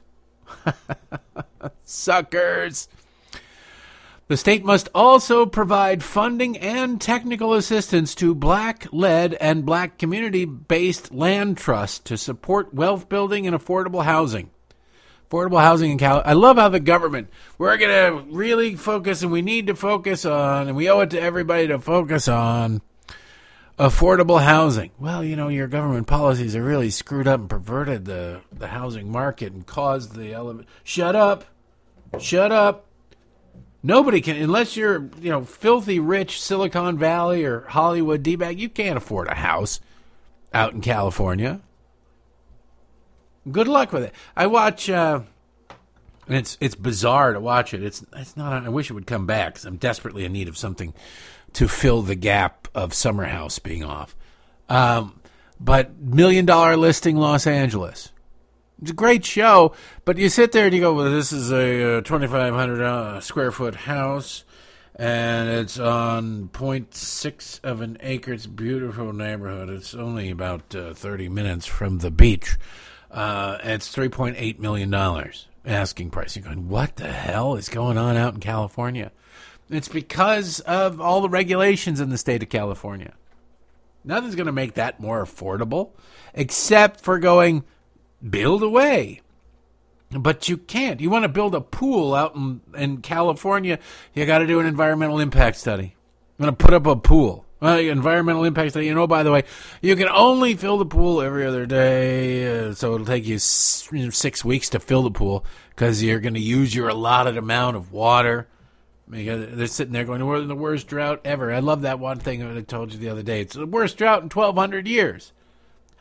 Suckers. 1.84 2.88
The 4.30 4.36
state 4.36 4.64
must 4.64 4.88
also 4.94 5.44
provide 5.44 6.04
funding 6.04 6.56
and 6.56 7.00
technical 7.00 7.52
assistance 7.52 8.14
to 8.14 8.32
black 8.32 8.86
led 8.92 9.34
and 9.34 9.66
black 9.66 9.98
community 9.98 10.44
based 10.44 11.12
land 11.12 11.58
trusts 11.58 11.98
to 12.04 12.16
support 12.16 12.72
wealth 12.72 13.08
building 13.08 13.48
and 13.48 13.56
affordable 13.58 14.04
housing. 14.04 14.50
Affordable 15.28 15.60
housing 15.60 15.90
in 15.90 15.98
Cal. 15.98 16.22
I 16.24 16.34
love 16.34 16.58
how 16.58 16.68
the 16.68 16.78
government, 16.78 17.28
we're 17.58 17.76
going 17.76 17.90
to 17.90 18.32
really 18.32 18.76
focus 18.76 19.22
and 19.24 19.32
we 19.32 19.42
need 19.42 19.66
to 19.66 19.74
focus 19.74 20.24
on, 20.24 20.68
and 20.68 20.76
we 20.76 20.88
owe 20.88 21.00
it 21.00 21.10
to 21.10 21.20
everybody 21.20 21.66
to 21.66 21.80
focus 21.80 22.28
on 22.28 22.82
affordable 23.80 24.40
housing. 24.40 24.92
Well, 25.00 25.24
you 25.24 25.34
know, 25.34 25.48
your 25.48 25.66
government 25.66 26.06
policies 26.06 26.54
are 26.54 26.62
really 26.62 26.90
screwed 26.90 27.26
up 27.26 27.40
and 27.40 27.50
perverted 27.50 28.04
the, 28.04 28.42
the 28.52 28.68
housing 28.68 29.10
market 29.10 29.52
and 29.52 29.66
caused 29.66 30.14
the 30.14 30.32
element. 30.32 30.68
Shut 30.84 31.16
up! 31.16 31.46
Shut 32.20 32.52
up! 32.52 32.86
Nobody 33.82 34.20
can, 34.20 34.36
unless 34.36 34.76
you're, 34.76 35.08
you 35.20 35.30
know, 35.30 35.42
filthy 35.42 35.98
rich 35.98 36.40
Silicon 36.40 36.98
Valley 36.98 37.44
or 37.44 37.60
Hollywood 37.60 38.22
D 38.22 38.36
bag, 38.36 38.60
you 38.60 38.68
can't 38.68 38.98
afford 38.98 39.28
a 39.28 39.34
house 39.34 39.80
out 40.52 40.74
in 40.74 40.80
California. 40.82 41.60
Good 43.50 43.68
luck 43.68 43.92
with 43.92 44.02
it. 44.02 44.14
I 44.36 44.48
watch, 44.48 44.90
uh, 44.90 45.20
and 46.26 46.36
it's 46.36 46.58
it's 46.60 46.74
bizarre 46.74 47.32
to 47.32 47.40
watch 47.40 47.72
it. 47.72 47.82
It's 47.82 48.04
it's 48.14 48.36
not. 48.36 48.52
I 48.52 48.68
wish 48.68 48.90
it 48.90 48.92
would 48.92 49.06
come 49.06 49.26
back 49.26 49.54
because 49.54 49.64
I'm 49.64 49.76
desperately 49.76 50.26
in 50.26 50.32
need 50.32 50.48
of 50.48 50.58
something 50.58 50.92
to 51.54 51.66
fill 51.66 52.02
the 52.02 52.14
gap 52.14 52.68
of 52.74 52.92
Summer 52.92 53.24
House 53.24 53.58
being 53.58 53.82
off. 53.82 54.14
Um, 54.68 55.20
but 55.58 55.98
Million 55.98 56.44
Dollar 56.44 56.76
Listing 56.76 57.16
Los 57.16 57.46
Angeles. 57.46 58.12
It's 58.80 58.90
a 58.90 58.94
great 58.94 59.24
show, 59.24 59.74
but 60.04 60.16
you 60.16 60.28
sit 60.28 60.52
there 60.52 60.64
and 60.64 60.74
you 60.74 60.80
go, 60.80 60.94
"Well, 60.94 61.10
this 61.10 61.32
is 61.32 61.52
a 61.52 61.98
uh, 61.98 62.00
2,500 62.00 62.80
uh, 62.80 63.20
square 63.20 63.52
foot 63.52 63.74
house, 63.74 64.44
and 64.94 65.50
it's 65.50 65.78
on 65.78 66.48
0.6 66.48 67.60
of 67.62 67.82
an 67.82 67.98
acre. 68.00 68.32
It's 68.32 68.46
beautiful 68.46 69.12
neighborhood. 69.12 69.68
It's 69.68 69.94
only 69.94 70.30
about 70.30 70.74
uh, 70.74 70.94
30 70.94 71.28
minutes 71.28 71.66
from 71.66 71.98
the 71.98 72.10
beach. 72.10 72.56
Uh, 73.10 73.58
it's 73.62 73.94
3.8 73.94 74.58
million 74.58 74.90
dollars 74.90 75.46
asking 75.66 76.10
price. 76.10 76.36
You're 76.36 76.44
going, 76.44 76.68
what 76.68 76.96
the 76.96 77.12
hell 77.12 77.56
is 77.56 77.68
going 77.68 77.98
on 77.98 78.16
out 78.16 78.34
in 78.34 78.40
California? 78.40 79.12
It's 79.68 79.88
because 79.88 80.60
of 80.60 81.00
all 81.00 81.20
the 81.20 81.28
regulations 81.28 82.00
in 82.00 82.08
the 82.08 82.18
state 82.18 82.42
of 82.42 82.48
California. 82.48 83.14
Nothing's 84.04 84.34
going 84.34 84.46
to 84.46 84.52
make 84.52 84.74
that 84.74 85.00
more 85.00 85.22
affordable, 85.22 85.90
except 86.34 87.00
for 87.00 87.18
going 87.18 87.64
build 88.28 88.62
away. 88.62 89.20
But 90.10 90.48
you 90.48 90.56
can't. 90.56 91.00
You 91.00 91.08
want 91.08 91.22
to 91.22 91.28
build 91.28 91.54
a 91.54 91.60
pool 91.60 92.14
out 92.14 92.34
in, 92.34 92.60
in 92.76 93.00
California, 93.00 93.78
you 94.12 94.26
got 94.26 94.38
to 94.38 94.46
do 94.46 94.58
an 94.58 94.66
environmental 94.66 95.20
impact 95.20 95.56
study. 95.56 95.94
I'm 96.38 96.44
going 96.44 96.56
to 96.56 96.64
put 96.64 96.74
up 96.74 96.86
a 96.86 96.96
pool. 96.96 97.44
Environmental 97.62 98.44
impact 98.44 98.70
study. 98.70 98.86
You 98.86 98.94
know, 98.94 99.06
by 99.06 99.22
the 99.22 99.30
way, 99.30 99.44
you 99.82 99.94
can 99.94 100.08
only 100.08 100.54
fill 100.54 100.78
the 100.78 100.86
pool 100.86 101.20
every 101.20 101.44
other 101.46 101.66
day, 101.66 102.68
uh, 102.68 102.72
so 102.74 102.94
it'll 102.94 103.06
take 103.06 103.26
you 103.26 103.34
s- 103.36 103.88
six 104.10 104.42
weeks 104.44 104.70
to 104.70 104.80
fill 104.80 105.02
the 105.02 105.10
pool 105.10 105.44
because 105.68 106.02
you're 106.02 106.20
going 106.20 106.34
to 106.34 106.40
use 106.40 106.74
your 106.74 106.88
allotted 106.88 107.36
amount 107.36 107.76
of 107.76 107.92
water. 107.92 108.48
They're 109.06 109.66
sitting 109.66 109.92
there 109.92 110.04
going, 110.04 110.24
"We're 110.24 110.40
in 110.40 110.48
the 110.48 110.54
worst 110.54 110.86
drought 110.86 111.20
ever." 111.24 111.52
I 111.52 111.58
love 111.58 111.82
that 111.82 111.98
one 111.98 112.18
thing 112.18 112.42
I 112.42 112.60
told 112.62 112.92
you 112.94 112.98
the 112.98 113.10
other 113.10 113.22
day. 113.22 113.42
It's 113.42 113.54
the 113.54 113.66
worst 113.66 113.98
drought 113.98 114.22
in 114.22 114.30
1,200 114.30 114.88
years. 114.88 115.32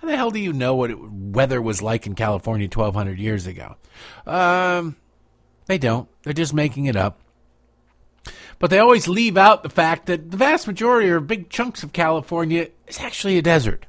How 0.01 0.07
the 0.07 0.15
hell 0.15 0.31
do 0.31 0.39
you 0.39 0.53
know 0.53 0.75
what 0.75 0.91
it, 0.91 0.99
weather 0.99 1.61
was 1.61 1.81
like 1.81 2.07
in 2.07 2.15
California 2.15 2.67
1,200 2.67 3.19
years 3.19 3.47
ago? 3.47 3.75
Um, 4.25 4.95
they 5.65 5.77
don't. 5.77 6.07
They're 6.23 6.33
just 6.33 6.53
making 6.53 6.85
it 6.85 6.95
up. 6.95 7.19
But 8.59 8.69
they 8.69 8.79
always 8.79 9.07
leave 9.07 9.37
out 9.37 9.63
the 9.63 9.69
fact 9.69 10.07
that 10.07 10.31
the 10.31 10.37
vast 10.37 10.67
majority 10.67 11.09
or 11.09 11.19
big 11.19 11.49
chunks 11.49 11.83
of 11.83 11.93
California 11.93 12.67
is 12.87 12.99
actually 12.99 13.37
a 13.37 13.41
desert. 13.41 13.85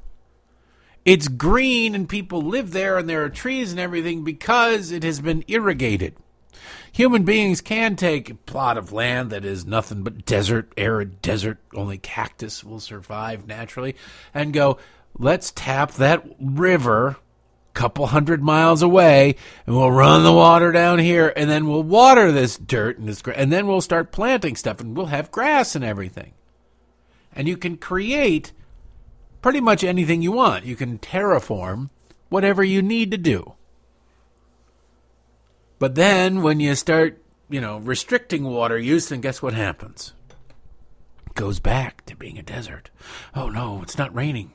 It's 1.03 1.27
green 1.27 1.95
and 1.95 2.07
people 2.07 2.41
live 2.41 2.71
there 2.71 2.97
and 2.97 3.09
there 3.09 3.23
are 3.23 3.29
trees 3.29 3.71
and 3.71 3.79
everything 3.79 4.23
because 4.23 4.91
it 4.91 5.03
has 5.03 5.19
been 5.19 5.43
irrigated. 5.47 6.15
Human 6.93 7.23
beings 7.23 7.61
can 7.61 7.95
take 7.95 8.29
a 8.29 8.35
plot 8.35 8.77
of 8.77 8.91
land 8.91 9.29
that 9.31 9.45
is 9.45 9.65
nothing 9.65 10.03
but 10.03 10.25
desert, 10.25 10.71
arid 10.75 11.21
desert, 11.21 11.57
only 11.73 11.97
cactus 11.97 12.63
will 12.63 12.81
survive 12.81 13.47
naturally, 13.47 13.95
and 14.33 14.53
go, 14.53 14.77
let's 15.17 15.51
tap 15.51 15.93
that 15.93 16.25
river 16.39 17.09
a 17.09 17.73
couple 17.73 18.07
hundred 18.07 18.41
miles 18.41 18.81
away 18.81 19.35
and 19.65 19.75
we'll 19.75 19.91
run 19.91 20.23
the 20.23 20.33
water 20.33 20.71
down 20.71 20.99
here 20.99 21.31
and 21.35 21.49
then 21.49 21.67
we'll 21.67 21.83
water 21.83 22.31
this 22.31 22.57
dirt 22.57 22.97
and 22.97 23.07
this 23.07 23.21
and 23.35 23.51
then 23.51 23.67
we'll 23.67 23.81
start 23.81 24.11
planting 24.11 24.55
stuff 24.55 24.79
and 24.79 24.95
we'll 24.95 25.07
have 25.07 25.31
grass 25.31 25.75
and 25.75 25.83
everything. 25.83 26.33
And 27.33 27.47
you 27.47 27.55
can 27.55 27.77
create 27.77 28.51
pretty 29.41 29.61
much 29.61 29.83
anything 29.83 30.21
you 30.21 30.33
want. 30.33 30.65
You 30.65 30.75
can 30.75 30.99
terraform 30.99 31.89
whatever 32.29 32.63
you 32.63 32.81
need 32.81 33.11
to 33.11 33.17
do. 33.17 33.53
But 35.79 35.95
then 35.95 36.43
when 36.43 36.59
you 36.59 36.75
start, 36.75 37.21
you 37.49 37.59
know, 37.59 37.79
restricting 37.79 38.43
water 38.43 38.77
use, 38.77 39.09
then 39.09 39.21
guess 39.21 39.41
what 39.41 39.53
happens? 39.53 40.13
It 41.25 41.33
goes 41.33 41.59
back 41.59 42.05
to 42.05 42.15
being 42.15 42.37
a 42.37 42.43
desert. 42.43 42.91
Oh 43.33 43.49
no, 43.49 43.81
it's 43.81 43.97
not 43.97 44.13
raining. 44.13 44.53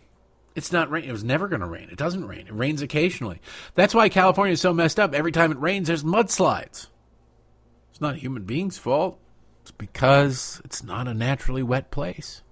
It's 0.57 0.73
not 0.73 0.91
raining. 0.91 1.11
It 1.11 1.13
was 1.13 1.23
never 1.23 1.47
going 1.49 1.61
to 1.61 1.67
rain. 1.67 1.89
It 1.93 1.99
doesn't 1.99 2.27
rain. 2.27 2.47
It 2.49 2.55
rains 2.55 2.81
occasionally. 2.81 3.41
That's 3.75 3.95
why 3.95 4.09
California 4.09 4.55
is 4.55 4.61
so 4.61 4.73
messed 4.73 4.99
up. 4.99 5.15
Every 5.15 5.31
time 5.31 5.53
it 5.53 5.61
rains, 5.61 5.87
there's 5.87 6.03
mudslides. 6.03 6.89
It's 7.91 8.01
not 8.01 8.15
a 8.15 8.19
human 8.19 8.45
being's 8.45 8.79
fault. 8.79 9.21
It's 9.61 9.71
because 9.71 10.63
it's 10.65 10.83
not 10.83 11.09
a 11.09 11.15
naturally 11.15 11.63
wet 11.63 11.91
place. 11.91 12.43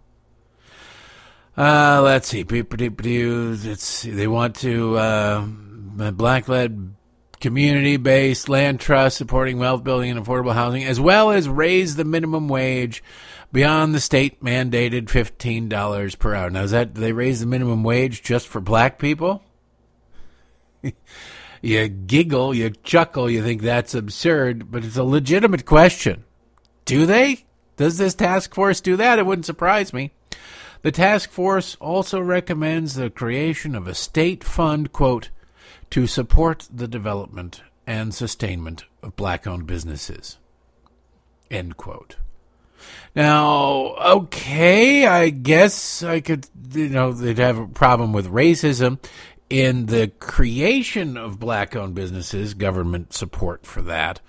Uh, 1.56 2.02
let's 2.04 2.28
see. 2.28 2.44
It's 2.46 4.02
they 4.02 4.26
want 4.26 4.56
to 4.56 4.98
uh, 4.98 5.46
black-led 6.12 6.94
community-based 7.40 8.48
land 8.48 8.80
trust 8.80 9.16
supporting 9.16 9.58
wealth 9.58 9.84
building 9.84 10.10
and 10.10 10.24
affordable 10.24 10.54
housing, 10.54 10.84
as 10.84 10.98
well 10.98 11.30
as 11.30 11.48
raise 11.48 11.96
the 11.96 12.04
minimum 12.04 12.48
wage 12.48 13.02
beyond 13.54 13.94
the 13.94 14.00
state 14.00 14.42
mandated 14.42 15.08
fifteen 15.08 15.68
dollars 15.68 16.16
per 16.16 16.34
hour. 16.34 16.50
Now, 16.50 16.64
is 16.64 16.72
that 16.72 16.96
they 16.96 17.12
raise 17.12 17.38
the 17.38 17.46
minimum 17.46 17.84
wage 17.84 18.20
just 18.20 18.48
for 18.48 18.60
black 18.60 18.98
people? 18.98 19.44
you 21.62 21.88
giggle, 21.88 22.52
you 22.52 22.70
chuckle, 22.70 23.30
you 23.30 23.44
think 23.44 23.62
that's 23.62 23.94
absurd, 23.94 24.72
but 24.72 24.84
it's 24.84 24.96
a 24.96 25.04
legitimate 25.04 25.64
question. 25.64 26.24
Do 26.84 27.06
they? 27.06 27.44
Does 27.76 27.96
this 27.96 28.14
task 28.14 28.54
force 28.54 28.80
do 28.80 28.96
that? 28.96 29.20
It 29.20 29.24
wouldn't 29.24 29.46
surprise 29.46 29.92
me. 29.92 30.10
The 30.82 30.92
task 30.92 31.30
force 31.30 31.76
also 31.76 32.20
recommends 32.20 32.94
the 32.94 33.08
creation 33.08 33.76
of 33.76 33.86
a 33.86 33.94
state 33.94 34.42
fund, 34.42 34.92
quote, 34.92 35.30
to 35.90 36.08
support 36.08 36.68
the 36.72 36.88
development 36.88 37.62
and 37.86 38.12
sustainment 38.12 38.84
of 39.00 39.14
black 39.14 39.46
owned 39.46 39.66
businesses, 39.66 40.38
end 41.50 41.76
quote. 41.76 42.16
Now, 43.14 43.94
okay, 44.16 45.06
I 45.06 45.30
guess 45.30 46.02
I 46.02 46.20
could, 46.20 46.48
you 46.72 46.88
know, 46.88 47.12
they'd 47.12 47.38
have 47.38 47.58
a 47.58 47.66
problem 47.66 48.12
with 48.12 48.26
racism 48.26 48.98
in 49.48 49.86
the 49.86 50.08
creation 50.18 51.16
of 51.16 51.38
black 51.38 51.76
owned 51.76 51.94
businesses, 51.94 52.54
government 52.54 53.12
support 53.12 53.66
for 53.66 53.82
that. 53.82 54.20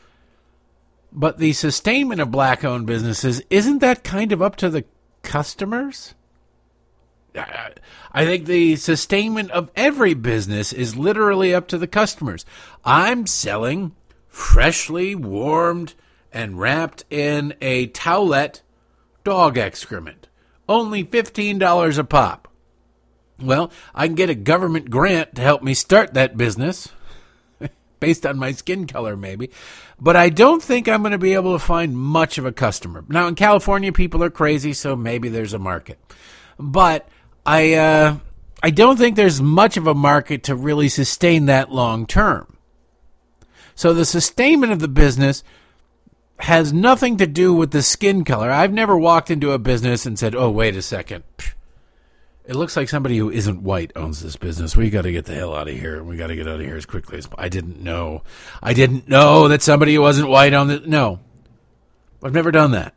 But 1.11 1.39
the 1.39 1.53
sustainment 1.53 2.21
of 2.21 2.29
black 2.29 2.63
owned 2.63 2.85
businesses, 2.85 3.41
isn't 3.49 3.79
that 3.79 4.03
kind 4.03 4.31
of 4.31 4.41
up 4.41 4.55
to 4.57 4.69
the 4.69 4.85
customers? 5.23 6.13
I 8.13 8.23
think 8.23 8.45
the 8.45 8.75
sustainment 8.75 9.51
of 9.51 9.71
every 9.75 10.13
business 10.13 10.71
is 10.71 10.95
literally 10.95 11.53
up 11.53 11.67
to 11.69 11.77
the 11.77 11.87
customers. 11.87 12.45
I'm 12.85 13.27
selling 13.27 13.93
freshly 14.27 15.15
warmed 15.15 15.95
and 16.31 16.59
wrapped 16.59 17.03
in 17.09 17.55
a 17.61 17.87
towelette 17.87 18.61
dog 19.26 19.57
excrement. 19.57 20.30
Only 20.69 21.03
$15 21.03 21.97
a 21.97 22.03
pop. 22.06 22.47
Well, 23.41 23.69
I 23.93 24.07
can 24.07 24.15
get 24.15 24.30
a 24.30 24.35
government 24.35 24.89
grant 24.89 25.35
to 25.35 25.41
help 25.41 25.61
me 25.61 25.73
start 25.73 26.14
that 26.14 26.38
business 26.38 26.88
based 27.99 28.26
on 28.26 28.38
my 28.38 28.53
skin 28.53 28.88
color, 28.88 29.18
maybe. 29.18 29.49
But 29.99 30.15
I 30.15 30.30
don't 30.30 30.64
think 30.64 30.88
I'm 30.88 31.02
going 31.02 31.11
to 31.11 31.18
be 31.18 31.34
able 31.34 31.52
to 31.52 31.60
find 31.60 31.97
much 31.97 32.38
of 32.38 32.45
a 32.45 32.53
customer. 32.53 33.03
Now, 33.10 33.27
in 33.27 33.35
California, 33.35 33.91
people 33.91 34.23
are 34.23 34.30
crazy, 34.30 34.72
so 34.72 34.95
maybe 34.95 35.27
there's 35.27 35.53
a 35.53 35.60
market. 35.60 35.99
But 36.57 37.10
I 37.45 37.73
uh, 37.73 38.18
I 38.64 38.69
don't 38.69 38.97
think 38.97 39.15
there's 39.15 39.41
much 39.41 39.76
of 39.76 39.85
a 39.85 39.93
market 39.93 40.43
to 40.43 40.56
really 40.56 40.88
sustain 40.88 41.45
that 41.45 41.72
long 41.72 42.06
term. 42.06 42.57
So 43.76 43.93
the 43.93 44.06
sustainment 44.06 44.72
of 44.72 44.80
the 44.80 44.88
business 44.88 45.43
has 46.39 46.73
nothing 46.73 47.17
to 47.17 47.27
do 47.27 47.53
with 47.53 47.71
the 47.71 47.81
skin 47.81 48.23
color. 48.23 48.51
I've 48.51 48.73
never 48.73 48.97
walked 48.97 49.31
into 49.31 49.51
a 49.51 49.59
business 49.59 50.05
and 50.05 50.19
said, 50.19 50.35
"Oh, 50.35 50.49
wait 50.49 50.75
a 50.75 50.81
second. 50.81 51.23
It 52.47 52.55
looks 52.55 52.77
like 52.77 52.89
somebody 52.89 53.17
who 53.17 53.31
isn't 53.31 53.63
white 53.63 53.91
owns 53.95 54.21
this 54.21 54.35
business. 54.35 54.77
We 54.77 54.91
got 54.91 55.01
to 55.01 55.11
get 55.11 55.25
the 55.25 55.33
hell 55.33 55.55
out 55.55 55.67
of 55.67 55.73
here. 55.73 56.03
We 56.03 56.15
got 56.15 56.27
to 56.27 56.35
get 56.35 56.47
out 56.47 56.59
of 56.59 56.65
here 56.65 56.75
as 56.75 56.85
quickly 56.85 57.17
as 57.17 57.27
I 57.37 57.49
didn't 57.49 57.81
know. 57.81 58.21
I 58.61 58.73
didn't 58.73 59.09
know 59.09 59.47
that 59.47 59.63
somebody 59.63 59.95
who 59.95 60.01
wasn't 60.01 60.29
white 60.29 60.53
on 60.53 60.67
the 60.67 60.79
no. 60.81 61.19
I've 62.23 62.33
never 62.33 62.51
done 62.51 62.71
that. 62.71 62.93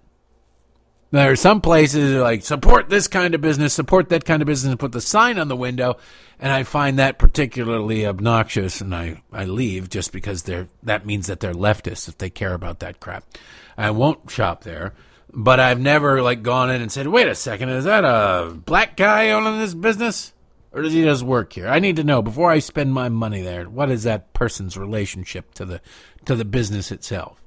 There 1.10 1.30
are 1.30 1.36
some 1.36 1.62
places 1.62 2.14
like 2.16 2.44
support 2.44 2.90
this 2.90 3.08
kind 3.08 3.34
of 3.34 3.40
business, 3.40 3.72
support 3.72 4.10
that 4.10 4.26
kind 4.26 4.42
of 4.42 4.46
business, 4.46 4.70
and 4.70 4.80
put 4.80 4.92
the 4.92 5.00
sign 5.00 5.38
on 5.38 5.48
the 5.48 5.56
window, 5.56 5.96
and 6.38 6.52
I 6.52 6.64
find 6.64 6.98
that 6.98 7.18
particularly 7.18 8.06
obnoxious, 8.06 8.82
and 8.82 8.94
I, 8.94 9.22
I 9.32 9.44
leave 9.44 9.88
just 9.88 10.12
because 10.12 10.42
they're 10.42 10.68
that 10.82 11.06
means 11.06 11.26
that 11.28 11.40
they're 11.40 11.54
leftists 11.54 12.08
if 12.08 12.18
they 12.18 12.28
care 12.28 12.52
about 12.52 12.80
that 12.80 13.00
crap. 13.00 13.24
I 13.78 13.90
won't 13.90 14.30
shop 14.30 14.64
there, 14.64 14.92
but 15.32 15.60
I've 15.60 15.80
never 15.80 16.20
like 16.20 16.42
gone 16.42 16.70
in 16.70 16.82
and 16.82 16.92
said, 16.92 17.06
"Wait 17.06 17.26
a 17.26 17.34
second, 17.34 17.70
is 17.70 17.84
that 17.84 18.04
a 18.04 18.52
black 18.52 18.94
guy 18.94 19.30
owning 19.30 19.58
this 19.58 19.74
business, 19.74 20.34
or 20.72 20.82
does 20.82 20.92
he 20.92 21.04
just 21.04 21.22
work 21.22 21.54
here?" 21.54 21.68
I 21.68 21.78
need 21.78 21.96
to 21.96 22.04
know 22.04 22.20
before 22.20 22.50
I 22.50 22.58
spend 22.58 22.92
my 22.92 23.08
money 23.08 23.40
there. 23.40 23.64
What 23.64 23.90
is 23.90 24.02
that 24.02 24.34
person's 24.34 24.76
relationship 24.76 25.54
to 25.54 25.64
the 25.64 25.80
to 26.26 26.34
the 26.34 26.44
business 26.44 26.92
itself? 26.92 27.40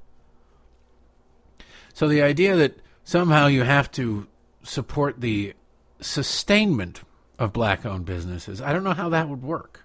So 1.94 2.08
the 2.08 2.22
idea 2.22 2.56
that 2.56 2.80
somehow 3.04 3.46
you 3.46 3.62
have 3.62 3.90
to 3.92 4.26
support 4.62 5.20
the 5.20 5.54
sustainment 6.00 7.02
of 7.38 7.52
black 7.52 7.84
owned 7.84 8.04
businesses, 8.04 8.60
I 8.60 8.72
don't 8.72 8.84
know 8.84 8.94
how 8.94 9.08
that 9.10 9.28
would 9.28 9.42
work. 9.42 9.80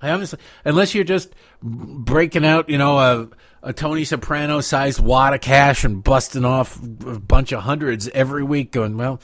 I 0.00 0.10
honestly, 0.10 0.40
unless 0.64 0.94
you're 0.94 1.04
just 1.04 1.32
breaking 1.62 2.44
out, 2.44 2.68
you 2.68 2.76
know, 2.76 2.98
a, 2.98 3.28
a 3.62 3.72
Tony 3.72 4.04
Soprano 4.04 4.60
sized 4.60 4.98
wad 4.98 5.32
of 5.32 5.40
cash 5.40 5.84
and 5.84 6.02
busting 6.02 6.44
off 6.44 6.76
a 6.82 7.20
bunch 7.20 7.52
of 7.52 7.62
hundreds 7.62 8.08
every 8.08 8.42
week, 8.42 8.72
going, 8.72 8.96
well, 8.96 9.20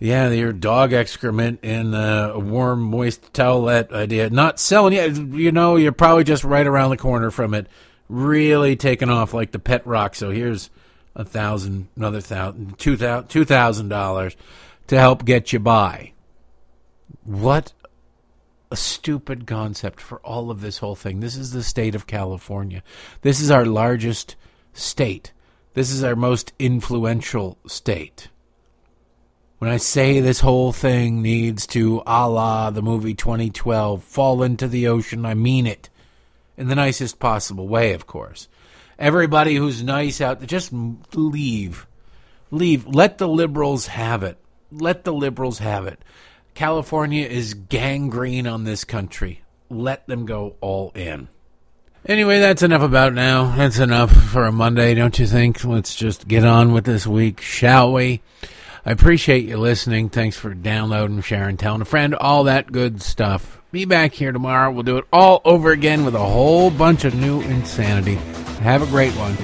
yeah, 0.00 0.28
your 0.30 0.52
dog 0.52 0.92
excrement 0.92 1.60
in 1.62 1.94
a 1.94 2.38
warm, 2.38 2.82
moist 2.82 3.32
towelette 3.32 3.92
idea. 3.92 4.28
Not 4.30 4.58
selling 4.58 4.92
it, 4.92 5.16
you 5.16 5.52
know, 5.52 5.76
you're 5.76 5.92
probably 5.92 6.24
just 6.24 6.44
right 6.44 6.66
around 6.66 6.90
the 6.90 6.96
corner 6.96 7.30
from 7.30 7.54
it, 7.54 7.68
really 8.08 8.74
taking 8.74 9.10
off 9.10 9.32
like 9.32 9.52
the 9.52 9.58
pet 9.58 9.86
rock. 9.86 10.16
So 10.16 10.30
here's 10.30 10.68
a 11.18 11.24
thousand, 11.24 11.88
another 11.96 12.20
thousand, 12.20 12.78
two 12.78 12.96
thousand, 12.96 13.28
two 13.28 13.44
thousand 13.44 13.88
dollars 13.88 14.36
to 14.86 14.98
help 14.98 15.24
get 15.24 15.52
you 15.52 15.58
by. 15.58 16.12
What 17.24 17.74
a 18.70 18.76
stupid 18.76 19.46
concept 19.46 20.00
for 20.00 20.18
all 20.20 20.50
of 20.50 20.60
this 20.60 20.78
whole 20.78 20.94
thing. 20.94 21.20
This 21.20 21.36
is 21.36 21.52
the 21.52 21.62
state 21.62 21.94
of 21.94 22.06
California. 22.06 22.82
This 23.22 23.40
is 23.40 23.50
our 23.50 23.66
largest 23.66 24.36
state. 24.72 25.32
This 25.74 25.90
is 25.90 26.04
our 26.04 26.16
most 26.16 26.52
influential 26.58 27.58
state. 27.66 28.28
When 29.58 29.70
I 29.70 29.76
say 29.78 30.20
this 30.20 30.40
whole 30.40 30.72
thing 30.72 31.20
needs 31.20 31.66
to, 31.68 32.02
a 32.06 32.28
la 32.28 32.70
the 32.70 32.82
movie 32.82 33.14
2012, 33.14 34.04
fall 34.04 34.42
into 34.42 34.68
the 34.68 34.86
ocean, 34.86 35.26
I 35.26 35.34
mean 35.34 35.66
it. 35.66 35.90
In 36.56 36.68
the 36.68 36.76
nicest 36.76 37.18
possible 37.18 37.66
way, 37.66 37.92
of 37.92 38.06
course. 38.06 38.48
Everybody 38.98 39.54
who's 39.54 39.82
nice 39.82 40.20
out 40.20 40.44
just 40.46 40.72
leave. 41.14 41.86
Leave. 42.50 42.86
Let 42.86 43.18
the 43.18 43.28
liberals 43.28 43.86
have 43.86 44.22
it. 44.22 44.38
Let 44.72 45.04
the 45.04 45.12
liberals 45.12 45.60
have 45.60 45.86
it. 45.86 46.00
California 46.54 47.26
is 47.26 47.54
gangrene 47.54 48.46
on 48.46 48.64
this 48.64 48.84
country. 48.84 49.42
Let 49.70 50.06
them 50.08 50.26
go 50.26 50.56
all 50.60 50.90
in. 50.94 51.28
Anyway, 52.06 52.40
that's 52.40 52.62
enough 52.62 52.82
about 52.82 53.12
now. 53.12 53.54
That's 53.54 53.78
enough 53.78 54.10
for 54.10 54.46
a 54.46 54.52
Monday, 54.52 54.94
don't 54.94 55.18
you 55.18 55.26
think? 55.26 55.62
Let's 55.62 55.94
just 55.94 56.26
get 56.26 56.44
on 56.44 56.72
with 56.72 56.84
this 56.84 57.06
week, 57.06 57.40
shall 57.40 57.92
we? 57.92 58.22
I 58.84 58.92
appreciate 58.92 59.44
you 59.44 59.58
listening. 59.58 60.08
Thanks 60.08 60.36
for 60.36 60.54
downloading, 60.54 61.20
sharing, 61.20 61.56
telling 61.56 61.82
a 61.82 61.84
friend, 61.84 62.14
all 62.14 62.44
that 62.44 62.72
good 62.72 63.02
stuff. 63.02 63.57
Be 63.70 63.84
back 63.84 64.14
here 64.14 64.32
tomorrow. 64.32 64.70
We'll 64.70 64.82
do 64.82 64.96
it 64.96 65.04
all 65.12 65.42
over 65.44 65.72
again 65.72 66.06
with 66.06 66.14
a 66.14 66.18
whole 66.18 66.70
bunch 66.70 67.04
of 67.04 67.14
new 67.14 67.42
insanity. 67.42 68.14
Have 68.62 68.80
a 68.80 68.86
great 68.86 69.12
one. 69.12 69.36